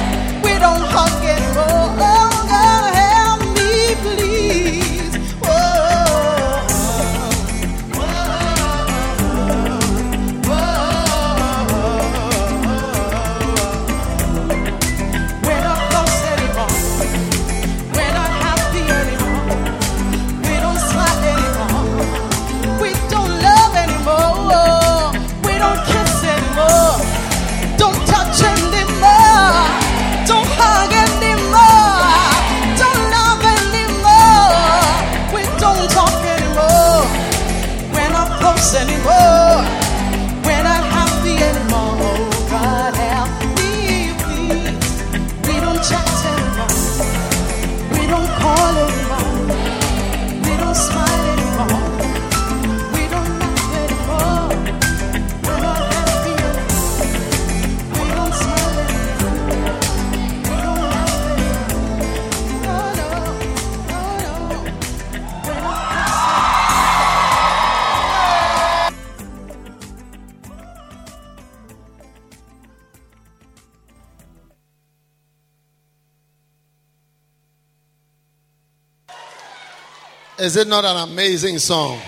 Is 80.47 80.55
it 80.55 80.69
not 80.69 80.85
an 80.85 81.11
amazing 81.11 81.59
song? 81.59 82.01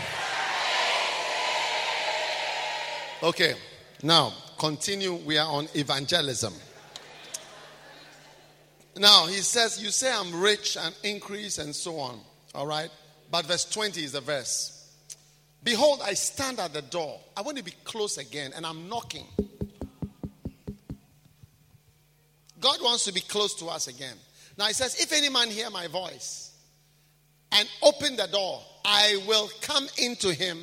Okay, 3.20 3.55
now 4.05 4.32
continue. 4.57 5.16
We 5.16 5.39
are 5.39 5.49
on 5.51 5.66
evangelism. 5.74 6.55
Now 8.97 9.26
he 9.26 9.39
says, 9.39 9.82
You 9.82 9.91
say 9.91 10.12
I'm 10.12 10.41
rich 10.41 10.76
and 10.80 10.95
increase 11.03 11.59
and 11.59 11.74
so 11.74 11.99
on. 11.99 12.20
All 12.55 12.64
right? 12.64 12.89
But 13.28 13.45
verse 13.45 13.64
20 13.64 14.05
is 14.05 14.12
the 14.12 14.20
verse. 14.20 14.89
Behold, 15.64 16.01
I 16.05 16.14
stand 16.14 16.61
at 16.61 16.72
the 16.72 16.82
door. 16.82 17.18
I 17.36 17.43
want 17.43 17.59
to 17.59 17.64
be 17.64 17.74
close 17.82 18.18
again, 18.18 18.53
and 18.55 18.64
I'm 18.64 18.89
knocking. 18.89 19.26
God 22.61 22.80
wants 22.84 23.05
to 23.07 23.12
be 23.12 23.20
close 23.20 23.55
to 23.55 23.66
us 23.66 23.89
again. 23.89 24.16
Now 24.57 24.66
he 24.66 24.74
says, 24.74 24.95
If 25.01 25.12
any 25.12 25.28
man 25.28 25.49
hear 25.49 25.70
my 25.70 25.89
voice 25.89 26.47
and 27.53 27.68
open 27.82 28.16
the 28.16 28.26
door, 28.26 28.62
I 28.84 29.22
will 29.26 29.49
come 29.61 29.86
into 29.99 30.32
him 30.32 30.59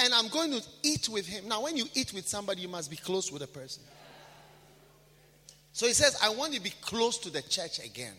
and 0.00 0.14
I'm 0.14 0.28
going 0.28 0.52
to 0.52 0.62
eat 0.82 1.08
with 1.08 1.26
him. 1.26 1.48
Now, 1.48 1.62
when 1.62 1.76
you 1.76 1.86
eat 1.94 2.12
with 2.12 2.28
somebody, 2.28 2.62
you 2.62 2.68
must 2.68 2.90
be 2.90 2.96
close 2.96 3.32
with 3.32 3.42
a 3.42 3.46
person. 3.46 3.82
So 5.72 5.86
he 5.86 5.92
says, 5.92 6.16
I 6.22 6.30
want 6.30 6.54
to 6.54 6.60
be 6.60 6.72
close 6.80 7.18
to 7.18 7.30
the 7.30 7.42
church 7.42 7.84
again. 7.84 8.14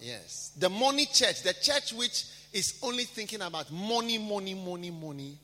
Yes. 0.00 0.52
The 0.58 0.68
money 0.68 1.06
church, 1.06 1.42
the 1.42 1.54
church 1.54 1.92
which 1.92 2.26
is 2.52 2.78
only 2.82 3.04
thinking 3.04 3.42
about 3.42 3.70
money, 3.70 4.18
money, 4.18 4.54
money, 4.54 4.90
money. 4.90 5.38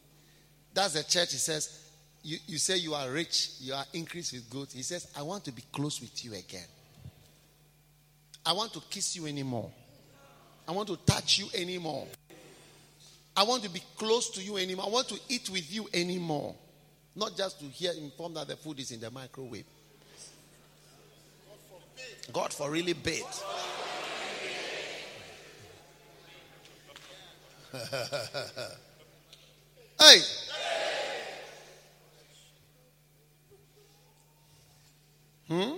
That's 0.75 0.95
the 0.95 1.05
church. 1.05 1.33
He 1.33 1.39
says, 1.39 1.89
you, 2.23 2.39
you 2.47 2.59
say 2.59 2.77
you 2.77 2.95
are 2.95 3.11
rich, 3.11 3.53
you 3.61 3.75
are 3.75 3.85
increased 3.93 4.33
with 4.33 4.51
goods. 4.51 4.75
He 4.75 4.83
says, 4.83 5.11
I 5.17 5.23
want 5.23 5.45
to 5.45 5.53
be 5.53 5.63
close 5.73 6.01
with 6.01 6.25
you 6.25 6.35
again. 6.35 6.67
I 8.45 8.53
want 8.53 8.73
to 8.75 8.81
kiss 8.91 9.17
you 9.17 9.27
anymore. 9.27 9.71
I 10.69 10.73
want 10.73 10.89
to 10.89 10.97
touch 10.99 11.39
you 11.39 11.49
anymore. 11.55 12.07
I 13.35 13.43
want 13.43 13.63
to 13.63 13.71
be 13.71 13.83
close 13.97 14.29
to 14.31 14.43
you 14.43 14.59
anymore. 14.59 14.85
I 14.87 14.91
want 14.91 15.09
to 15.09 15.19
eat 15.31 15.49
with 15.49 15.73
you 15.73 15.89
anymore. 15.95 16.55
Not 17.17 17.35
just 17.37 17.59
to 17.61 17.67
hear 17.67 17.93
informed 17.93 18.37
that 18.37 18.49
the 18.49 18.57
food 18.57 18.79
is 18.79 18.91
in 18.91 19.01
the 19.01 19.11
microwave. 19.11 19.65
God 22.33 22.53
for 22.53 22.71
really 22.71 22.93
bait. 22.93 23.25
hey. 29.99 30.19
Hmm? 35.49 35.73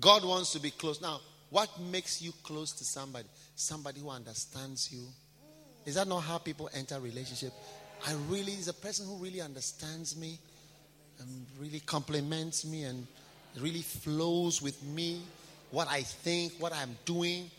God 0.00 0.24
wants 0.24 0.52
to 0.52 0.58
be 0.58 0.70
close. 0.70 1.02
Now, 1.02 1.20
what 1.50 1.68
makes 1.80 2.20
you 2.20 2.32
close 2.42 2.72
to 2.72 2.84
somebody? 2.84 3.28
Somebody 3.54 4.00
who 4.00 4.10
understands 4.10 4.92
you. 4.92 5.04
Is 5.86 5.94
that 5.94 6.06
not 6.06 6.20
how 6.20 6.38
people 6.38 6.68
enter 6.74 7.00
relationship? 7.00 7.52
I 8.06 8.14
really 8.28 8.52
is 8.52 8.68
a 8.68 8.74
person 8.74 9.06
who 9.06 9.16
really 9.16 9.40
understands 9.40 10.16
me 10.16 10.38
and 11.20 11.46
really 11.58 11.80
compliments 11.80 12.64
me 12.64 12.84
and 12.84 13.06
really 13.60 13.82
flows 13.82 14.62
with 14.62 14.82
me, 14.84 15.22
what 15.70 15.88
I 15.88 16.02
think, 16.02 16.52
what 16.58 16.72
I'm 16.72 16.96
doing, 17.04 17.50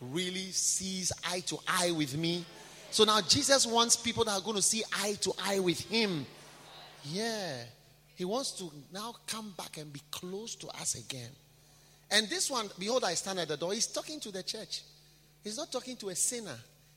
really 0.00 0.52
sees 0.52 1.12
eye 1.28 1.40
to 1.46 1.58
eye 1.66 1.90
with 1.90 2.16
me. 2.16 2.44
So 2.90 3.04
now 3.04 3.20
Jesus 3.20 3.66
wants 3.66 3.96
people 3.96 4.24
that 4.24 4.32
are 4.32 4.40
going 4.40 4.56
to 4.56 4.62
see 4.62 4.82
eye 5.02 5.16
to 5.22 5.32
eye 5.44 5.58
with 5.58 5.80
him. 5.80 6.26
Yeah. 7.04 7.56
He 8.14 8.24
wants 8.24 8.52
to 8.52 8.70
now 8.92 9.14
come 9.26 9.54
back 9.56 9.78
and 9.78 9.92
be 9.92 10.00
close 10.10 10.54
to 10.56 10.68
us 10.68 10.94
again. 10.94 11.30
And 12.10 12.28
this 12.28 12.50
one, 12.50 12.68
behold, 12.78 13.04
I 13.04 13.14
stand 13.14 13.38
at 13.38 13.48
the 13.48 13.56
door. 13.56 13.72
He's 13.72 13.86
talking 13.86 14.20
to 14.20 14.32
the 14.32 14.42
church. 14.42 14.82
He's 15.44 15.56
not 15.56 15.70
talking 15.70 15.96
to 15.96 16.08
a 16.08 16.14
sinner. 16.14 16.56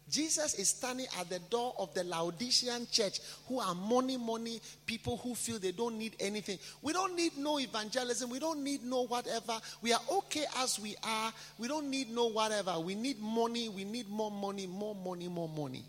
Jesus 0.09 0.55
is 0.55 0.69
standing 0.69 1.05
at 1.19 1.29
the 1.29 1.39
door 1.39 1.73
of 1.77 1.93
the 1.93 2.03
Laodicean 2.03 2.85
church 2.91 3.19
who 3.47 3.59
are 3.59 3.73
money, 3.73 4.17
money 4.17 4.59
people 4.85 5.17
who 5.17 5.33
feel 5.33 5.57
they 5.57 5.71
don't 5.71 5.97
need 5.97 6.15
anything. 6.19 6.59
We 6.81 6.91
don't 6.91 7.15
need 7.15 7.37
no 7.37 7.59
evangelism. 7.59 8.29
We 8.29 8.39
don't 8.39 8.61
need 8.61 8.83
no 8.83 9.05
whatever. 9.05 9.57
We 9.81 9.93
are 9.93 10.01
okay 10.11 10.45
as 10.57 10.79
we 10.79 10.95
are. 11.03 11.31
We 11.57 11.69
don't 11.69 11.89
need 11.89 12.09
no 12.09 12.27
whatever. 12.27 12.77
We 12.79 12.95
need 12.95 13.21
money. 13.21 13.69
We 13.69 13.85
need 13.85 14.09
more 14.09 14.31
money, 14.31 14.67
more 14.67 14.95
money, 14.95 15.29
more 15.29 15.47
money. 15.49 15.85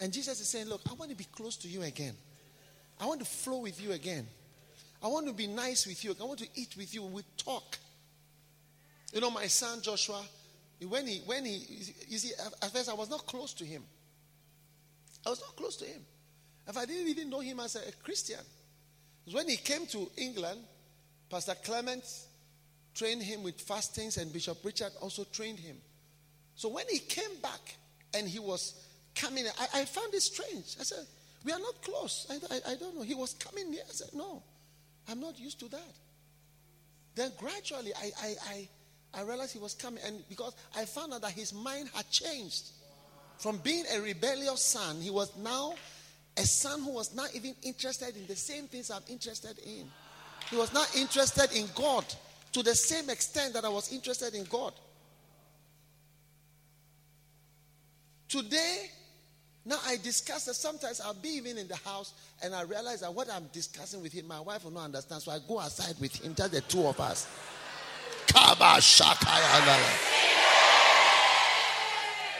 And 0.00 0.12
Jesus 0.12 0.40
is 0.40 0.48
saying, 0.48 0.68
Look, 0.68 0.80
I 0.90 0.94
want 0.94 1.10
to 1.10 1.16
be 1.16 1.24
close 1.24 1.56
to 1.58 1.68
you 1.68 1.82
again. 1.82 2.14
I 3.00 3.06
want 3.06 3.20
to 3.20 3.26
flow 3.26 3.58
with 3.58 3.80
you 3.80 3.92
again. 3.92 4.26
I 5.02 5.06
want 5.06 5.26
to 5.28 5.32
be 5.32 5.46
nice 5.46 5.86
with 5.86 6.04
you. 6.04 6.16
I 6.20 6.24
want 6.24 6.40
to 6.40 6.48
eat 6.54 6.74
with 6.76 6.92
you. 6.94 7.04
We 7.04 7.22
talk. 7.36 7.78
You 9.12 9.20
know, 9.20 9.30
my 9.30 9.46
son 9.46 9.80
Joshua, 9.82 10.22
when 10.88 11.06
he, 11.06 11.18
when 11.26 11.44
he, 11.44 11.56
you 12.08 12.18
see, 12.18 12.32
at 12.62 12.70
first 12.72 12.88
I 12.88 12.94
was 12.94 13.10
not 13.10 13.26
close 13.26 13.52
to 13.54 13.64
him. 13.64 13.82
I 15.26 15.30
was 15.30 15.40
not 15.40 15.56
close 15.56 15.76
to 15.76 15.84
him. 15.84 16.00
If 16.68 16.76
I 16.76 16.84
didn't 16.84 17.08
even 17.08 17.30
know 17.30 17.40
him 17.40 17.60
as 17.60 17.76
a, 17.76 17.92
Christian. 18.02 18.40
When 19.32 19.48
he 19.48 19.56
came 19.56 19.86
to 19.86 20.10
England, 20.16 20.60
Pastor 21.28 21.54
Clement 21.64 22.04
trained 22.94 23.22
him 23.22 23.42
with 23.42 23.60
fastings, 23.60 24.16
and 24.16 24.32
Bishop 24.32 24.58
Richard 24.64 24.92
also 25.00 25.24
trained 25.24 25.58
him. 25.58 25.76
So 26.54 26.68
when 26.68 26.84
he 26.88 26.98
came 26.98 27.36
back 27.42 27.76
and 28.14 28.28
he 28.28 28.38
was 28.38 28.86
coming, 29.14 29.44
I, 29.58 29.80
I 29.80 29.84
found 29.84 30.14
it 30.14 30.22
strange. 30.22 30.76
I 30.78 30.84
said, 30.84 31.06
We 31.44 31.52
are 31.52 31.58
not 31.58 31.82
close. 31.82 32.26
I, 32.30 32.54
I, 32.54 32.72
I 32.72 32.76
don't 32.76 32.96
know. 32.96 33.02
He 33.02 33.14
was 33.14 33.34
coming 33.34 33.70
near. 33.70 33.82
I 33.88 33.92
said, 33.92 34.10
No, 34.14 34.42
I'm 35.08 35.20
not 35.20 35.38
used 35.38 35.60
to 35.60 35.68
that. 35.68 35.94
Then 37.14 37.32
gradually, 37.38 37.92
I, 37.94 38.10
I, 38.22 38.34
I 38.48 38.68
I 39.12 39.22
realized 39.22 39.52
he 39.52 39.58
was 39.58 39.74
coming, 39.74 40.02
and 40.06 40.26
because 40.28 40.54
I 40.76 40.84
found 40.84 41.12
out 41.12 41.22
that 41.22 41.32
his 41.32 41.52
mind 41.52 41.90
had 41.94 42.08
changed 42.10 42.70
from 43.38 43.56
being 43.58 43.84
a 43.94 44.00
rebellious 44.00 44.62
son, 44.62 45.00
he 45.00 45.10
was 45.10 45.36
now 45.38 45.74
a 46.36 46.42
son 46.42 46.82
who 46.82 46.92
was 46.92 47.14
not 47.14 47.34
even 47.34 47.54
interested 47.62 48.16
in 48.16 48.26
the 48.26 48.36
same 48.36 48.66
things 48.66 48.90
I'm 48.90 49.02
interested 49.08 49.58
in. 49.58 49.90
He 50.48 50.56
was 50.56 50.72
not 50.72 50.94
interested 50.96 51.52
in 51.52 51.66
God 51.74 52.04
to 52.52 52.62
the 52.62 52.74
same 52.74 53.10
extent 53.10 53.54
that 53.54 53.64
I 53.64 53.68
was 53.68 53.92
interested 53.92 54.34
in 54.34 54.44
God. 54.44 54.72
Today, 58.28 58.90
now 59.64 59.78
I 59.86 59.96
discuss 59.96 60.44
that 60.46 60.54
sometimes 60.54 61.00
I'll 61.00 61.14
be 61.14 61.30
even 61.30 61.58
in 61.58 61.68
the 61.68 61.76
house 61.76 62.14
and 62.42 62.54
I 62.54 62.62
realize 62.62 63.00
that 63.00 63.12
what 63.12 63.28
I'm 63.30 63.48
discussing 63.52 64.02
with 64.02 64.12
him, 64.12 64.26
my 64.26 64.40
wife 64.40 64.64
will 64.64 64.70
not 64.70 64.84
understand. 64.84 65.22
So 65.22 65.32
I 65.32 65.38
go 65.46 65.60
aside 65.60 65.96
with 66.00 66.14
him, 66.24 66.34
just 66.34 66.52
the 66.52 66.60
two 66.62 66.86
of 66.86 67.00
us. 67.00 67.26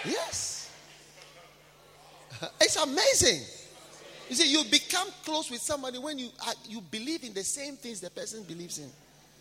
Yes. 0.05 0.71
It's 2.61 2.77
amazing. 2.77 3.43
You 4.29 4.37
see, 4.37 4.51
you 4.51 4.65
become 4.71 5.09
close 5.25 5.51
with 5.51 5.61
somebody 5.61 5.99
when 5.99 6.19
you 6.19 6.29
are, 6.47 6.55
you 6.69 6.81
believe 6.81 7.25
in 7.25 7.35
the 7.35 7.43
same 7.43 7.77
things 7.77 8.01
the 8.01 8.11
person 8.11 8.45
believes 8.45 8.79
in. 8.79 8.89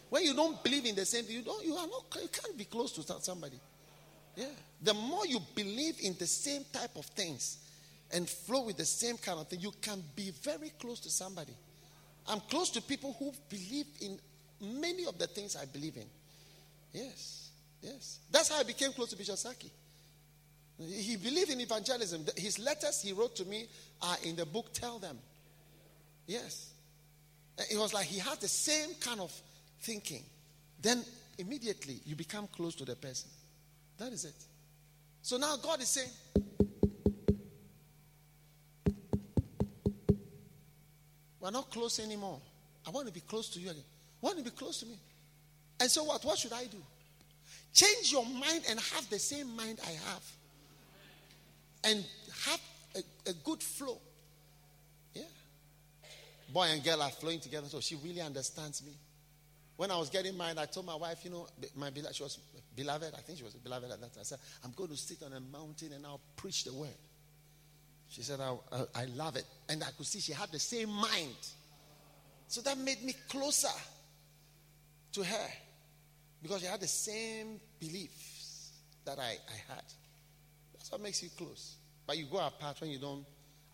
When 0.10 0.24
you 0.24 0.34
don't 0.34 0.62
believe 0.64 0.86
in 0.86 0.96
the 0.96 1.06
same 1.06 1.26
thing, 1.26 1.36
you 1.36 1.44
don't. 1.44 1.64
You 1.64 1.76
are 1.76 1.88
not. 1.88 2.04
You 2.20 2.28
can't 2.28 2.58
be 2.58 2.66
close 2.66 2.92
to 2.94 3.22
somebody. 3.22 3.60
Yeah. 4.36 4.48
The 4.82 4.94
more 4.94 5.28
you 5.28 5.40
believe 5.54 5.98
in 6.02 6.16
the 6.18 6.26
same 6.26 6.66
type 6.74 6.96
of 6.96 7.06
things 7.06 7.58
and 8.12 8.28
flow 8.28 8.64
with 8.64 8.78
the 8.78 8.86
same 8.86 9.18
kind 9.18 9.40
of 9.40 9.48
thing, 9.48 9.60
you 9.60 9.72
can 9.82 10.04
be 10.16 10.32
very 10.42 10.72
close 10.80 11.00
to 11.02 11.10
somebody. 11.10 11.54
I'm 12.28 12.40
close 12.42 12.70
to 12.72 12.82
people 12.82 13.16
who 13.20 13.32
believe 13.50 13.86
in 14.02 14.20
many 14.62 15.06
of 15.06 15.18
the 15.18 15.28
things 15.28 15.56
I 15.56 15.66
believe 15.66 15.98
in. 15.98 16.06
Yes. 16.94 17.50
Yes. 17.82 18.20
That's 18.32 18.50
how 18.50 18.60
I 18.60 18.64
became 18.64 18.92
close 18.92 19.10
to 19.10 19.16
Bishop 19.18 19.38
Saki. 19.38 19.72
He 20.80 21.18
believed 21.18 21.52
in 21.52 21.60
evangelism. 21.60 22.26
His 22.38 22.58
letters 22.58 23.02
he 23.02 23.12
wrote 23.12 23.36
to 23.36 23.46
me 23.46 23.68
are 24.02 24.18
in 24.24 24.36
the 24.36 24.46
book 24.46 24.74
Tell 24.74 24.98
Them. 24.98 25.18
Yes. 26.26 26.72
It 27.70 27.78
was 27.78 27.94
like 27.94 28.06
he 28.06 28.20
had 28.20 28.40
the 28.40 28.48
same 28.48 28.92
kind 29.02 29.20
of 29.20 29.32
thinking. 29.82 30.24
Then 30.82 31.04
immediately 31.38 32.00
you 32.06 32.16
become 32.16 32.48
close 32.48 32.76
to 32.76 32.86
the 32.86 32.96
person. 32.96 33.30
That 33.98 34.14
is 34.14 34.26
it. 34.26 34.36
So 35.22 35.38
now 35.38 35.58
God 35.58 35.82
is 35.82 35.90
saying, 35.90 36.10
We're 41.40 41.52
not 41.52 41.72
close 41.72 42.00
anymore. 42.00 42.40
I 42.86 42.92
want 42.92 43.08
to 43.08 43.14
be 43.14 43.22
close 43.22 43.50
to 43.50 43.60
you 43.60 43.70
again. 43.70 43.84
I 44.22 44.26
want 44.26 44.38
to 44.38 44.44
be 44.44 44.52
close 44.52 44.82
to 44.82 44.86
me. 44.86 44.98
And 45.80 45.90
so 45.90 46.04
what? 46.04 46.24
What 46.26 46.38
should 46.38 46.54
I 46.54 46.66
do? 46.66 46.78
Change 47.74 48.12
your 48.12 48.26
mind 48.26 48.64
and 48.70 48.80
have 48.80 49.10
the 49.10 49.20
same 49.20 49.56
mind 49.56 49.80
I 49.86 49.92
have. 49.92 50.24
And 51.84 52.06
have 52.46 52.62
a, 52.96 53.30
a 53.30 53.34
good 53.34 53.62
flow. 53.64 53.98
Yeah. 55.14 55.24
Boy 56.52 56.68
and 56.72 56.84
girl 56.84 57.02
are 57.02 57.12
flowing 57.12 57.40
together, 57.40 57.68
so 57.68 57.80
she 57.80 57.96
really 57.96 58.22
understands 58.22 58.84
me. 58.84 58.92
When 59.78 59.92
I 59.92 59.98
was 59.98 60.10
getting 60.10 60.38
married, 60.38 60.58
I 60.58 60.66
told 60.66 60.86
my 60.86 60.96
wife, 60.96 61.24
you 61.24 61.32
know, 61.32 61.48
my 61.78 61.90
beloved, 61.90 62.14
she 62.14 62.24
was 62.24 62.38
beloved, 62.76 63.14
I 63.18 63.22
think 63.22 63.38
she 63.38 63.46
was 63.46 63.54
beloved 63.54 63.90
at 63.90 64.02
that 64.02 64.14
time. 64.14 64.20
I 64.20 64.24
said, 64.24 64.40
I'm 64.66 64.74
going 64.76 64.90
to 64.90 64.98
sit 64.98 65.24
on 65.24 65.32
a 65.32 65.40
mountain 65.40 65.94
and 65.94 66.06
I'll 66.06 66.20
preach 66.36 66.66
the 66.66 66.74
word. 66.74 66.90
She 68.10 68.22
said, 68.22 68.42
I, 68.42 68.56
I, 68.74 69.04
I 69.04 69.06
love 69.06 69.38
it. 69.38 69.46
And 69.70 69.82
I 69.84 69.92
could 69.96 70.06
see 70.06 70.20
she 70.20 70.34
had 70.34 70.52
the 70.52 70.60
same 70.60 70.90
mind. 70.90 71.48
So 72.50 72.60
that 72.62 72.78
made 72.78 73.04
me 73.04 73.14
closer 73.30 73.70
to 75.14 75.24
her 75.24 75.48
because 76.42 76.64
you 76.64 76.70
had 76.70 76.82
the 76.82 76.88
same 76.88 77.60
beliefs 77.80 78.72
that 79.06 79.20
I, 79.20 79.38
I 79.48 79.74
had. 79.74 79.84
That's 80.74 80.92
what 80.92 81.02
makes 81.02 81.22
you 81.24 81.30
close. 81.38 81.76
But 82.06 82.18
you 82.18 82.26
go 82.26 82.38
apart 82.38 82.82
when 82.82 82.90
you 82.90 83.00
don't 83.00 83.26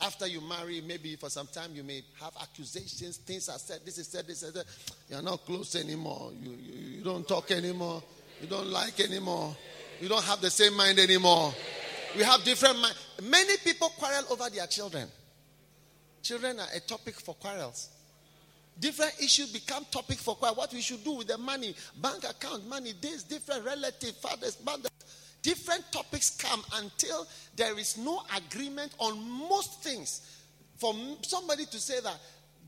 after 0.01 0.28
you 0.28 0.41
marry, 0.41 0.82
maybe 0.82 1.16
for 1.16 1.30
some 1.30 1.47
time 1.47 1.72
you 1.74 1.84
may 1.84 2.03
have 2.20 2.34
accusations, 2.41 3.18
things 3.18 3.47
are 3.49 3.57
said, 3.57 3.80
this 3.86 3.97
is 3.97 4.07
said, 4.07 4.28
this 4.28 4.43
is 4.43 4.53
said. 4.53 4.66
You're 5.09 5.22
not 5.22 5.45
close 5.45 5.76
anymore. 5.76 6.32
You, 6.41 6.51
you, 6.51 6.97
you 6.97 7.03
don't 7.03 7.28
talk 7.28 7.51
anymore. 7.51 8.03
You 8.41 8.47
don't 8.47 8.68
like 8.68 8.99
anymore. 8.99 9.55
You 10.01 10.09
don't 10.09 10.24
have 10.24 10.41
the 10.41 10.49
same 10.49 10.76
mind 10.76 10.99
anymore. 10.99 11.53
We 12.16 12.24
have 12.24 12.43
different 12.43 12.80
minds. 12.80 12.97
Many 13.24 13.55
people 13.63 13.89
quarrel 13.97 14.24
over 14.32 14.49
their 14.49 14.68
children. 14.68 15.07
Children 16.22 16.59
are 16.59 16.68
a 16.76 16.80
topic 16.82 17.16
for 17.16 17.36
quarrels. 17.36 17.89
Different 18.80 19.13
issues 19.21 19.51
become 19.51 19.86
topic 19.89 20.17
for 20.17 20.36
quarrel. 20.36 20.55
What 20.55 20.73
we 20.73 20.82
should 20.82 21.03
do 21.03 21.13
with 21.13 21.28
the 21.28 21.38
money, 21.38 21.76
bank 22.01 22.23
account, 22.23 22.67
money, 22.67 22.93
this, 22.99 23.23
different 23.23 23.65
relative, 23.65 24.15
fathers, 24.17 24.57
mothers, 24.65 24.91
different 25.41 25.89
topics 25.91 26.32
come 26.32 26.61
until 26.76 27.26
there 27.55 27.78
is 27.78 27.97
no 27.97 28.21
agreement 28.36 28.93
on 28.99 29.17
most 29.47 29.82
things. 29.84 30.41
For 30.78 30.93
somebody 31.21 31.65
to 31.67 31.80
say 31.80 32.01
that 32.01 32.19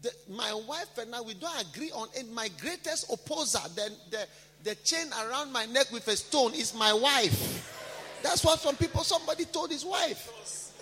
the, 0.01 0.11
my 0.29 0.53
wife 0.53 0.97
and 0.97 1.13
I, 1.13 1.21
we 1.21 1.33
don't 1.33 1.69
agree 1.69 1.91
on 1.91 2.07
it. 2.15 2.31
My 2.31 2.49
greatest 2.61 3.11
opposer, 3.11 3.59
the, 3.75 3.91
the, 4.11 4.27
the 4.63 4.75
chain 4.75 5.07
around 5.25 5.51
my 5.51 5.65
neck 5.65 5.91
with 5.91 6.07
a 6.07 6.15
stone, 6.15 6.53
is 6.53 6.73
my 6.73 6.93
wife. 6.93 8.21
That's 8.23 8.43
what 8.43 8.59
some 8.59 8.75
people, 8.75 9.03
somebody 9.03 9.45
told 9.45 9.71
his 9.71 9.83
wife. 9.83 10.73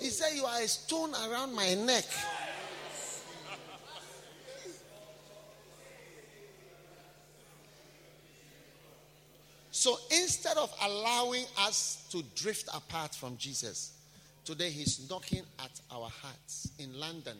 He 0.00 0.10
said, 0.10 0.34
You 0.34 0.44
are 0.44 0.60
a 0.60 0.68
stone 0.68 1.12
around 1.28 1.54
my 1.54 1.74
neck. 1.74 2.04
So 9.76 9.98
instead 10.10 10.56
of 10.56 10.74
allowing 10.82 11.44
us 11.58 12.06
to 12.10 12.22
drift 12.34 12.66
apart 12.72 13.14
from 13.14 13.36
Jesus, 13.36 13.92
today 14.42 14.70
he's 14.70 15.06
knocking 15.10 15.42
at 15.58 15.70
our 15.90 16.08
hearts 16.08 16.70
in 16.78 16.98
London 16.98 17.36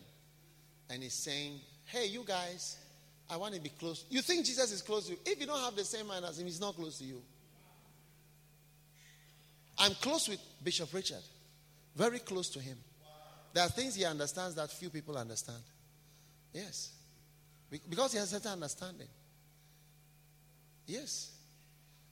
and 0.91 1.03
he's 1.03 1.14
saying, 1.14 1.61
Hey, 1.87 2.09
you 2.09 2.24
guys, 2.26 2.76
I 3.30 3.39
want 3.39 3.55
to 3.55 3.61
be 3.62 3.70
close. 3.70 4.05
You 4.11 4.20
think 4.20 4.45
Jesus 4.45 4.70
is 4.70 4.82
close 4.82 5.07
to 5.07 5.12
you. 5.12 5.18
If 5.24 5.41
you 5.41 5.47
don't 5.47 5.61
have 5.61 5.76
the 5.76 5.84
same 5.84 6.09
mind 6.09 6.26
as 6.26 6.39
him, 6.39 6.45
he's 6.45 6.61
not 6.61 6.76
close 6.76 6.99
to 6.99 7.05
you. 7.05 7.22
I'm 9.78 9.95
close 9.95 10.28
with 10.28 10.41
Bishop 10.62 10.93
Richard, 10.93 11.22
very 11.95 12.18
close 12.18 12.51
to 12.51 12.61
him. 12.61 12.76
There 13.55 13.64
are 13.64 13.70
things 13.70 13.95
he 13.95 14.05
understands 14.05 14.57
that 14.57 14.70
few 14.70 14.91
people 14.91 15.16
understand. 15.16 15.62
Yes. 16.53 16.91
Because 17.70 18.12
he 18.12 18.18
has 18.18 18.30
a 18.30 18.37
certain 18.37 18.53
understanding. 18.53 19.09
Yes. 20.87 21.30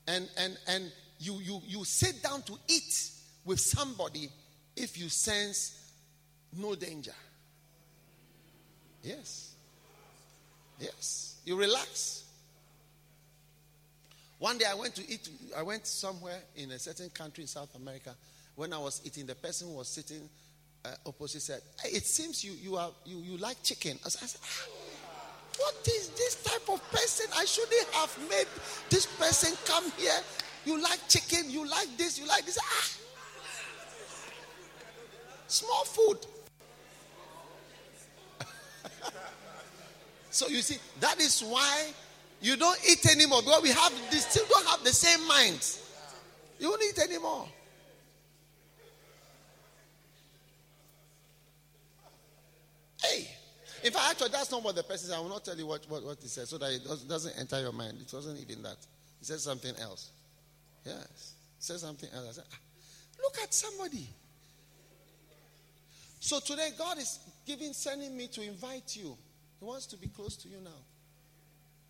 And 0.07 0.29
and 0.37 0.59
and 0.69 0.93
you 1.19 1.39
you 1.41 1.63
you 1.67 1.85
sit 1.85 2.23
down 2.23 2.43
to 2.43 2.59
eat 2.69 3.11
with 3.45 3.61
somebody 3.61 4.29
if 4.77 4.99
you 4.99 5.09
sense 5.09 5.93
no 6.57 6.75
danger. 6.75 7.15
Yes. 9.03 9.55
Yes. 10.81 11.37
You 11.45 11.57
relax. 11.57 12.25
One 14.39 14.59
day 14.59 14.67
I 14.71 14.75
went 14.75 14.95
to 14.97 15.11
eat, 15.11 15.29
I 15.57 15.63
went 15.63 15.87
somewhere 15.87 16.39
in 16.57 16.71
a 16.73 16.79
certain 16.79 17.09
country 17.11 17.45
in 17.45 17.49
South 17.49 17.75
America. 17.77 18.15
When 18.57 18.73
I 18.73 18.79
was 18.79 19.01
eating, 19.05 19.27
the 19.27 19.35
person 19.35 19.69
who 19.69 19.75
was 19.75 19.89
sitting 19.89 20.29
uh, 20.85 20.91
opposite 21.07 21.41
said, 21.41 21.63
It 21.85 22.05
seems 22.05 22.45
you, 22.45 22.53
you, 22.53 22.77
are, 22.77 22.91
you, 23.05 23.19
you 23.19 23.37
like 23.39 23.63
chicken. 23.63 23.99
I 24.05 24.09
said, 24.09 24.41
ah, 24.43 24.69
what 25.59 25.75
is 25.87 26.09
this 26.11 26.43
type 26.43 26.69
of 26.69 26.83
person? 26.91 27.27
I 27.37 27.45
shouldn't 27.45 27.89
have 27.93 28.17
made 28.29 28.47
this 28.91 29.07
person 29.07 29.57
come 29.65 29.91
here. 29.97 30.21
You 30.65 30.81
like 30.83 31.01
chicken, 31.09 31.51
you 31.51 31.69
like 31.69 31.89
this, 31.97 32.19
you 32.19 32.27
like 32.27 32.45
this. 32.47 32.59
Ah. 32.61 32.91
Small 35.47 35.85
food. 35.85 36.19
so 40.31 40.49
you 40.49 40.63
see, 40.63 40.79
that 41.01 41.21
is 41.21 41.43
why 41.43 41.93
you 42.41 42.57
don't 42.57 42.79
eat 42.89 43.07
anymore 43.07 43.43
because 43.43 43.63
we 43.63 43.71
have 43.71 43.93
this, 44.11 44.27
still 44.27 44.47
don't 44.49 44.67
have 44.67 44.83
the 44.83 44.93
same 44.93 45.27
minds. 45.29 45.81
You 46.59 46.71
don't 46.71 46.83
eat 46.83 46.99
anymore. 46.99 47.47
Hey. 53.03 53.34
In 53.85 53.93
fact, 53.93 54.13
actually, 54.13 54.31
that's 54.31 54.51
not 54.51 54.65
what 54.65 54.75
the 54.75 54.83
person 54.83 55.11
said. 55.11 55.17
I 55.17 55.21
will 55.21 55.29
not 55.29 55.45
tell 55.45 55.59
you 55.59 55.67
what, 55.67 55.85
what, 55.91 56.03
what 56.03 56.17
he 56.23 56.27
said 56.27 56.49
so 56.49 56.57
that 56.57 56.73
it 56.73 57.07
doesn't 57.07 57.39
enter 57.39 57.61
your 57.61 57.73
mind. 57.73 57.99
It 58.01 58.11
wasn't 58.11 58.41
even 58.41 58.63
that. 58.63 58.79
He 59.19 59.27
said 59.27 59.41
something 59.41 59.75
else. 59.77 60.11
Yes. 60.87 61.35
He 61.59 61.63
said 61.63 61.81
something 61.81 62.09
else. 62.15 62.29
I 62.31 62.33
said, 62.33 62.45
ah, 62.51 62.57
look 63.23 63.37
at 63.43 63.53
somebody. 63.53 64.09
So 66.19 66.41
today, 66.41 66.71
God 66.79 66.97
is 66.97 67.19
giving, 67.45 67.75
sending 67.75 68.17
me 68.17 68.27
to 68.29 68.43
invite 68.43 68.97
you. 68.97 69.19
He 69.61 69.65
wants 69.67 69.85
to 69.89 69.99
be 69.99 70.09
close 70.09 70.37
to 70.39 70.49
you 70.49 70.63
now. 70.65 70.71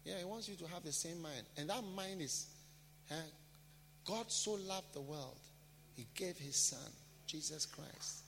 Yeah, 0.04 0.18
He 0.18 0.24
wants 0.24 0.48
you 0.48 0.56
to 0.56 0.66
have 0.66 0.82
the 0.82 0.92
same 0.92 1.22
mind. 1.22 1.44
And 1.56 1.70
that 1.70 1.84
mind 1.94 2.20
is 2.20 2.46
eh, 3.08 3.14
God 4.04 4.32
so 4.32 4.54
loved 4.54 4.92
the 4.94 5.00
world, 5.00 5.38
He 5.96 6.08
gave 6.16 6.36
His 6.38 6.56
Son, 6.56 6.90
Jesus 7.28 7.66
Christ 7.66 8.23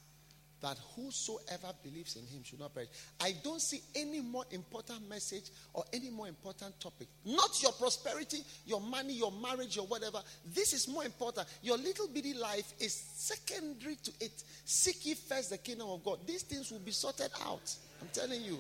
that 0.63 0.79
whosoever 0.95 1.73
believes 1.83 2.17
in 2.17 2.27
him 2.27 2.43
should 2.43 2.61
not 2.61 2.75
perish. 2.75 2.89
I 3.21 3.35
don't 3.43 3.61
see 3.61 3.81
any 3.95 4.21
more 4.21 4.45
important 4.51 5.09
message 5.09 5.51
or 5.75 5.85
any 5.93 6.11
more 6.11 6.29
important 6.29 6.79
topic. 6.81 7.09
Not 7.25 7.63
your 7.63 7.73
prosperity, 7.73 8.39
your 8.65 8.81
money, 8.81 9.13
your 9.13 9.33
marriage, 9.33 9.77
your 9.77 9.87
whatever. 9.87 10.23
This 10.55 10.73
is 10.73 10.89
more 10.89 11.05
important. 11.05 11.47
Your 11.63 11.77
little 11.77 12.09
bitty 12.09 12.35
life 12.35 12.73
is 12.81 12.95
secondary 12.95 13.97
to 13.97 14.13
it. 14.21 14.43
Seek 14.65 15.05
ye 15.05 15.15
first 15.15 15.51
the 15.51 15.59
kingdom 15.59 15.89
of 15.89 16.03
God. 16.03 16.21
These 16.27 16.43
things 16.43 16.71
will 16.71 16.79
be 16.79 16.93
sorted 16.93 17.31
out. 17.45 17.75
I'm 18.01 18.09
telling 18.13 18.43
you. 18.43 18.59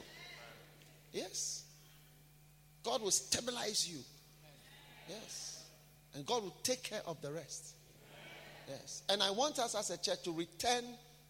Yes. 1.12 1.64
God 2.84 3.02
will 3.02 3.10
stabilize 3.10 3.88
you. 3.88 3.98
Yes. 5.08 5.64
And 6.14 6.26
God 6.26 6.42
will 6.42 6.56
take 6.62 6.82
care 6.82 7.02
of 7.06 7.20
the 7.22 7.32
rest. 7.32 7.74
Yes. 8.68 9.02
And 9.08 9.22
I 9.22 9.30
want 9.30 9.58
us 9.58 9.74
as 9.74 9.90
a 9.90 9.98
church 9.98 10.22
to 10.24 10.32
return 10.32 10.84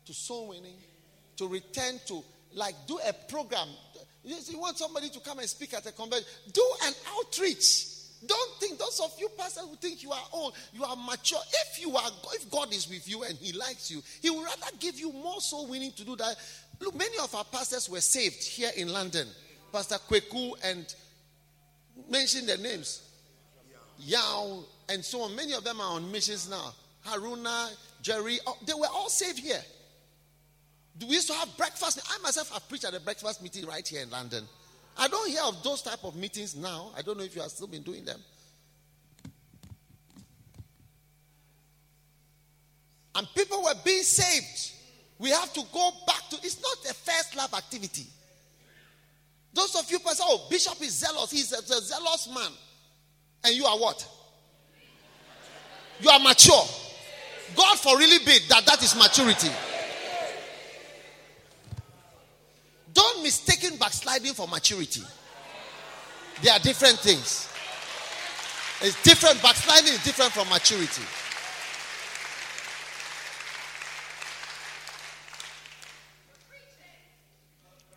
to 0.07 0.15
soul 0.15 0.49
winning, 0.49 0.79
to 1.37 1.49
return 1.49 2.01
to, 2.07 2.23
like, 2.55 2.75
do 2.87 2.99
a 3.07 3.13
program. 3.13 3.69
You 4.25 4.59
want 4.59 4.79
somebody 4.79 5.09
to 5.11 5.21
come 5.21 5.39
and 5.39 5.49
speak 5.49 5.75
at 5.75 5.87
a 5.87 5.93
convention, 5.93 6.27
do 6.53 6.65
an 6.85 6.95
outreach. 7.17 7.93
Don't 8.27 8.59
think 8.59 8.79
those 8.79 8.99
of 9.05 9.15
you 9.21 9.29
pastors 9.37 9.65
who 9.69 9.77
think 9.77 10.03
you 10.03 10.11
are 10.11 10.25
old, 10.33 10.55
you 10.73 10.83
are 10.85 10.97
mature. 10.97 11.39
If 11.69 11.81
you 11.81 11.95
are, 11.97 12.11
if 12.33 12.51
God 12.51 12.73
is 12.73 12.89
with 12.89 13.09
you 13.09 13.23
and 13.25 13.37
He 13.37 13.53
likes 13.53 13.91
you, 13.91 14.03
He 14.23 14.31
will 14.31 14.43
rather 14.43 14.75
give 14.81 14.99
you 14.99 15.13
more 15.13 15.41
soul 15.41 15.69
winning 15.69 15.93
to 15.93 16.05
do 16.05 16.17
that 16.17 16.37
look, 16.81 16.95
many 16.95 17.19
of 17.19 17.35
our 17.35 17.45
pastors 17.45 17.89
were 17.89 18.01
saved 18.01 18.43
here 18.43 18.71
in 18.77 18.93
London. 18.93 19.29
Pastor 19.73 19.97
Kweku 19.97 20.53
and 20.65 20.95
mention 22.11 22.47
their 22.47 22.59
names. 22.59 23.03
Yao 23.99 24.65
and 24.89 25.05
so 25.05 25.23
on. 25.23 25.35
Many 25.35 25.55
of 25.55 25.65
them 25.65 25.81
are 25.81 25.93
on 25.93 26.11
missions 26.11 26.49
now. 26.49 26.73
Haruna, 27.07 27.71
Jerry, 28.03 28.39
oh, 28.47 28.57
they 28.67 28.75
were 28.75 28.89
all 28.93 29.09
saved 29.09 29.39
here. 29.39 29.63
We 31.01 31.15
used 31.15 31.29
to 31.29 31.35
have 31.35 31.57
breakfast. 31.57 32.01
I 32.11 32.19
myself 32.23 32.51
have 32.53 32.69
preached 32.69 32.85
at 32.85 32.95
a 32.95 33.01
breakfast 33.01 33.43
meeting 33.43 33.67
right 33.67 33.87
here 33.87 34.03
in 34.03 34.11
London. 34.11 34.45
I 34.99 35.09
don't 35.09 35.29
hear 35.29 35.43
of 35.45 35.63
those 35.63 35.83
type 35.83 36.05
of 36.05 36.17
meetings 36.17 36.57
now. 36.57 36.91
I 36.97 37.03
don't 37.03 37.19
know 37.19 37.25
if 37.25 37.35
you 37.37 37.43
have 37.43 37.51
still 37.51 37.67
been 37.67 37.83
doing 37.83 38.05
them. 38.05 38.19
And 43.15 43.27
people 43.35 43.63
were 43.63 43.75
being 43.85 44.03
saved. 44.03 44.73
We 45.19 45.31
have 45.31 45.53
to 45.55 45.63
go 45.73 45.91
back 46.07 46.29
to 46.31 46.37
it's 46.43 46.61
not 46.61 46.91
a 46.91 46.95
first 46.95 47.37
love 47.37 47.53
activity. 47.55 48.07
Those 49.55 49.75
of 49.75 49.91
you 49.91 49.99
say, 49.99 50.23
oh, 50.27 50.47
Bishop 50.51 50.81
is 50.83 50.93
zealous, 50.93 51.31
he's 51.31 51.53
a, 51.53 51.59
a 51.59 51.81
zealous 51.81 52.29
man. 52.35 52.51
And 53.45 53.55
you 53.55 53.65
are 53.65 53.79
what? 53.79 54.07
You 56.01 56.11
are 56.11 56.21
mature. 56.21 56.65
God 57.57 57.79
for 57.79 57.97
really 57.97 58.23
big 58.25 58.43
that 58.49 58.67
that 58.67 58.83
is 58.83 58.95
maturity. 58.97 59.49
Don't 62.97 63.23
mistaken 63.23 63.77
backsliding 63.77 64.33
for 64.33 64.49
maturity. 64.49 65.03
They 66.43 66.49
are 66.49 66.59
different 66.59 66.99
things. 66.99 67.47
It's 68.81 69.03
different. 69.03 69.43
Backsliding 69.43 69.93
is 69.93 70.03
different 70.03 70.33
from 70.33 70.49
maturity. 70.49 71.03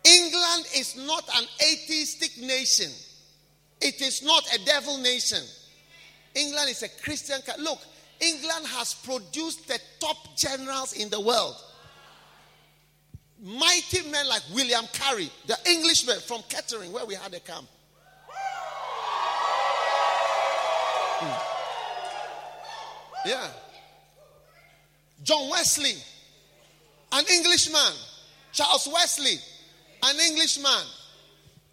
England 0.04 0.66
is 0.76 0.96
not 0.96 1.24
an 1.34 1.44
atheistic 1.62 2.36
nation. 2.36 2.90
It 3.80 4.02
is 4.02 4.22
not 4.22 4.44
a 4.54 4.62
devil 4.66 4.98
nation. 4.98 5.42
England 6.34 6.68
is 6.68 6.82
a 6.82 6.88
Christian. 7.02 7.40
Look, 7.58 7.78
England 8.20 8.66
has 8.66 8.92
produced 8.92 9.66
the 9.66 9.78
top 9.98 10.36
generals 10.36 10.92
in 10.92 11.08
the 11.08 11.20
world 11.20 11.56
mighty 13.42 14.02
men 14.10 14.28
like 14.28 14.42
William 14.54 14.84
Carey, 14.92 15.30
the 15.46 15.56
Englishman 15.66 16.18
from 16.20 16.42
Kettering, 16.48 16.92
where 16.92 17.06
we 17.06 17.14
had 17.14 17.32
a 17.34 17.40
camp. 17.40 17.66
Hmm. 21.18 21.68
Yeah. 23.28 23.48
John 25.22 25.50
Wesley, 25.50 25.94
an 27.12 27.24
Englishman. 27.32 27.92
Charles 28.52 28.88
Wesley, 28.92 29.36
an 30.02 30.16
Englishman. 30.18 30.84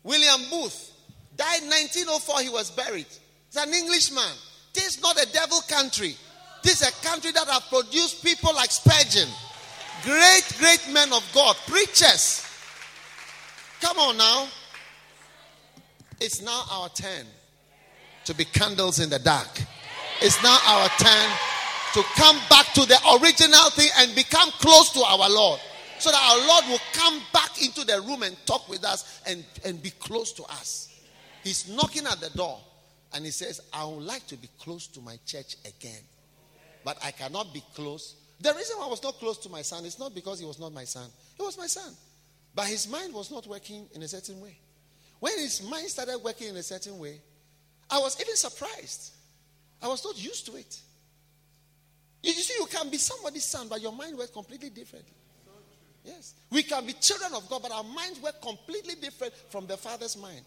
William 0.04 0.42
Booth, 0.50 0.92
died 1.36 1.62
1904, 1.64 2.42
he 2.42 2.50
was 2.50 2.72
buried. 2.72 3.06
He's 3.48 3.62
an 3.62 3.74
Englishman. 3.74 4.24
This 4.74 4.98
is 4.98 5.02
not 5.02 5.22
a 5.22 5.32
devil 5.32 5.60
country. 5.68 6.16
This 6.64 6.82
is 6.82 6.88
a 6.88 7.06
country 7.06 7.32
that 7.32 7.48
have 7.48 7.64
produced 7.70 8.24
people 8.24 8.54
like 8.54 8.72
Spurgeon. 8.72 9.30
Great, 10.04 10.44
great 10.60 10.88
men 10.92 11.12
of 11.12 11.24
God, 11.34 11.56
preachers. 11.68 12.46
Come 13.82 13.98
on 14.00 14.18
now. 14.18 14.48
It's 16.20 16.42
now 16.42 16.64
our 16.72 16.90
turn 16.90 17.26
to 18.26 18.34
be 18.34 18.46
candles 18.46 19.00
in 19.00 19.10
the 19.10 19.20
dark. 19.20 19.62
It's 20.22 20.42
now 20.42 20.58
our 20.66 20.90
turn 20.90 21.32
to 21.94 22.04
come 22.16 22.38
back 22.50 22.74
to 22.74 22.82
the 22.86 22.98
original 23.22 23.70
thing 23.72 23.90
and 24.00 24.14
become 24.16 24.50
close 24.60 24.92
to 24.94 25.02
our 25.02 25.30
Lord. 25.30 25.60
So 26.00 26.12
that 26.12 26.22
our 26.22 26.48
Lord 26.48 26.66
will 26.68 26.82
come 26.94 27.22
back 27.34 27.62
into 27.64 27.84
the 27.84 28.02
room 28.02 28.24
and 28.24 28.36
talk 28.46 28.70
with 28.70 28.84
us 28.84 29.22
and, 29.26 29.44
and 29.66 29.82
be 29.82 29.90
close 29.92 30.32
to 30.34 30.44
us. 30.44 30.90
He's 31.44 31.68
knocking 31.70 32.06
at 32.06 32.20
the 32.20 32.30
door 32.32 32.60
and 33.14 33.26
he 33.26 33.32
says, 33.32 33.62
I 33.74 33.86
would 33.86 34.04
like 34.04 34.28
to 34.28 34.38
be 34.38 34.50
close 34.60 34.88
to 34.88 35.02
my 35.02 35.18
church 35.26 35.56
again. 35.66 36.02
But 36.84 36.98
I 37.04 37.12
cannot 37.12 37.54
be 37.54 37.64
close 37.74 38.16
the 38.40 38.54
reason 38.54 38.78
why 38.78 38.86
I 38.86 38.90
was 38.90 39.02
not 39.02 39.16
close 39.16 39.38
to 39.40 39.50
my 39.50 39.62
son 39.62 39.86
is 39.86 39.98
not 39.98 40.14
because 40.14 40.40
he 40.40 40.46
was 40.46 40.60
not 40.60 40.74
my 40.74 40.84
son. 40.84 41.10
He 41.36 41.44
was 41.44 41.58
my 41.58 41.68
son. 41.68 41.94
But 42.54 42.68
his 42.68 42.88
mind 42.88 43.14
was 43.14 43.32
not 43.32 43.48
working 43.48 43.88
in 43.94 44.04
a 44.04 44.08
certain 44.08 44.40
way. 44.42 44.58
When 45.20 45.38
his 45.38 45.68
mind 45.68 45.88
started 45.88 46.20
working 46.24 46.50
in 46.50 46.56
a 46.58 46.64
certain 46.64 47.00
way, 47.00 47.20
I 47.90 48.00
was 48.00 48.20
even 48.22 48.36
surprised. 48.36 49.14
I 49.82 49.88
was 49.88 50.04
not 50.04 50.22
used 50.22 50.46
to 50.48 50.56
it. 50.56 50.80
You, 52.24 52.34
see, 52.34 52.56
you 52.60 52.66
can 52.66 52.90
be 52.90 52.98
somebody's 52.98 53.46
son, 53.46 53.68
but 53.70 53.82
your 53.82 53.92
mind 53.92 54.18
works 54.18 54.32
completely 54.32 54.70
differently. 54.70 55.14
Yes. 56.04 56.36
We 56.50 56.64
can 56.64 56.86
be 56.86 56.94
children 56.94 57.34
of 57.36 57.50
God, 57.50 57.62
but 57.64 57.72
our 57.72 57.84
minds 57.84 58.22
work 58.22 58.42
completely 58.42 58.96
different 58.96 59.34
from 59.50 59.68
the 59.68 59.78
father's 59.78 60.18
mind. 60.18 60.42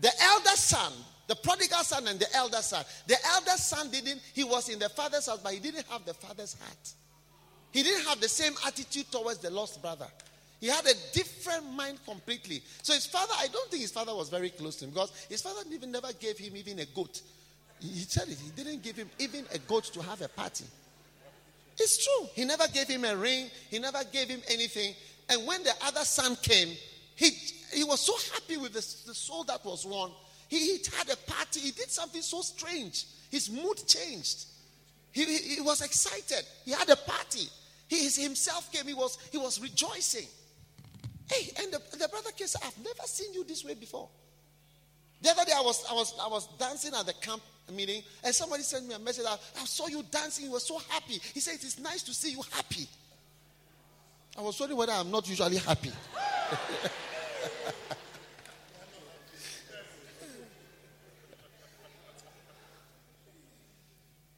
The 0.00 0.10
elder 0.20 0.56
son 0.56 0.92
the 1.26 1.36
prodigal 1.36 1.78
son 1.78 2.06
and 2.06 2.18
the 2.18 2.26
elder 2.34 2.58
son. 2.58 2.84
The 3.06 3.16
elder 3.34 3.56
son 3.56 3.90
didn't, 3.90 4.20
he 4.34 4.44
was 4.44 4.68
in 4.68 4.78
the 4.78 4.88
father's 4.88 5.26
house, 5.26 5.40
but 5.42 5.52
he 5.52 5.60
didn't 5.60 5.86
have 5.88 6.04
the 6.04 6.14
father's 6.14 6.54
heart. 6.54 6.92
He 7.72 7.82
didn't 7.82 8.06
have 8.06 8.20
the 8.20 8.28
same 8.28 8.52
attitude 8.66 9.10
towards 9.10 9.38
the 9.38 9.50
lost 9.50 9.80
brother. 9.82 10.06
He 10.60 10.68
had 10.68 10.86
a 10.86 10.94
different 11.12 11.72
mind 11.72 11.98
completely. 12.06 12.62
So 12.82 12.94
his 12.94 13.06
father, 13.06 13.34
I 13.38 13.48
don't 13.48 13.70
think 13.70 13.82
his 13.82 13.92
father 13.92 14.14
was 14.14 14.28
very 14.28 14.50
close 14.50 14.76
to 14.76 14.84
him 14.84 14.92
because 14.92 15.12
his 15.28 15.42
father 15.42 15.60
even 15.70 15.90
never 15.90 16.12
gave 16.12 16.38
him 16.38 16.56
even 16.56 16.78
a 16.78 16.86
goat. 16.86 17.20
He 17.80 18.00
said 18.00 18.28
it. 18.28 18.38
He 18.38 18.50
didn't 18.50 18.82
give 18.82 18.96
him 18.96 19.10
even 19.18 19.44
a 19.52 19.58
goat 19.58 19.84
to 19.92 20.02
have 20.02 20.22
a 20.22 20.28
party. 20.28 20.64
It's 21.76 22.04
true. 22.04 22.28
He 22.34 22.44
never 22.44 22.68
gave 22.68 22.86
him 22.86 23.04
a 23.04 23.16
ring. 23.16 23.50
He 23.70 23.78
never 23.78 24.04
gave 24.04 24.28
him 24.28 24.40
anything. 24.48 24.94
And 25.28 25.46
when 25.46 25.62
the 25.64 25.72
other 25.82 26.04
son 26.04 26.36
came, 26.36 26.68
he, 27.16 27.30
he 27.72 27.84
was 27.84 28.00
so 28.00 28.14
happy 28.32 28.56
with 28.56 28.72
the, 28.72 29.08
the 29.08 29.14
soul 29.14 29.44
that 29.44 29.64
was 29.64 29.84
won 29.84 30.12
he, 30.58 30.78
had 30.96 31.08
a 31.10 31.16
party. 31.16 31.60
He 31.60 31.70
did 31.70 31.90
something 31.90 32.22
so 32.22 32.40
strange. 32.42 33.06
His 33.30 33.50
mood 33.50 33.86
changed. 33.86 34.46
He, 35.12 35.24
he, 35.24 35.54
he 35.56 35.60
was 35.60 35.80
excited. 35.80 36.44
He 36.64 36.72
had 36.72 36.88
a 36.88 36.96
party. 36.96 37.48
He 37.88 38.08
himself 38.08 38.70
came. 38.72 38.86
He 38.86 38.94
was, 38.94 39.18
he 39.30 39.38
was 39.38 39.60
rejoicing. 39.60 40.26
Hey, 41.30 41.50
and 41.62 41.72
the, 41.72 41.80
the 41.96 42.08
brother 42.08 42.30
came 42.36 42.46
said, 42.46 42.62
I've 42.64 42.78
never 42.78 43.06
seen 43.06 43.32
you 43.32 43.44
this 43.44 43.64
way 43.64 43.74
before. 43.74 44.08
The 45.22 45.30
other 45.30 45.44
day 45.44 45.52
I 45.56 45.62
was, 45.62 45.84
I 45.90 45.94
was, 45.94 46.14
I 46.20 46.28
was 46.28 46.46
dancing 46.58 46.92
at 46.94 47.06
the 47.06 47.14
camp 47.14 47.42
meeting 47.72 48.02
and 48.22 48.34
somebody 48.34 48.62
sent 48.62 48.86
me 48.86 48.94
a 48.94 48.98
message. 48.98 49.24
I, 49.26 49.36
I 49.60 49.64
saw 49.64 49.86
you 49.86 50.04
dancing. 50.10 50.44
You 50.46 50.52
were 50.52 50.60
so 50.60 50.78
happy. 50.90 51.20
He 51.32 51.40
said, 51.40 51.54
It 51.54 51.64
is 51.64 51.78
nice 51.80 52.02
to 52.02 52.12
see 52.12 52.32
you 52.32 52.42
happy. 52.52 52.86
I 54.36 54.42
was 54.42 54.58
wondering 54.58 54.78
whether 54.78 54.92
I'm 54.92 55.10
not 55.10 55.28
usually 55.28 55.56
happy. 55.56 55.92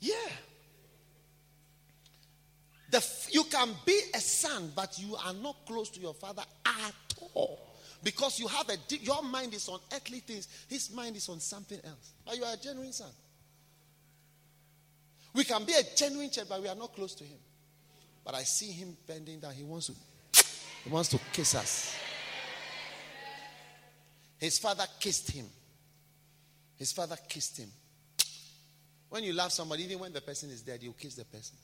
Yeah. 0.07 0.15
The, 2.91 3.01
you 3.37 3.45
can 3.45 3.69
be 3.85 4.01
a 4.15 4.19
son, 4.19 4.73
but 4.75 4.99
you 4.99 5.15
are 5.15 5.35
not 5.35 5.57
close 5.67 5.91
to 5.91 6.01
your 6.01 6.15
father 6.15 6.43
at 6.65 7.15
all. 7.35 7.77
Because 8.03 8.41
you 8.41 8.49
have 8.49 8.67
a 8.71 8.79
your 8.89 9.23
mind 9.23 9.53
is 9.53 9.69
on 9.69 9.79
earthly 9.93 10.21
things, 10.21 10.49
his 10.71 10.91
mind 10.91 11.17
is 11.17 11.29
on 11.29 11.39
something 11.39 11.79
else. 11.85 12.13
But 12.25 12.39
you 12.39 12.45
are 12.45 12.55
a 12.55 12.57
genuine 12.57 12.95
son. 12.95 13.11
We 15.35 15.45
can 15.45 15.67
be 15.67 15.75
a 15.75 15.83
genuine 15.95 16.31
child, 16.31 16.49
but 16.49 16.63
we 16.63 16.69
are 16.69 16.75
not 16.75 16.95
close 16.95 17.15
to 17.17 17.25
him. 17.25 17.37
But 18.25 18.37
I 18.37 18.43
see 18.45 18.73
him 18.73 18.97
bending 19.07 19.41
down. 19.41 19.53
He 19.53 19.65
wants 19.65 19.89
to, 19.89 19.93
he 20.85 20.89
wants 20.89 21.11
to 21.11 21.21
kiss 21.31 21.55
us. 21.57 21.95
His 24.39 24.59
father 24.59 24.87
kissed 24.99 25.31
him. 25.31 25.45
His 26.79 26.91
father 26.91 27.19
kissed 27.29 27.59
him. 27.59 27.69
When 29.11 29.25
you 29.25 29.35
love 29.35 29.53
somebody, 29.53 29.85
even 29.85 29.99
when 29.99 30.15
the 30.15 30.23
person 30.23 30.49
is 30.49 30.63
dead, 30.63 30.83
you 30.83 30.95
kiss 30.99 31.17
the 31.17 31.27
person. 31.27 31.59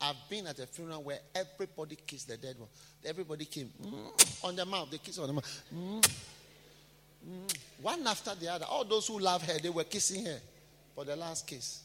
I've 0.00 0.16
been 0.28 0.46
at 0.46 0.58
a 0.58 0.66
funeral 0.66 1.02
where 1.02 1.18
everybody 1.34 1.96
kissed 2.06 2.28
the 2.28 2.36
dead 2.36 2.56
one. 2.58 2.68
Everybody 3.04 3.44
came 3.44 3.70
mm, 3.82 4.44
on 4.44 4.56
the 4.56 4.64
mouth. 4.64 4.90
They 4.90 4.98
kissed 4.98 5.18
on 5.18 5.26
the 5.26 5.32
mouth. 5.32 5.62
Mm, 5.74 6.00
mm, 7.28 7.56
one 7.80 8.06
after 8.06 8.34
the 8.34 8.52
other. 8.52 8.66
All 8.66 8.84
those 8.84 9.06
who 9.06 9.18
love 9.18 9.42
her, 9.46 9.58
they 9.58 9.70
were 9.70 9.84
kissing 9.84 10.26
her 10.26 10.38
for 10.94 11.04
the 11.04 11.16
last 11.16 11.46
kiss. 11.46 11.82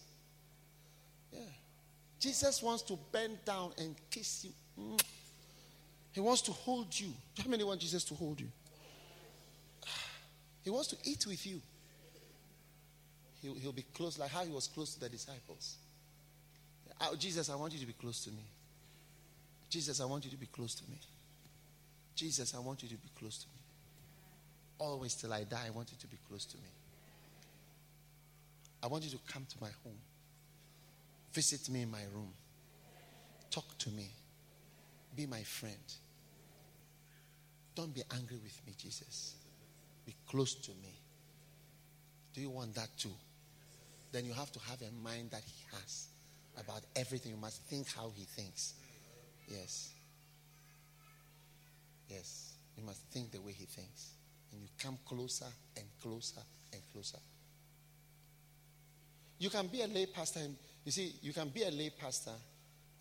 Yeah. 1.32 1.40
Jesus 2.20 2.62
wants 2.62 2.84
to 2.84 2.98
bend 3.12 3.38
down 3.46 3.72
and 3.78 3.96
kiss 4.10 4.46
you. 4.46 4.98
He 6.12 6.20
wants 6.20 6.42
to 6.44 6.52
hold 6.52 7.00
you. 7.00 7.14
How 7.42 7.50
many 7.50 7.64
want 7.64 7.80
Jesus 7.80 8.04
to 8.06 8.14
hold 8.16 8.40
you? 8.40 8.48
He 10.64 10.70
wants 10.70 10.90
to 10.90 10.98
eat 11.04 11.26
with 11.26 11.46
you 11.46 11.62
he'll, 13.42 13.56
he'll 13.56 13.72
be 13.72 13.86
close, 13.94 14.18
like 14.18 14.30
how 14.30 14.44
he 14.44 14.52
was 14.52 14.68
close 14.68 14.94
to 14.94 15.00
the 15.00 15.10
disciples. 15.10 15.78
Jesus, 17.18 17.49
I 17.49 17.56
want 17.56 17.73
you 17.73 17.80
to 17.80 17.86
be 17.86 17.94
close 17.94 18.23
to 18.26 18.32
me. 18.32 18.44
Jesus, 19.69 20.02
I 20.02 20.06
want 20.06 20.26
you 20.26 20.32
to 20.32 20.38
be 20.38 20.48
close 20.48 20.76
to 20.76 20.84
me. 20.90 20.98
Jesus, 22.15 22.53
I 22.53 22.60
want 22.60 22.84
you 22.84 22.90
to 22.90 22.95
be 22.95 23.10
close 23.18 23.38
to 23.40 23.48
me. 23.48 23.60
Always 24.78 25.15
till 25.15 25.34
I 25.34 25.44
die, 25.44 25.64
I 25.68 25.69
want 25.69 25.91
you 25.91 25.98
to 25.99 26.07
be 26.07 26.18
close 26.28 26.45
to 26.45 26.57
me. 26.57 26.69
I 28.84 28.88
want 28.88 29.03
you 29.03 29.11
to 29.11 29.19
come 29.32 29.45
to 29.49 29.56
my 29.61 29.69
home. 29.84 29.98
Visit 31.34 31.69
me 31.69 31.84
in 31.84 31.91
my 31.91 32.03
room. 32.14 32.34
Talk 33.49 33.78
to 33.80 33.90
me. 33.90 34.10
Be 35.15 35.26
my 35.26 35.41
friend. 35.44 35.76
Don't 37.76 37.94
be 37.94 38.02
angry 38.14 38.38
with 38.44 38.60
me, 38.65 38.73
Jesus. 38.78 39.36
Be 40.06 40.14
close 40.28 40.56
to 40.56 40.72
me. 40.72 40.94
Do 42.34 42.41
you 42.41 42.49
want 42.49 42.76
that 42.76 42.90
too? 42.98 43.14
Then 44.11 44.26
you 44.26 44.34
have 44.34 44.52
to 44.52 44.60
have 44.60 44.82
a 44.82 44.91
mind 45.03 45.32
that 45.32 45.44
he 45.45 45.64
has 45.72 46.11
about 46.60 46.82
everything. 46.95 47.32
You 47.32 47.38
must 47.38 47.61
think 47.64 47.88
how 47.95 48.11
he 48.15 48.23
thinks. 48.23 48.73
Yes. 49.48 49.91
Yes. 52.10 52.56
You 52.78 52.84
must 52.84 53.02
think 53.11 53.32
the 53.32 53.41
way 53.41 53.52
he 53.52 53.65
thinks. 53.65 54.11
And 54.52 54.61
you 54.61 54.68
come 54.78 54.98
closer 55.06 55.45
and 55.78 55.86
closer 56.02 56.41
and 56.73 56.82
closer. 56.91 57.19
You 59.40 59.49
can 59.49 59.68
be 59.68 59.82
a 59.82 59.88
lay 59.88 60.06
pastor 60.06 60.40
and 60.41 60.56
you 60.86 60.91
see, 60.91 61.15
you 61.22 61.34
can 61.34 61.49
be 61.49 61.64
a 61.64 61.72
lay 61.72 61.90
pastor 61.90 62.32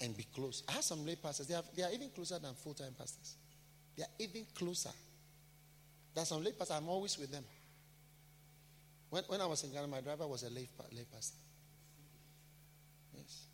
and 0.01 0.17
be 0.17 0.27
close. 0.35 0.63
I 0.69 0.73
have 0.73 0.85
some 0.85 1.05
lay 1.05 1.17
pastors, 1.17 1.47
they, 1.47 1.55
have, 1.55 1.65
they 1.77 1.83
are 1.83 1.91
even 1.93 2.11
closer 2.11 2.39
than 2.39 2.55
full 2.55 2.75
time 2.75 2.95
pastors. 2.99 3.37
They 3.97 4.03
are 4.05 4.11
even 4.19 4.47
closer. 4.55 4.91
There's 6.15 6.29
some 6.29 6.43
lay 6.43 6.53
pastors, 6.53 6.77
I'm 6.77 6.89
always 6.89 7.19
with 7.19 7.31
them. 7.31 7.45
When, 9.11 9.25
when 9.25 9.41
I 9.41 9.47
was 9.47 9.65
in 9.65 9.73
Ghana, 9.73 9.89
my 9.89 10.01
driver 10.01 10.27
was 10.27 10.43
a 10.45 10.51
lay, 10.51 10.69
lay 10.93 11.05
pastor. 11.13 11.37
Yes. 13.17 13.47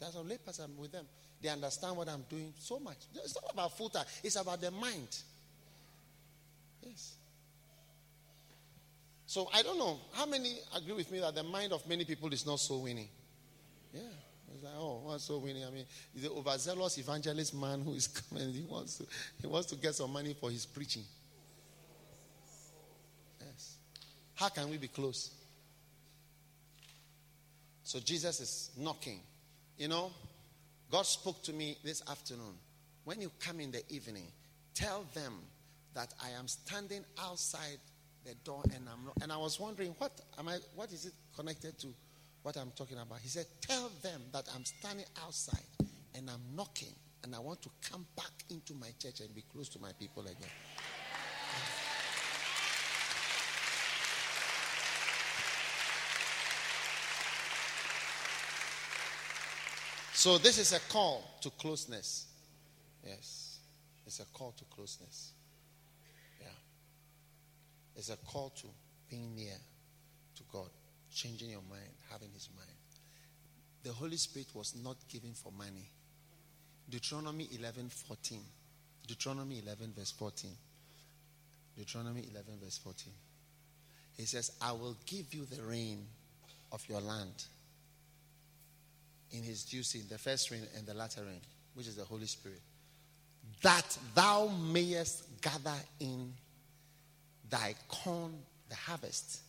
That's 0.00 0.14
some 0.14 0.28
lay 0.28 0.38
pastors, 0.38 0.68
with 0.76 0.92
them. 0.92 1.06
They 1.40 1.48
understand 1.48 1.96
what 1.96 2.08
I'm 2.08 2.24
doing 2.28 2.52
so 2.58 2.78
much. 2.78 2.96
It's 3.14 3.34
not 3.34 3.52
about 3.52 3.76
full 3.76 3.92
it's 4.22 4.36
about 4.36 4.60
the 4.60 4.70
mind. 4.70 5.14
Yes. 6.82 7.16
So 9.26 9.48
I 9.52 9.62
don't 9.62 9.78
know. 9.78 9.98
How 10.12 10.26
many 10.26 10.58
agree 10.74 10.94
with 10.94 11.10
me 11.10 11.20
that 11.20 11.34
the 11.34 11.42
mind 11.42 11.72
of 11.72 11.86
many 11.88 12.04
people 12.04 12.32
is 12.32 12.46
not 12.46 12.60
soul 12.60 12.82
winning? 12.82 13.08
Yeah. 13.92 14.00
It's 14.54 14.62
like, 14.62 14.74
oh, 14.76 15.00
what's 15.04 15.24
soul 15.24 15.40
winning? 15.40 15.64
I 15.64 15.70
mean, 15.70 15.84
an 16.16 16.30
overzealous 16.30 16.98
evangelist 16.98 17.54
man 17.54 17.82
who 17.82 17.94
is 17.94 18.06
coming. 18.30 18.52
He 18.52 18.62
wants 18.62 18.98
to, 18.98 19.06
he 19.40 19.46
wants 19.46 19.68
to 19.68 19.76
get 19.76 19.94
some 19.94 20.12
money 20.12 20.34
for 20.38 20.50
his 20.50 20.64
preaching. 20.64 21.02
Yes. 23.40 23.76
How 24.34 24.48
can 24.48 24.70
we 24.70 24.76
be 24.76 24.88
close? 24.88 25.30
So 27.84 28.00
Jesus 28.00 28.40
is 28.40 28.70
knocking. 28.78 29.20
You 29.78 29.88
know, 29.88 30.10
God 30.90 31.06
spoke 31.06 31.42
to 31.44 31.52
me 31.52 31.76
this 31.84 32.02
afternoon. 32.10 32.54
When 33.04 33.20
you 33.20 33.30
come 33.38 33.60
in 33.60 33.70
the 33.70 33.82
evening, 33.90 34.26
tell 34.74 35.04
them 35.14 35.34
that 35.94 36.12
I 36.22 36.30
am 36.30 36.48
standing 36.48 37.04
outside 37.20 37.78
the 38.24 38.34
door 38.42 38.62
and 38.74 38.88
I'm 38.90 39.04
not, 39.04 39.14
and 39.22 39.30
I 39.30 39.36
was 39.36 39.60
wondering 39.60 39.94
what 39.98 40.12
am 40.38 40.48
I 40.48 40.56
what 40.74 40.90
is 40.92 41.04
it 41.04 41.12
connected 41.36 41.78
to 41.80 41.88
what 42.42 42.56
I'm 42.56 42.72
talking 42.76 42.96
about? 42.98 43.18
He 43.20 43.28
said, 43.28 43.46
Tell 43.60 43.90
them 44.02 44.22
that 44.32 44.48
I'm 44.54 44.64
standing 44.64 45.06
outside 45.24 45.64
and 46.14 46.30
I'm 46.30 46.40
knocking 46.56 46.94
and 47.22 47.34
I 47.34 47.38
want 47.38 47.60
to 47.62 47.70
come 47.90 48.06
back 48.16 48.32
into 48.50 48.74
my 48.74 48.88
church 48.98 49.20
and 49.20 49.34
be 49.34 49.44
close 49.52 49.68
to 49.70 49.78
my 49.78 49.92
people 49.98 50.22
again. 50.22 50.50
So 60.14 60.38
this 60.38 60.58
is 60.58 60.72
a 60.72 60.80
call 60.92 61.24
to 61.42 61.50
closeness. 61.50 62.26
Yes. 63.04 63.58
It's 64.06 64.20
a 64.20 64.24
call 64.26 64.52
to 64.52 64.64
closeness. 64.66 65.32
Yeah. 66.40 66.46
It's 67.96 68.10
a 68.10 68.16
call 68.16 68.50
to 68.60 68.68
being 69.10 69.34
near 69.34 69.56
to 70.36 70.42
God, 70.52 70.68
changing 71.12 71.50
your 71.50 71.62
mind, 71.68 71.90
having 72.10 72.30
His 72.32 72.48
mind. 72.56 72.70
The 73.82 73.92
Holy 73.92 74.16
Spirit 74.16 74.48
was 74.54 74.74
not 74.82 74.96
given 75.08 75.32
for 75.32 75.52
money. 75.52 75.90
Deuteronomy 76.88 77.48
11 77.58 77.88
14. 77.90 78.38
Deuteronomy 79.06 79.60
11, 79.62 79.92
verse 79.96 80.12
14. 80.12 80.50
Deuteronomy 81.76 82.24
11, 82.30 82.54
verse 82.62 82.78
14. 82.78 83.12
He 84.16 84.24
says, 84.24 84.52
I 84.62 84.72
will 84.72 84.96
give 85.04 85.34
you 85.34 85.44
the 85.44 85.62
rain 85.62 86.06
of 86.72 86.88
your 86.88 87.00
land 87.00 87.44
in 89.34 89.42
his 89.42 89.64
due 89.64 89.82
season, 89.82 90.08
the 90.08 90.18
first 90.18 90.50
rain 90.50 90.62
and 90.76 90.86
the 90.86 90.94
latter 90.94 91.22
rain, 91.22 91.40
which 91.74 91.86
is 91.86 91.96
the 91.96 92.04
Holy 92.04 92.26
Spirit, 92.26 92.60
that 93.62 93.98
thou 94.14 94.48
mayest 94.72 95.40
gather 95.42 95.74
in 96.00 96.32
thy 97.50 97.74
corn, 97.88 98.32
the 98.68 98.74
harvest, 98.74 99.40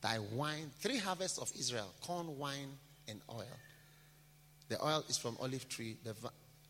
thy 0.00 0.18
wine, 0.32 0.70
three 0.80 0.98
harvests 0.98 1.38
of 1.38 1.50
Israel 1.58 1.92
corn, 2.02 2.38
wine, 2.38 2.70
and 3.08 3.20
oil. 3.30 3.44
The 4.68 4.84
oil 4.84 5.04
is 5.08 5.16
from 5.16 5.36
olive 5.40 5.68
tree, 5.68 5.96
the, 6.04 6.14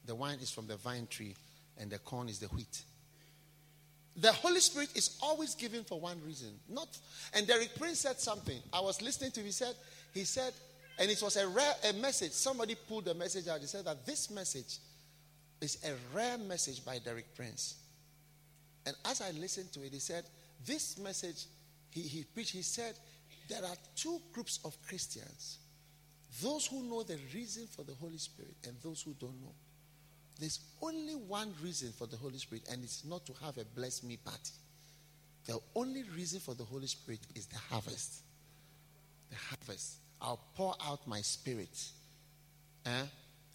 the 0.07 0.15
wine 0.15 0.39
is 0.41 0.51
from 0.51 0.67
the 0.67 0.77
vine 0.77 1.07
tree, 1.09 1.35
and 1.79 1.91
the 1.91 1.99
corn 1.99 2.29
is 2.29 2.39
the 2.39 2.47
wheat. 2.49 2.83
The 4.17 4.33
Holy 4.33 4.61
Spirit 4.61 4.91
is 4.97 5.17
always 5.23 5.55
given 5.55 5.85
for 5.85 6.01
one 6.01 6.21
reason. 6.27 6.49
Not 6.69 6.89
and 7.35 7.47
Derek 7.47 7.79
Prince 7.79 8.01
said 8.01 8.19
something. 8.19 8.59
I 8.73 8.81
was 8.81 9.01
listening 9.01 9.31
to 9.33 9.41
him. 9.41 9.47
He 9.47 9.53
said, 9.53 9.75
he 10.13 10.25
said, 10.25 10.53
and 10.99 11.11
it 11.11 11.21
was 11.23 11.37
a 11.37 11.47
rare 11.47 11.75
a 11.89 11.93
message. 11.95 12.33
Somebody 12.33 12.75
pulled 12.75 13.05
the 13.07 13.15
message 13.15 13.49
out. 13.49 13.61
He 13.61 13.67
said 13.67 13.85
that 13.85 14.05
this 14.05 14.31
message 14.31 14.79
is 15.61 15.79
a 15.85 15.93
rare 16.17 16.39
message 16.39 16.85
by 16.85 16.99
Derek 16.99 17.35
Prince. 17.35 17.77
And 18.87 18.97
as 19.05 19.21
I 19.21 19.31
listened 19.33 19.73
to 19.73 19.85
it, 19.85 19.93
he 19.93 19.99
said, 19.99 20.25
This 20.65 20.99
message 20.99 21.47
he, 21.91 22.03
he 22.03 22.25
preached, 22.25 22.53
he 22.53 22.63
said, 22.63 22.95
there 23.49 23.65
are 23.65 23.77
two 23.97 24.21
groups 24.33 24.61
of 24.65 24.77
Christians 24.87 25.59
those 26.43 26.67
who 26.67 26.83
know 26.83 27.03
the 27.03 27.19
reason 27.35 27.67
for 27.67 27.83
the 27.83 27.95
Holy 27.95 28.19
Spirit 28.19 28.55
and 28.65 28.77
those 28.83 29.03
who 29.03 29.15
don't 29.19 29.41
know. 29.41 29.55
There's 30.39 30.61
only 30.83 31.15
one 31.15 31.53
reason 31.63 31.91
for 31.91 32.07
the 32.07 32.17
Holy 32.17 32.37
Spirit, 32.37 32.69
and 32.71 32.85
it's 32.85 33.05
not 33.05 33.25
to 33.27 33.33
have 33.43 33.57
a 33.57 33.65
bless 33.65 34.05
me 34.05 34.19
party. 34.19 34.53
The 35.47 35.59
only 35.75 36.05
reason 36.15 36.39
for 36.39 36.55
the 36.55 36.65
Holy 36.65 36.87
Spirit 36.87 37.21
is 37.35 37.47
the 37.47 37.57
harvest. 37.57 38.23
The 39.31 39.37
harvest. 39.37 39.97
I'll 40.21 40.41
pour 40.57 40.75
out 40.85 41.07
my 41.07 41.21
spirit. 41.21 41.91
Eh? 42.87 43.03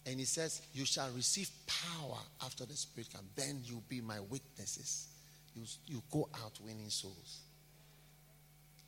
And 0.06 0.18
he 0.18 0.26
says, 0.26 0.62
You 0.72 0.84
shall 0.84 1.10
receive 1.10 1.50
power 1.66 2.18
after 2.44 2.64
the 2.64 2.74
Spirit 2.74 3.12
comes. 3.12 3.28
Then 3.34 3.60
you'll 3.64 3.84
be 3.88 4.00
my 4.00 4.20
witnesses. 4.20 5.08
You, 5.54 5.62
you 5.86 6.02
go 6.10 6.28
out 6.42 6.58
winning 6.64 6.90
souls. 6.90 7.40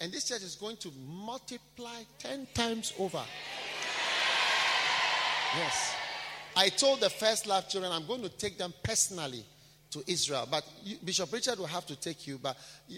And 0.01 0.13
this 0.13 0.29
church 0.29 0.43
is 0.43 0.57
going 0.57 0.77
to 0.79 0.91
multiply 1.07 2.03
10 2.19 2.49
times 2.53 2.93
over. 2.99 3.23
Yes. 5.57 5.95
I 6.55 6.69
told 6.69 7.01
the 7.01 7.11
first 7.11 7.47
love 7.47 7.69
children 7.69 7.93
I'm 7.93 8.07
going 8.07 8.23
to 8.23 8.29
take 8.29 8.59
them 8.59 8.75
personally 8.83 9.45
to 9.91 10.03
Israel. 10.07 10.47
But 10.51 10.65
you, 10.83 10.97
Bishop 11.05 11.33
Richard 11.33 11.59
will 11.59 11.67
have 11.67 11.87
to 11.87 11.97
take 11.97 12.27
you. 12.27 12.39
But 12.39 12.57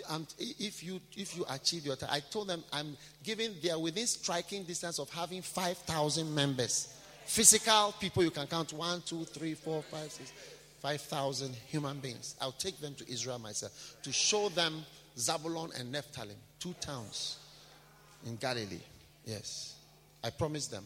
um, 0.09 0.27
if 0.39 0.83
you 0.83 1.01
if 1.17 1.37
you 1.37 1.45
achieve 1.51 1.87
your, 1.87 1.97
I 2.09 2.21
told 2.21 2.49
them 2.49 2.65
I'm 2.73 2.97
giving. 3.23 3.55
They 3.63 3.71
are 3.71 3.79
within 3.79 4.07
striking 4.07 4.65
distance 4.65 4.99
of 4.99 5.11
having 5.11 5.43
five 5.43 5.79
thousand 5.79 6.35
members, 6.35 6.95
physical 7.25 7.95
people 8.01 8.23
you 8.23 8.31
can 8.31 8.47
count 8.47 8.73
one, 8.73 9.03
two, 9.03 9.25
three, 9.25 9.55
four, 9.55 9.83
five, 9.83 10.11
six, 10.11 10.33
five 10.81 11.01
thousand 11.01 11.55
human 11.67 11.99
beings. 11.99 12.35
I'll 12.41 12.53
take 12.53 12.81
them 12.81 12.95
to 12.95 13.11
Israel 13.11 13.39
myself 13.39 13.97
to 14.03 14.13
show 14.13 14.49
them 14.49 14.85
Zabulon 15.17 15.79
and 15.79 15.95
Nephthalim, 15.95 16.37
two 16.59 16.75
towns 16.81 17.39
in 18.27 18.37
Galilee. 18.37 18.81
Yes, 19.25 19.77
I 20.25 20.31
promised 20.31 20.71
them. 20.71 20.85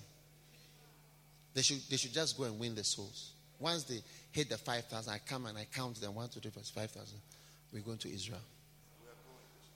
They 1.54 1.62
should 1.62 1.80
they 1.90 1.96
should 1.96 2.12
just 2.12 2.36
go 2.36 2.44
and 2.44 2.58
win 2.58 2.74
the 2.74 2.84
souls. 2.84 3.32
Once 3.58 3.84
they 3.84 4.02
hit 4.32 4.48
the 4.48 4.58
5,000, 4.58 5.12
I 5.12 5.18
come 5.18 5.46
and 5.46 5.56
I 5.56 5.66
count 5.72 6.00
them 6.00 6.14
1, 6.14 6.28
2, 6.30 6.40
3, 6.40 6.50
4, 6.50 6.62
5,000. 6.62 7.18
We're 7.72 7.82
going 7.82 7.98
to 7.98 8.12
Israel. 8.12 8.40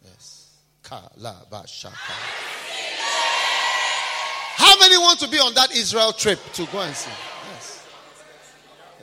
Yes. 0.05 0.55
Kala 0.83 1.47
Bashaka. 1.51 1.93
How 4.57 4.79
many 4.81 4.97
want 4.99 5.21
to 5.21 5.29
be 5.29 5.39
on 5.39 5.53
that 5.55 5.75
Israel 5.77 6.13
trip 6.13 6.39
to 6.55 6.67
go 6.67 6.81
and 6.81 6.95
see? 6.95 7.11
Yes. 7.53 7.87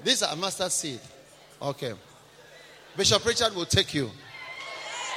These 0.03 0.23
are 0.23 0.35
mustard 0.35 0.71
seed. 0.71 0.99
Okay. 1.61 1.93
Bishop 2.97 3.25
Richard 3.25 3.55
will 3.55 3.65
take 3.65 3.93
you. 3.93 4.09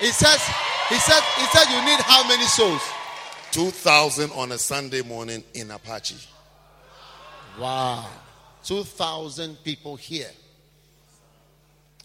He 0.00 0.08
says, 0.08 0.40
he 0.88 0.96
said, 0.96 1.22
he 1.36 1.44
said 1.46 1.70
you 1.70 1.84
need 1.84 2.00
how 2.00 2.26
many 2.28 2.44
souls? 2.44 2.82
2,000 3.52 4.30
on 4.32 4.52
a 4.52 4.58
Sunday 4.58 5.02
morning 5.02 5.42
in 5.54 5.70
Apache. 5.70 6.16
Wow. 7.58 8.06
2,000 8.66 9.62
people 9.62 9.94
here 9.94 10.30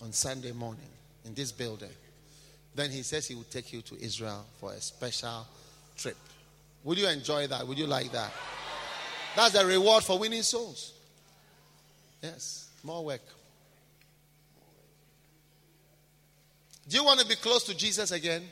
on 0.03 0.11
Sunday 0.11 0.51
morning 0.51 0.89
in 1.25 1.33
this 1.33 1.51
building. 1.51 1.89
Then 2.75 2.91
he 2.91 3.01
says 3.01 3.27
he 3.27 3.35
will 3.35 3.43
take 3.43 3.73
you 3.73 3.81
to 3.81 3.99
Israel 4.01 4.45
for 4.59 4.71
a 4.71 4.79
special 4.79 5.45
trip. 5.97 6.17
Would 6.83 6.99
you 6.99 7.07
enjoy 7.07 7.47
that? 7.47 7.67
Would 7.67 7.77
you 7.77 7.87
like 7.87 8.11
that? 8.11 8.31
That's 9.35 9.53
the 9.53 9.65
reward 9.65 10.03
for 10.03 10.19
winning 10.19 10.43
souls. 10.43 10.93
Yes, 12.21 12.69
more 12.83 13.03
work. 13.03 13.21
Do 16.87 16.97
you 16.97 17.03
want 17.03 17.19
to 17.21 17.25
be 17.25 17.35
close 17.35 17.63
to 17.63 17.75
Jesus 17.75 18.11
again? 18.11 18.43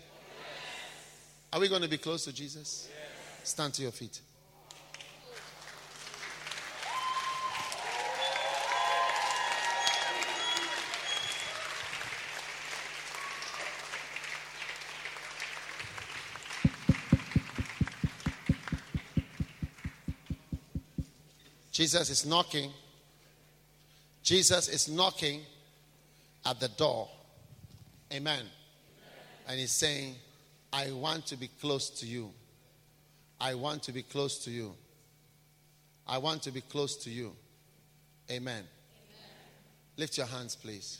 Are 1.53 1.59
we 1.59 1.67
going 1.67 1.81
to 1.81 1.89
be 1.89 1.97
close 1.97 2.25
to 2.25 2.33
Jesus? 2.33 2.89
Stand 3.43 3.73
to 3.75 3.81
your 3.83 3.91
feet. 3.91 4.19
Jesus 21.79 22.09
is 22.09 22.25
knocking. 22.25 22.73
Jesus 24.21 24.67
is 24.67 24.89
knocking 24.89 25.39
at 26.45 26.59
the 26.59 26.67
door. 26.67 27.07
Amen. 28.11 28.43
And 29.47 29.57
he's 29.57 29.71
saying, 29.71 30.15
I 30.73 30.91
want 30.91 31.25
to 31.27 31.37
be 31.37 31.47
close 31.61 31.89
to 32.01 32.05
you. 32.05 32.31
I 33.39 33.53
want 33.53 33.83
to 33.83 33.93
be 33.93 34.03
close 34.03 34.39
to 34.39 34.51
you. 34.51 34.73
I 36.05 36.17
want 36.17 36.43
to 36.43 36.51
be 36.51 36.59
close 36.59 36.97
to 36.97 37.09
you. 37.09 37.31
Amen. 38.29 38.55
Amen. 38.55 38.65
Lift 39.95 40.17
your 40.17 40.27
hands, 40.27 40.57
please. 40.57 40.99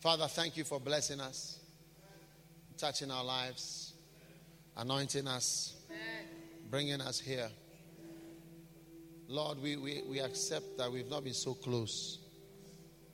Father, 0.00 0.28
thank 0.28 0.56
you 0.56 0.64
for 0.64 0.80
blessing 0.80 1.20
us, 1.20 1.58
touching 2.78 3.10
our 3.10 3.22
lives, 3.22 3.92
anointing 4.78 5.28
us, 5.28 5.74
bringing 6.70 7.02
us 7.02 7.20
here. 7.20 7.50
Lord, 9.30 9.62
we, 9.62 9.76
we, 9.76 10.02
we 10.08 10.18
accept 10.18 10.76
that 10.78 10.90
we've 10.90 11.08
not 11.08 11.22
been 11.22 11.34
so 11.34 11.54
close. 11.54 12.18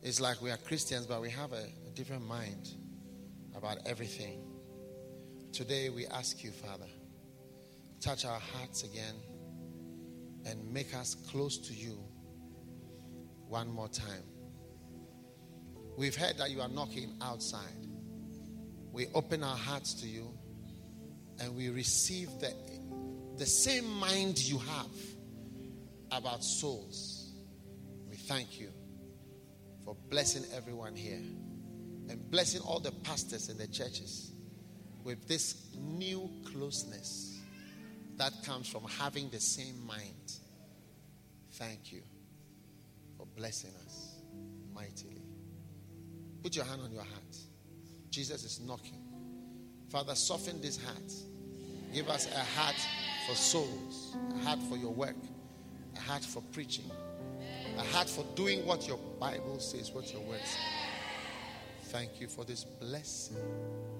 It's 0.02 0.18
like 0.18 0.40
we 0.40 0.50
are 0.50 0.56
Christians, 0.56 1.04
but 1.04 1.20
we 1.20 1.28
have 1.28 1.52
a, 1.52 1.66
a 1.86 1.90
different 1.94 2.26
mind 2.26 2.70
about 3.54 3.76
everything. 3.84 4.42
Today 5.52 5.90
we 5.90 6.06
ask 6.06 6.42
you, 6.42 6.52
Father, 6.52 6.86
touch 8.00 8.24
our 8.24 8.40
hearts 8.40 8.82
again 8.82 9.14
and 10.46 10.72
make 10.72 10.94
us 10.96 11.14
close 11.30 11.58
to 11.58 11.74
you 11.74 11.98
one 13.46 13.68
more 13.68 13.88
time. 13.88 14.24
We've 15.98 16.16
heard 16.16 16.38
that 16.38 16.50
you 16.50 16.62
are 16.62 16.68
knocking 16.68 17.12
outside. 17.20 17.86
We 18.90 19.08
open 19.12 19.44
our 19.44 19.56
hearts 19.56 19.92
to 20.00 20.06
you 20.06 20.32
and 21.40 21.54
we 21.54 21.68
receive 21.68 22.30
the, 22.40 22.54
the 23.36 23.44
same 23.44 23.86
mind 23.86 24.38
you 24.38 24.56
have 24.56 25.15
about 26.12 26.44
souls. 26.44 27.32
We 28.08 28.16
thank 28.16 28.60
you 28.60 28.70
for 29.84 29.96
blessing 30.10 30.44
everyone 30.54 30.94
here 30.94 31.22
and 32.08 32.30
blessing 32.30 32.60
all 32.62 32.80
the 32.80 32.92
pastors 32.92 33.48
in 33.48 33.58
the 33.58 33.66
churches 33.66 34.32
with 35.04 35.26
this 35.28 35.66
new 35.76 36.28
closeness 36.52 37.38
that 38.16 38.32
comes 38.44 38.68
from 38.68 38.84
having 38.84 39.28
the 39.30 39.40
same 39.40 39.86
mind. 39.86 40.32
Thank 41.52 41.92
you 41.92 42.02
for 43.16 43.26
blessing 43.36 43.70
us 43.84 44.16
mightily. 44.74 45.22
Put 46.42 46.56
your 46.56 46.64
hand 46.64 46.82
on 46.82 46.92
your 46.92 47.02
heart. 47.02 47.36
Jesus 48.10 48.44
is 48.44 48.60
knocking. 48.60 49.02
Father, 49.88 50.14
soften 50.14 50.60
this 50.60 50.82
heart. 50.82 51.12
Give 51.92 52.08
us 52.08 52.28
a 52.34 52.60
heart 52.60 52.76
for 53.28 53.34
souls, 53.34 54.16
a 54.34 54.38
heart 54.44 54.58
for 54.68 54.76
your 54.76 54.92
work, 54.92 55.16
heart 56.06 56.24
for 56.24 56.42
preaching, 56.52 56.90
a 57.78 57.82
heart 57.82 58.08
for 58.08 58.24
doing 58.34 58.64
what 58.66 58.86
your 58.86 58.98
Bible 59.20 59.58
says, 59.58 59.90
what 59.92 60.12
your 60.12 60.22
word 60.22 60.40
says. 60.40 60.58
Thank 61.84 62.20
you 62.20 62.28
for 62.28 62.44
this 62.44 62.64
blessing 62.64 63.36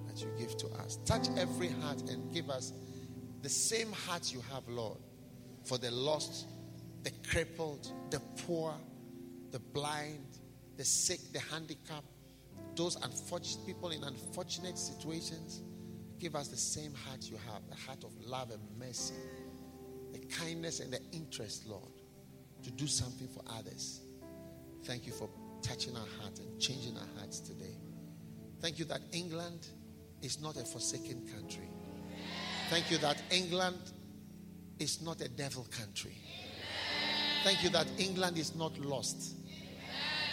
that 0.07 0.21
you 0.21 0.29
give 0.39 0.57
to 0.59 0.67
us. 0.85 0.99
Touch 1.05 1.29
every 1.37 1.69
heart 1.69 2.03
and 2.11 2.33
give 2.33 2.51
us 2.51 2.73
the 3.43 3.49
same 3.49 3.93
heart 3.93 4.33
you 4.33 4.43
have, 4.53 4.67
Lord, 4.69 4.99
for 5.65 5.79
the 5.79 5.91
lost, 5.91 6.47
the 7.03 7.13
crippled, 7.29 7.93
the 8.11 8.21
poor, 8.47 8.75
the 9.53 9.59
blind, 9.59 10.27
the 10.77 10.85
sick, 10.85 11.21
the 11.33 11.39
handicapped, 11.39 12.07
those 12.75 12.97
unfortunate 12.97 13.65
people 13.67 13.91
in 13.91 14.05
unfortunate 14.05 14.79
situations. 14.79 15.63
Give 16.19 16.35
us 16.35 16.49
the 16.49 16.57
same 16.57 16.95
heart 16.95 17.31
you 17.31 17.37
have, 17.53 17.63
the 17.69 17.77
heart 17.77 18.05
of 18.05 18.11
love 18.25 18.51
and 18.51 18.61
mercy, 18.79 19.15
the 20.13 20.19
kindness 20.19 20.81
and 20.81 20.93
the 20.93 21.01
interest, 21.13 21.67
Lord, 21.67 21.93
to 22.63 22.71
do 22.71 22.87
something 22.87 23.29
for 23.29 23.43
others. 23.59 24.01
Thank 24.85 25.07
you 25.07 25.13
for 25.13 25.29
touching 25.63 25.97
our 25.97 26.07
hearts 26.21 26.41
and 26.41 26.61
changing 26.61 26.97
our 26.97 27.09
hearts 27.19 27.41
today. 27.41 27.77
Thank 28.61 28.79
you 28.79 28.85
that 28.87 29.01
England 29.13 29.67
is 30.23 30.41
not 30.41 30.57
a 30.57 30.65
forsaken 30.65 31.27
country. 31.35 31.69
Thank 32.71 32.91
you 32.91 32.99
that 32.99 33.23
England 33.31 33.81
is 34.79 35.03
not 35.03 35.21
a 35.21 35.29
devil 35.29 35.67
country. 35.71 36.17
Thank 37.45 37.63
you 37.63 37.71
that 37.71 37.87
England 37.99 38.39
is 38.39 38.57
not 38.57 38.79
lost. 38.79 39.37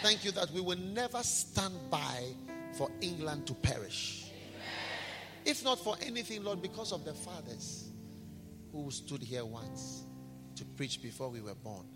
Thank 0.02 0.24
you 0.24 0.32
that 0.32 0.50
we 0.50 0.60
will 0.60 0.78
never 0.78 1.22
stand 1.22 1.74
by 1.90 2.24
for 2.76 2.90
England 3.00 3.46
to 3.46 3.54
perish. 3.54 4.32
If 5.44 5.62
not 5.62 5.78
for 5.78 5.96
anything, 6.04 6.42
Lord, 6.42 6.60
because 6.60 6.92
of 6.92 7.04
the 7.04 7.14
fathers 7.14 7.90
who 8.72 8.90
stood 8.90 9.22
here 9.22 9.44
once 9.44 10.02
to 10.56 10.64
preach 10.64 11.02
before 11.02 11.28
we 11.28 11.40
were 11.40 11.54
born. 11.54 11.86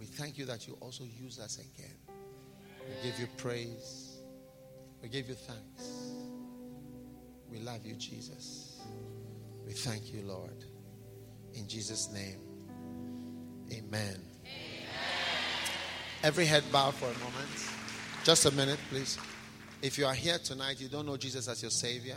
We 0.00 0.06
thank 0.06 0.38
you 0.38 0.46
that 0.46 0.66
you 0.66 0.78
also 0.80 1.04
use 1.04 1.38
us 1.38 1.58
again. 1.58 1.94
We 2.88 3.10
give 3.10 3.20
you 3.20 3.28
praise. 3.36 4.22
We 5.02 5.10
give 5.10 5.28
you 5.28 5.34
thanks. 5.34 6.14
We 7.50 7.58
love 7.58 7.84
you, 7.84 7.96
Jesus. 7.96 8.80
We 9.66 9.74
thank 9.74 10.10
you, 10.10 10.22
Lord. 10.22 10.64
In 11.52 11.68
Jesus' 11.68 12.10
name, 12.14 12.40
amen. 13.70 13.84
amen. 13.84 14.88
Every 16.22 16.46
head 16.46 16.64
bow 16.72 16.92
for 16.92 17.04
a 17.04 17.18
moment. 17.18 17.50
Just 18.24 18.46
a 18.46 18.50
minute, 18.52 18.78
please. 18.88 19.18
If 19.82 19.98
you 19.98 20.06
are 20.06 20.14
here 20.14 20.38
tonight, 20.38 20.80
you 20.80 20.88
don't 20.88 21.04
know 21.04 21.18
Jesus 21.18 21.46
as 21.46 21.60
your 21.60 21.70
Savior, 21.70 22.16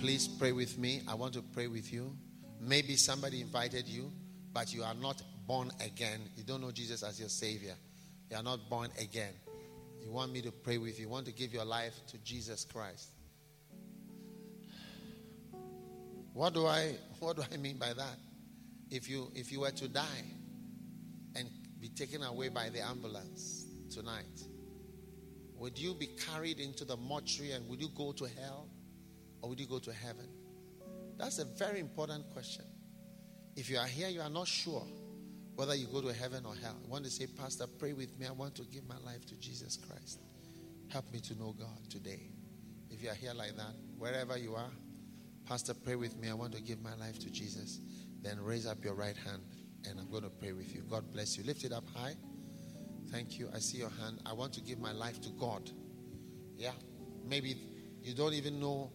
please 0.00 0.26
pray 0.26 0.50
with 0.50 0.76
me. 0.76 1.02
I 1.06 1.14
want 1.14 1.34
to 1.34 1.42
pray 1.42 1.68
with 1.68 1.92
you. 1.92 2.16
Maybe 2.60 2.96
somebody 2.96 3.42
invited 3.42 3.86
you, 3.86 4.10
but 4.52 4.74
you 4.74 4.82
are 4.82 4.94
not 4.94 5.22
born 5.46 5.70
again. 5.84 6.20
You 6.36 6.44
don't 6.44 6.60
know 6.60 6.70
Jesus 6.70 7.02
as 7.02 7.20
your 7.20 7.28
Savior. 7.28 7.74
You 8.30 8.36
are 8.36 8.42
not 8.42 8.68
born 8.68 8.90
again. 9.00 9.32
You 10.02 10.10
want 10.10 10.32
me 10.32 10.42
to 10.42 10.52
pray 10.52 10.78
with 10.78 10.98
you. 10.98 11.06
You 11.06 11.10
want 11.10 11.26
to 11.26 11.32
give 11.32 11.52
your 11.52 11.64
life 11.64 11.94
to 12.08 12.18
Jesus 12.18 12.64
Christ. 12.64 13.10
What 16.32 16.54
do 16.54 16.66
I 16.66 16.94
what 17.20 17.36
do 17.36 17.44
I 17.52 17.56
mean 17.56 17.78
by 17.78 17.92
that? 17.92 18.16
If 18.90 19.08
you 19.08 19.30
if 19.34 19.50
you 19.50 19.60
were 19.60 19.70
to 19.70 19.88
die 19.88 20.24
and 21.34 21.48
be 21.80 21.88
taken 21.88 22.22
away 22.22 22.48
by 22.48 22.68
the 22.68 22.80
ambulance 22.80 23.66
tonight, 23.90 24.42
would 25.54 25.78
you 25.78 25.94
be 25.94 26.06
carried 26.06 26.60
into 26.60 26.84
the 26.84 26.96
mortuary 26.96 27.52
and 27.52 27.68
would 27.68 27.80
you 27.80 27.88
go 27.96 28.12
to 28.12 28.24
hell 28.24 28.68
or 29.42 29.50
would 29.50 29.60
you 29.60 29.66
go 29.66 29.78
to 29.78 29.92
heaven? 29.92 30.28
That's 31.18 31.38
a 31.38 31.44
very 31.44 31.80
important 31.80 32.28
question. 32.30 32.64
If 33.56 33.70
you 33.70 33.78
are 33.78 33.86
here, 33.86 34.08
you 34.08 34.20
are 34.20 34.28
not 34.28 34.46
sure 34.46 34.86
whether 35.56 35.74
you 35.74 35.86
go 35.86 36.02
to 36.02 36.12
heaven 36.12 36.44
or 36.46 36.54
hell. 36.54 36.76
I 36.84 36.88
want 36.88 37.04
to 37.04 37.10
say, 37.10 37.26
Pastor, 37.26 37.66
pray 37.66 37.94
with 37.94 38.18
me. 38.18 38.26
I 38.26 38.32
want 38.32 38.54
to 38.56 38.62
give 38.64 38.86
my 38.86 38.98
life 39.04 39.24
to 39.26 39.34
Jesus 39.40 39.76
Christ. 39.76 40.20
Help 40.88 41.10
me 41.12 41.20
to 41.20 41.34
know 41.38 41.54
God 41.58 41.90
today. 41.90 42.20
If 42.90 43.02
you 43.02 43.08
are 43.08 43.14
here 43.14 43.32
like 43.34 43.56
that, 43.56 43.74
wherever 43.98 44.36
you 44.36 44.54
are, 44.54 44.70
Pastor, 45.46 45.74
pray 45.74 45.96
with 45.96 46.16
me. 46.18 46.28
I 46.28 46.34
want 46.34 46.52
to 46.54 46.62
give 46.62 46.82
my 46.82 46.94
life 46.96 47.18
to 47.20 47.30
Jesus. 47.30 47.80
Then 48.22 48.38
raise 48.40 48.66
up 48.66 48.84
your 48.84 48.94
right 48.94 49.16
hand 49.16 49.42
and 49.88 49.98
I'm 49.98 50.10
going 50.10 50.24
to 50.24 50.30
pray 50.30 50.52
with 50.52 50.74
you. 50.74 50.82
God 50.82 51.10
bless 51.12 51.38
you. 51.38 51.44
Lift 51.44 51.64
it 51.64 51.72
up 51.72 51.88
high. 51.94 52.14
Thank 53.10 53.38
you. 53.38 53.48
I 53.54 53.58
see 53.58 53.78
your 53.78 53.90
hand. 53.90 54.20
I 54.26 54.32
want 54.32 54.52
to 54.54 54.60
give 54.60 54.78
my 54.78 54.92
life 54.92 55.20
to 55.22 55.30
God. 55.30 55.70
Yeah. 56.56 56.72
Maybe 57.24 57.56
you 58.02 58.14
don't 58.14 58.34
even 58.34 58.60
know 58.60 58.90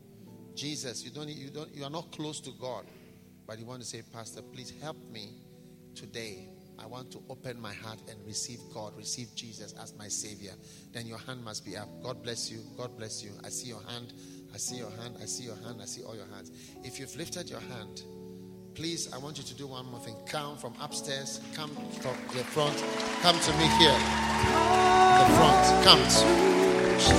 Jesus. 0.54 1.04
You 1.04 1.12
don't 1.12 1.30
you 1.30 1.50
don't 1.50 1.74
you 1.74 1.84
are 1.84 1.90
not 1.90 2.12
close 2.12 2.40
to 2.42 2.52
God. 2.60 2.86
But 3.48 3.60
you 3.60 3.66
want 3.66 3.82
to 3.82 3.88
say, 3.88 4.02
Pastor, 4.02 4.42
please 4.42 4.74
help 4.82 4.98
me 5.10 5.32
today. 5.96 6.48
I 6.80 6.88
want 6.88 7.12
to 7.12 7.22
open 7.30 7.62
my 7.62 7.74
heart 7.74 8.00
and 8.10 8.18
receive 8.26 8.60
God, 8.74 8.98
receive 8.98 9.36
Jesus 9.36 9.74
as 9.82 9.94
my 9.98 10.08
Savior. 10.08 10.54
Then 10.92 11.06
your 11.06 11.20
hand 11.20 11.44
must 11.44 11.64
be 11.64 11.78
up. 11.78 11.88
God 12.02 12.24
bless 12.24 12.50
you. 12.50 12.60
God 12.76 12.98
bless 12.98 13.24
you. 13.24 13.32
I 13.44 13.50
see 13.50 13.68
your 13.68 13.84
hand. 13.84 14.14
I 14.54 14.58
see 14.58 14.78
your 14.78 14.90
hand. 14.90 15.18
I 15.22 15.26
see 15.26 15.44
your 15.44 15.56
hand. 15.58 15.80
I 15.82 15.86
see 15.86 16.04
all 16.04 16.16
your 16.16 16.26
hands. 16.28 16.52
If 16.84 17.00
you've 17.00 17.16
lifted 17.16 17.50
your 17.50 17.60
hand, 17.60 18.02
please, 18.74 19.14
I 19.14 19.20
want 19.20 19.38
you 19.38 19.44
to 19.44 19.54
do 19.54 19.68
one 19.68 19.86
more 19.92 20.00
thing. 20.00 20.16
Come 20.26 20.58
from 20.58 20.74
upstairs. 20.82 21.40
Come 21.54 21.70
from 21.70 22.16
the 22.36 22.44
front. 22.44 22.78
Come 23.22 23.40
to 23.40 23.52
me 23.54 23.68
here. 23.78 23.98
The 25.20 25.28
front. 25.38 25.84
Come. 25.86 26.02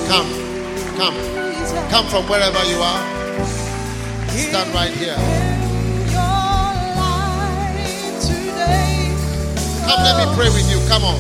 Come. 0.08 0.52
Come. 0.96 1.88
Come 1.88 2.06
from 2.06 2.28
wherever 2.28 2.64
you 2.64 2.78
are. 2.78 3.22
Stand 4.28 4.74
right 4.74 4.90
here. 4.90 5.61
Come, 9.86 10.02
let 10.04 10.16
me 10.18 10.34
pray 10.34 10.48
with 10.50 10.70
you. 10.70 10.78
Come 10.88 11.04
on. 11.04 11.18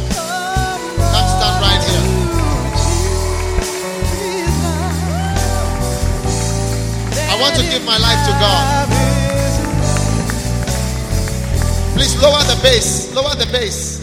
Come 1.12 1.28
stand 1.28 1.56
right 1.62 1.82
here. 1.88 2.04
I 7.30 7.40
want 7.40 7.54
to 7.56 7.62
give 7.70 7.84
my 7.84 7.98
life 7.98 8.22
to 8.26 8.32
God. 8.40 8.88
Please 11.94 12.14
lower 12.22 12.42
the 12.44 12.58
bass. 12.62 13.14
Lower 13.14 13.34
the 13.34 13.46
bass. 13.52 14.00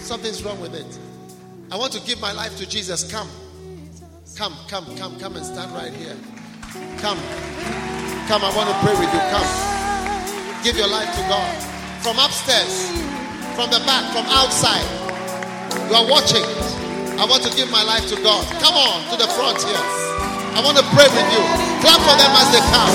Something's 0.00 0.42
wrong 0.44 0.60
with 0.60 0.74
it. 0.74 0.98
I 1.72 1.76
want 1.76 1.92
to 1.92 2.00
give 2.00 2.20
my 2.20 2.32
life 2.32 2.56
to 2.58 2.68
Jesus. 2.68 3.10
Come. 3.10 3.28
Come, 4.36 4.54
come, 4.68 4.84
come, 4.96 5.18
come 5.18 5.36
and 5.36 5.44
stand 5.44 5.72
right 5.72 5.92
here. 5.92 6.16
Come. 6.98 7.18
Come, 8.28 8.42
I 8.44 8.52
want 8.56 8.68
to 8.68 8.76
pray 8.84 8.94
with 8.94 9.12
you. 9.12 9.20
Come. 9.30 10.62
Give 10.62 10.76
your 10.76 10.88
life 10.88 11.14
to 11.16 11.22
God. 11.28 11.76
from 12.06 12.20
upstairs, 12.20 12.92
from 13.56 13.72
the 13.72 13.80
back, 13.88 14.04
from 14.12 14.28
outside. 14.28 14.84
You 15.88 15.96
are 15.96 16.04
watching. 16.04 16.44
I 17.16 17.24
want 17.24 17.40
to 17.48 17.50
give 17.56 17.72
my 17.72 17.82
life 17.82 18.04
to 18.12 18.16
God. 18.20 18.44
Come 18.60 18.76
on 18.76 19.00
to 19.08 19.16
the 19.16 19.24
front 19.32 19.56
here. 19.64 19.80
I 20.52 20.60
want 20.60 20.76
to 20.76 20.84
pray 20.92 21.08
with 21.08 21.28
you. 21.32 21.40
Clap 21.80 21.96
for 22.04 22.16
them 22.20 22.32
as 22.36 22.52
they 22.52 22.60
come. 22.68 22.92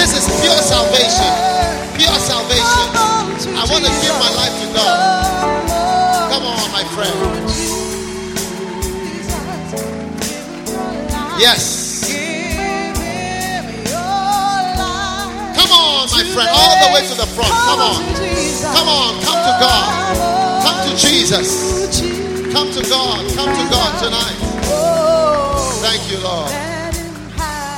This 0.00 0.16
is 0.16 0.24
pure 0.40 0.56
salvation. 0.64 1.28
Pure 1.92 2.16
salvation. 2.24 2.88
I 3.52 3.68
want 3.68 3.84
to 3.84 3.92
give 4.00 4.16
my 4.16 4.32
life 4.32 4.56
to 4.56 4.68
God. 4.72 4.96
Come 6.32 6.44
on, 6.48 6.72
my 6.72 6.84
friend. 6.96 7.12
Yes. 11.38 11.77
Friend. 16.38 16.54
All 16.54 16.78
the 16.86 16.94
way 16.94 17.02
to 17.02 17.14
the 17.18 17.26
front. 17.34 17.50
Come 17.50 17.82
on. 17.82 17.98
Come 18.70 18.88
on. 18.88 19.10
Come 19.26 19.40
to 19.42 19.54
God. 19.58 19.90
Come 20.62 20.78
to 20.86 20.92
Jesus. 20.94 21.50
Come 22.54 22.70
to 22.70 22.82
God. 22.88 23.26
Come 23.34 23.50
to 23.50 23.64
God 23.70 23.90
tonight. 23.98 24.38
Thank 25.82 26.06
you, 26.10 26.18
Lord. 26.22 26.50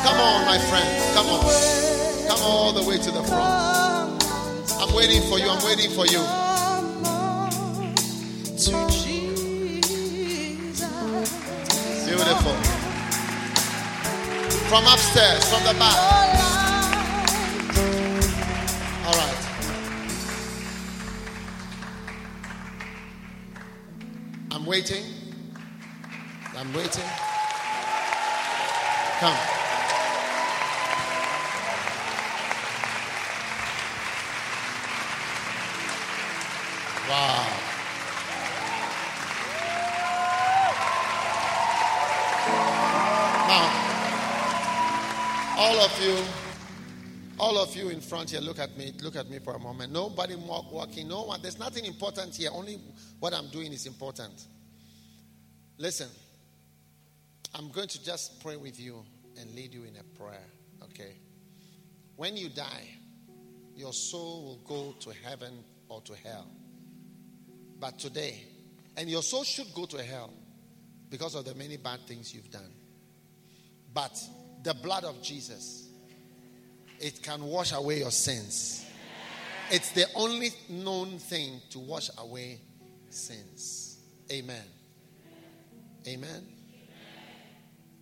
Come 0.05 0.19
on, 0.20 0.45
my 0.45 0.59
friend. 0.69 0.89
Come 1.16 1.28
on. 1.32 1.41
Come 2.28 2.41
all 2.45 2.73
the 2.73 2.85
way 2.85 2.99
to 2.99 3.11
the 3.11 3.23
front. 3.24 4.24
I'm 4.81 4.95
waiting 4.95 5.23
for 5.23 5.39
you. 5.39 5.49
I'm 5.49 5.65
waiting 5.65 5.91
for 5.91 6.05
you. 6.07 6.20
To 8.61 8.73
Jesus. 8.93 9.81
Beautiful. 12.07 12.57
From 14.69 14.85
upstairs, 14.87 15.49
from 15.49 15.65
the 15.65 15.74
back. 15.81 16.60
All 19.11 19.16
right. 19.16 19.37
I'm 24.53 24.65
waiting. 24.66 25.05
I'm 26.57 26.73
waiting. 26.73 27.11
Come. 29.19 29.37
Wow. 37.09 37.47
Now, 43.49 43.99
all 45.59 45.81
of 45.81 46.01
you, 46.01 46.39
all 47.40 47.56
of 47.58 47.74
you 47.74 47.88
in 47.88 48.00
front 48.00 48.30
here, 48.30 48.40
look 48.40 48.58
at 48.58 48.76
me. 48.76 48.92
Look 49.00 49.16
at 49.16 49.28
me 49.30 49.38
for 49.38 49.54
a 49.54 49.58
moment. 49.58 49.92
Nobody 49.92 50.36
walk, 50.36 50.70
walking. 50.70 51.08
No 51.08 51.22
one. 51.22 51.40
There's 51.40 51.58
nothing 51.58 51.86
important 51.86 52.36
here. 52.36 52.50
Only 52.52 52.78
what 53.18 53.32
I'm 53.32 53.48
doing 53.48 53.72
is 53.72 53.86
important. 53.86 54.46
Listen, 55.78 56.08
I'm 57.54 57.70
going 57.70 57.88
to 57.88 58.04
just 58.04 58.42
pray 58.42 58.56
with 58.56 58.78
you 58.78 59.02
and 59.40 59.50
lead 59.54 59.72
you 59.72 59.84
in 59.84 59.96
a 59.96 60.18
prayer. 60.18 60.44
Okay. 60.84 61.16
When 62.16 62.36
you 62.36 62.50
die, 62.50 62.88
your 63.74 63.94
soul 63.94 64.44
will 64.44 64.60
go 64.66 64.92
to 65.00 65.12
heaven 65.26 65.64
or 65.88 66.02
to 66.02 66.14
hell. 66.14 66.46
But 67.80 67.98
today, 67.98 68.44
and 68.98 69.08
your 69.08 69.22
soul 69.22 69.44
should 69.44 69.72
go 69.74 69.86
to 69.86 70.02
hell 70.02 70.34
because 71.08 71.34
of 71.34 71.46
the 71.46 71.54
many 71.54 71.78
bad 71.78 72.00
things 72.06 72.34
you've 72.34 72.50
done. 72.50 72.72
But 73.94 74.22
the 74.62 74.74
blood 74.74 75.04
of 75.04 75.22
Jesus, 75.22 75.89
it 77.01 77.22
can 77.22 77.43
wash 77.43 77.72
away 77.72 77.98
your 77.98 78.10
sins. 78.10 78.85
It's 79.70 79.93
the 79.93 80.05
only 80.14 80.51
known 80.68 81.18
thing 81.18 81.60
to 81.70 81.78
wash 81.78 82.10
away 82.18 82.60
sins. 83.09 83.98
Amen. 84.31 84.64
Amen. 86.06 86.47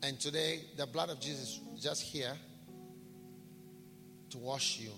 And 0.03 0.19
today, 0.19 0.61
the 0.77 0.87
blood 0.87 1.11
of 1.11 1.21
Jesus 1.21 1.61
is 1.75 1.83
just 1.83 2.03
here 2.03 2.37
to 4.31 4.39
wash 4.39 4.79
you. 4.79 4.91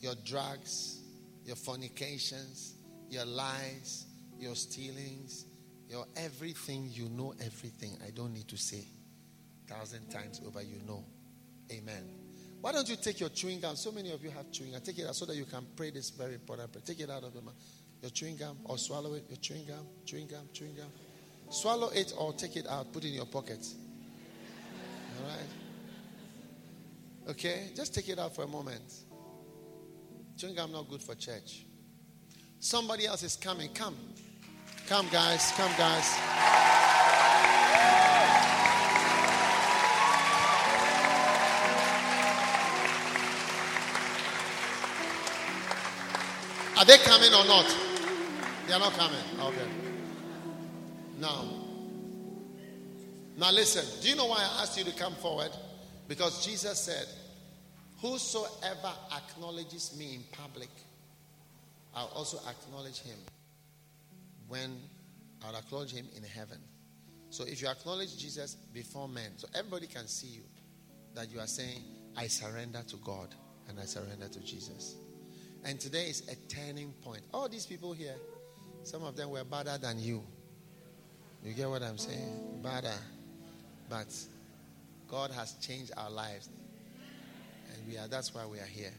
Your 0.00 0.14
drugs, 0.24 1.00
your 1.44 1.56
fornications, 1.56 2.74
your 3.08 3.24
lies, 3.24 4.06
your 4.38 4.54
stealings, 4.54 5.46
your 5.88 6.06
everything. 6.16 6.88
You 6.92 7.08
know 7.08 7.34
everything. 7.44 7.96
I 8.06 8.10
don't 8.10 8.32
need 8.32 8.48
to 8.48 8.56
say. 8.56 8.84
Thousand 9.66 10.08
times 10.10 10.40
over, 10.46 10.62
you 10.62 10.80
know. 10.86 11.04
Amen. 11.72 12.15
Why 12.66 12.72
don't 12.72 12.88
you 12.88 12.96
take 12.96 13.20
your 13.20 13.28
chewing 13.28 13.60
gum? 13.60 13.76
So 13.76 13.92
many 13.92 14.10
of 14.10 14.24
you 14.24 14.30
have 14.30 14.50
chewing 14.50 14.72
gum. 14.72 14.80
Take 14.80 14.98
it 14.98 15.06
out 15.06 15.14
so 15.14 15.24
that 15.26 15.36
you 15.36 15.44
can 15.44 15.64
pray 15.76 15.90
this 15.90 16.10
very 16.10 16.34
important 16.34 16.72
prayer. 16.72 16.82
Take 16.84 16.98
it 16.98 17.08
out 17.08 17.22
of 17.22 17.32
your 17.32 17.44
mouth. 17.44 17.54
Your 18.02 18.10
chewing 18.10 18.36
gum 18.36 18.58
or 18.64 18.76
swallow 18.76 19.14
it. 19.14 19.22
Your 19.28 19.36
chewing 19.36 19.66
gum, 19.66 19.86
chewing 20.04 20.26
gum, 20.26 20.48
chewing 20.52 20.74
gum. 20.74 20.88
Swallow 21.48 21.90
it 21.90 22.12
or 22.18 22.32
take 22.32 22.56
it 22.56 22.66
out. 22.66 22.92
Put 22.92 23.04
it 23.04 23.10
in 23.10 23.14
your 23.14 23.26
pocket. 23.26 23.64
All 25.20 25.28
right. 25.28 25.46
Okay, 27.30 27.70
just 27.76 27.94
take 27.94 28.08
it 28.08 28.18
out 28.18 28.34
for 28.34 28.42
a 28.42 28.48
moment. 28.48 28.94
Chewing 30.36 30.56
gum 30.56 30.72
not 30.72 30.88
good 30.88 31.00
for 31.00 31.14
church. 31.14 31.66
Somebody 32.58 33.06
else 33.06 33.22
is 33.22 33.36
coming. 33.36 33.72
Come, 33.74 33.96
come, 34.88 35.06
guys. 35.12 35.52
Come, 35.52 35.70
guys. 35.78 36.85
They 46.86 46.98
coming 46.98 47.34
or 47.34 47.44
not? 47.46 47.76
They 48.66 48.72
are 48.72 48.80
not 48.80 48.92
coming. 48.92 49.18
Okay. 49.40 49.68
Now, 51.18 51.44
now 53.36 53.52
listen. 53.52 53.84
Do 54.02 54.08
you 54.08 54.16
know 54.16 54.26
why 54.26 54.38
I 54.38 54.62
asked 54.62 54.78
you 54.78 54.84
to 54.84 54.92
come 54.92 55.14
forward? 55.14 55.50
Because 56.08 56.44
Jesus 56.44 56.78
said, 56.78 57.06
Whosoever 58.00 58.92
acknowledges 59.16 59.96
me 59.98 60.16
in 60.16 60.22
public, 60.32 60.68
I'll 61.94 62.12
also 62.14 62.38
acknowledge 62.48 63.00
him 63.00 63.18
when 64.48 64.76
I'll 65.44 65.56
acknowledge 65.56 65.92
him 65.92 66.06
in 66.14 66.22
heaven. 66.22 66.58
So 67.30 67.44
if 67.44 67.62
you 67.62 67.68
acknowledge 67.68 68.18
Jesus 68.18 68.54
before 68.54 69.08
men, 69.08 69.32
so 69.36 69.48
everybody 69.54 69.86
can 69.86 70.06
see 70.06 70.28
you, 70.28 70.42
that 71.14 71.30
you 71.30 71.40
are 71.40 71.46
saying, 71.46 71.82
I 72.16 72.26
surrender 72.26 72.82
to 72.86 72.96
God 72.98 73.34
and 73.68 73.80
I 73.80 73.84
surrender 73.84 74.28
to 74.28 74.40
Jesus. 74.40 74.96
And 75.66 75.80
today 75.80 76.04
is 76.04 76.22
a 76.28 76.36
turning 76.48 76.92
point. 77.02 77.22
All 77.34 77.48
these 77.48 77.66
people 77.66 77.92
here, 77.92 78.14
some 78.84 79.02
of 79.02 79.16
them 79.16 79.30
were 79.30 79.42
badder 79.42 79.76
than 79.82 79.98
you. 79.98 80.22
You 81.42 81.54
get 81.54 81.68
what 81.68 81.82
I'm 81.82 81.98
saying? 81.98 82.60
Badder. 82.62 82.94
But 83.90 84.06
God 85.08 85.32
has 85.32 85.54
changed 85.54 85.90
our 85.96 86.08
lives. 86.08 86.48
And 87.74 87.84
we 87.88 87.98
are 87.98 88.06
that's 88.06 88.32
why 88.32 88.46
we 88.46 88.60
are 88.60 88.66
here. 88.66 88.92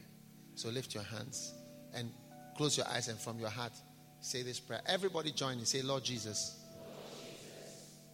So 0.56 0.68
lift 0.68 0.94
your 0.94 1.04
hands 1.04 1.54
and 1.94 2.12
close 2.54 2.76
your 2.76 2.86
eyes 2.88 3.08
and 3.08 3.18
from 3.18 3.38
your 3.38 3.48
heart 3.48 3.72
say 4.20 4.42
this 4.42 4.60
prayer. 4.60 4.82
Everybody 4.86 5.30
join 5.30 5.56
me. 5.56 5.64
Say, 5.64 5.80
Lord 5.80 6.04
Jesus, 6.04 6.58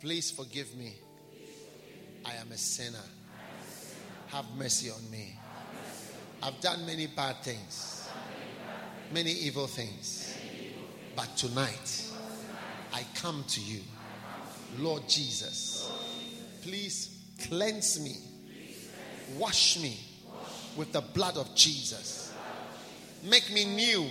please 0.00 0.30
forgive 0.30 0.72
me. 0.76 0.94
I 2.24 2.34
am 2.34 2.52
a 2.52 2.56
sinner. 2.56 2.98
Have 4.28 4.44
mercy 4.56 4.90
on 4.90 5.10
me. 5.10 5.36
I've 6.40 6.60
done 6.60 6.86
many 6.86 7.08
bad 7.08 7.42
things 7.42 7.93
many 9.12 9.30
evil 9.30 9.66
things. 9.66 10.36
But 11.16 11.36
tonight, 11.36 12.10
I 12.92 13.04
come 13.14 13.44
to 13.48 13.60
you, 13.60 13.80
Lord 14.78 15.08
Jesus. 15.08 15.90
Please 16.62 17.16
cleanse 17.48 18.00
me, 18.00 18.16
wash 19.36 19.78
me 19.78 19.98
with 20.76 20.92
the 20.92 21.00
blood 21.00 21.36
of 21.36 21.54
Jesus. 21.54 22.32
Make 23.22 23.52
me 23.52 23.64
new, 23.64 24.06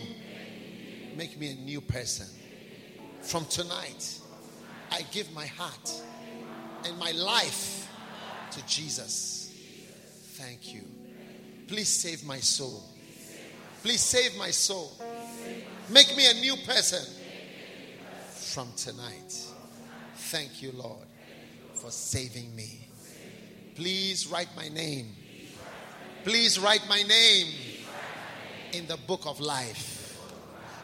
make 1.15 1.40
me 1.40 1.52
a 1.52 1.56
new 1.56 1.82
person. 1.82 2.28
From 3.22 3.45
tonight, 3.45 4.20
I 4.91 5.02
give 5.11 5.32
my 5.34 5.45
heart 5.45 6.02
and 6.86 6.98
my 6.98 7.11
life 7.11 7.90
to 8.52 8.65
Jesus. 8.65 9.52
Thank 10.34 10.74
you. 10.74 10.82
Please 11.68 11.90
save 11.90 12.26
my 12.26 12.40
soul. 12.40 12.84
Please 13.84 13.99
save 13.99 14.38
my 14.38 14.49
soul. 14.49 14.93
Make 15.89 16.15
me 16.15 16.30
a 16.30 16.34
new 16.35 16.55
person 16.65 17.03
from 18.34 18.69
tonight. 18.77 19.45
Thank 20.15 20.61
you, 20.61 20.72
Lord, 20.72 21.05
for 21.73 21.91
saving 21.91 22.55
me. 22.55 22.88
Please 23.76 24.27
write 24.27 24.47
my 24.55 24.69
name. 24.69 25.07
Please 26.23 26.57
write 26.57 26.88
my 26.88 27.03
name 27.03 27.47
in 28.72 28.88
the 28.88 28.95
book 29.05 29.26
of 29.26 29.41
life. 29.41 30.18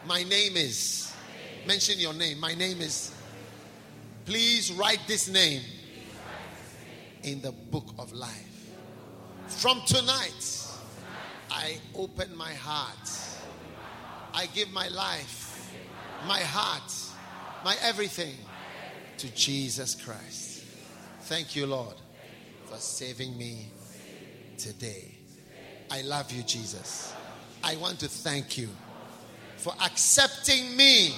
My 0.06 0.22
name 0.22 0.56
is, 0.56 1.10
mention 1.66 1.98
your 1.98 2.12
name. 2.12 2.38
My 2.38 2.54
name 2.54 2.82
is, 2.82 3.14
please 4.26 4.70
write 4.72 5.00
this 5.06 5.26
name 5.26 5.62
in 7.22 7.40
the 7.40 7.52
book 7.52 7.94
of 7.98 8.12
life. 8.12 8.74
From 9.46 9.80
tonight, 9.86 10.59
I 11.50 11.78
open 11.94 12.36
my 12.36 12.54
heart 12.54 13.08
I 14.32 14.46
give 14.46 14.72
my 14.72 14.88
life, 14.88 15.72
my 16.26 16.40
heart, 16.40 16.92
my 17.64 17.76
everything 17.82 18.34
to 19.18 19.28
Jesus 19.34 19.94
Christ. 19.94 20.64
Thank 21.22 21.56
you, 21.56 21.66
Lord, 21.66 21.94
for 22.66 22.76
saving 22.76 23.36
me 23.36 23.70
today. 24.56 25.14
I 25.90 26.02
love 26.02 26.30
you, 26.30 26.42
Jesus. 26.44 27.12
I 27.62 27.76
want 27.76 27.98
to 28.00 28.08
thank 28.08 28.56
you 28.56 28.68
for 29.56 29.74
accepting 29.84 30.76
me 30.76 31.14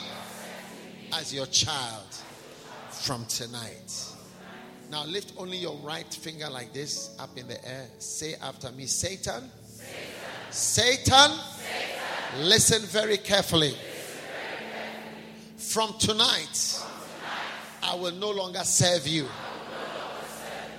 as 1.13 1.33
your 1.33 1.47
child 1.47 2.17
from 2.91 3.27
tonight. 3.27 4.09
Now 4.91 5.05
lift 5.05 5.35
only 5.37 5.59
your 5.59 5.77
right 5.77 6.13
finger 6.13 6.49
like 6.51 6.73
this 6.73 7.15
up 7.19 7.37
in 7.37 7.47
the 7.47 7.63
air. 7.69 7.87
Say 7.99 8.35
after 8.43 8.73
me 8.73 8.87
Satan, 8.87 9.51
Satan, 10.53 11.39
listen 12.41 12.83
very 12.83 13.17
carefully. 13.17 13.75
From 15.57 15.95
tonight, 15.99 16.79
I 17.83 17.95
will 17.95 18.13
no 18.13 18.31
longer 18.31 18.61
serve 18.61 19.07
you. 19.07 19.27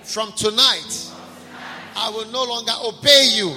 From 0.04 0.32
tonight, 0.34 1.12
I 1.96 2.10
will 2.12 2.28
no 2.32 2.44
longer 2.44 2.74
obey 2.84 3.30
you. 3.34 3.56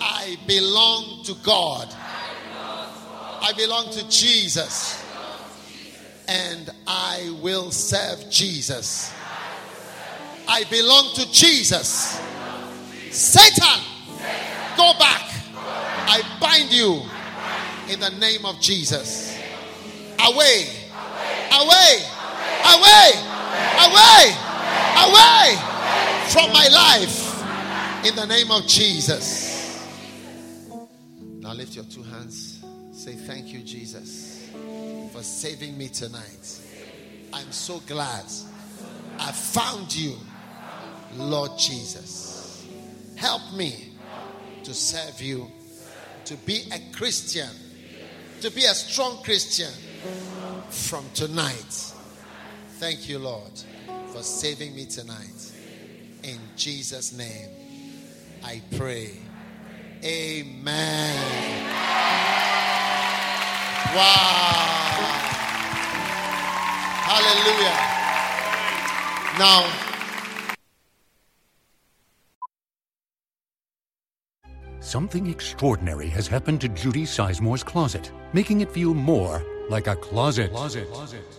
I 0.00 0.36
belong 0.46 1.24
to 1.24 1.34
God. 1.42 1.92
I 3.42 3.52
belong 3.56 3.90
to 3.94 4.08
Jesus. 4.08 5.04
And 6.28 6.70
I 6.86 7.36
will 7.42 7.72
serve 7.72 8.30
Jesus. 8.30 9.12
I 10.46 10.62
belong 10.70 11.14
to 11.14 11.32
Jesus. 11.32 12.20
Satan, 13.10 13.80
go 14.76 14.92
back. 14.98 15.22
I 16.08 16.22
bind 16.40 16.72
you 16.72 17.02
in 17.88 18.00
the 18.00 18.10
name 18.10 18.44
of 18.44 18.60
Jesus. 18.60 19.36
Away, 20.18 20.66
away, 21.52 21.92
away, 22.64 23.10
away, 23.86 24.22
away 25.04 25.56
from 26.28 26.52
my 26.52 26.68
life 26.72 28.04
in 28.04 28.14
the 28.14 28.26
name 28.26 28.50
of 28.50 28.66
Jesus. 28.66 29.46
Now 31.40 31.52
lift 31.54 31.74
your 31.74 31.84
two 31.84 32.02
hands. 32.02 32.64
Say, 32.92 33.12
Thank 33.12 33.48
you, 33.48 33.60
Jesus, 33.60 34.50
for 35.12 35.22
saving 35.22 35.76
me 35.76 35.88
tonight. 35.88 36.60
I'm 37.32 37.52
so 37.52 37.80
glad 37.86 38.24
I 39.18 39.32
found 39.32 39.94
you, 39.94 40.16
Lord 41.16 41.58
Jesus. 41.58 42.66
Help 43.16 43.42
me 43.54 43.85
to 44.66 44.74
serve 44.74 45.22
you, 45.22 45.48
to 46.24 46.34
be 46.38 46.64
a 46.72 46.92
Christian, 46.92 47.48
to 48.40 48.50
be 48.50 48.64
a 48.64 48.74
strong 48.74 49.22
Christian 49.22 49.70
from 50.70 51.04
tonight. 51.14 51.92
Thank 52.80 53.08
you, 53.08 53.20
Lord, 53.20 53.52
for 54.08 54.24
saving 54.24 54.74
me 54.74 54.86
tonight. 54.86 55.52
In 56.24 56.40
Jesus' 56.56 57.16
name, 57.16 57.48
I 58.42 58.60
pray. 58.76 59.12
Amen. 60.04 61.62
Wow. 63.94 64.96
Hallelujah. 67.06 67.78
Now, 69.38 69.95
Something 74.86 75.26
extraordinary 75.26 76.06
has 76.10 76.28
happened 76.28 76.60
to 76.60 76.68
Judy 76.68 77.02
Sizemore's 77.02 77.64
closet, 77.64 78.12
making 78.32 78.60
it 78.60 78.70
feel 78.70 78.94
more 78.94 79.42
like 79.68 79.88
a 79.88 79.96
closet. 79.96 80.52
closet. 80.52 80.88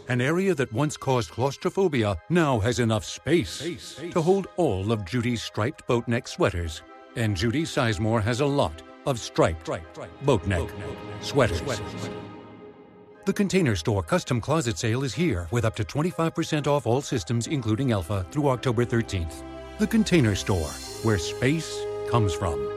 An 0.10 0.20
area 0.20 0.54
that 0.54 0.74
once 0.74 0.98
caused 0.98 1.32
claustrophobia 1.32 2.18
now 2.30 2.60
has 2.60 2.80
enough 2.80 3.06
space, 3.06 3.96
to 4.12 4.22
hold 4.22 4.48
all 4.58 4.92
of 4.92 5.06
Judy's 5.06 5.42
striped 5.42 5.88
boat 5.88 6.10
neck 6.10 6.28
sweaters. 6.28 6.82
And 7.16 7.38
Judy 7.38 7.64
Sizemore 7.64 8.22
has 8.22 8.42
a 8.42 8.46
lot 8.46 8.82
of 9.06 9.18
striped 9.18 9.70
boat 10.24 10.46
neck 10.46 10.70
sweaters. 11.22 11.62
The 13.24 13.32
Container 13.32 13.78
Store 13.78 14.04
Custom 14.04 14.42
Closet 14.42 14.78
Sale 14.78 15.06
is 15.06 15.14
here 15.14 15.48
with 15.52 15.64
up 15.64 15.78
to 15.78 15.86
25% 15.86 16.68
off 16.68 16.86
all 16.86 17.02
systems, 17.02 17.48
including 17.48 17.94
Elfa, 17.94 18.26
through 18.30 18.50
October 18.50 18.84
13th. 18.84 19.42
The 19.80 19.88
Container 19.88 20.36
Store, 20.36 20.68
where 21.04 21.18
space 21.18 21.80
comes 22.10 22.34
from. 22.34 22.77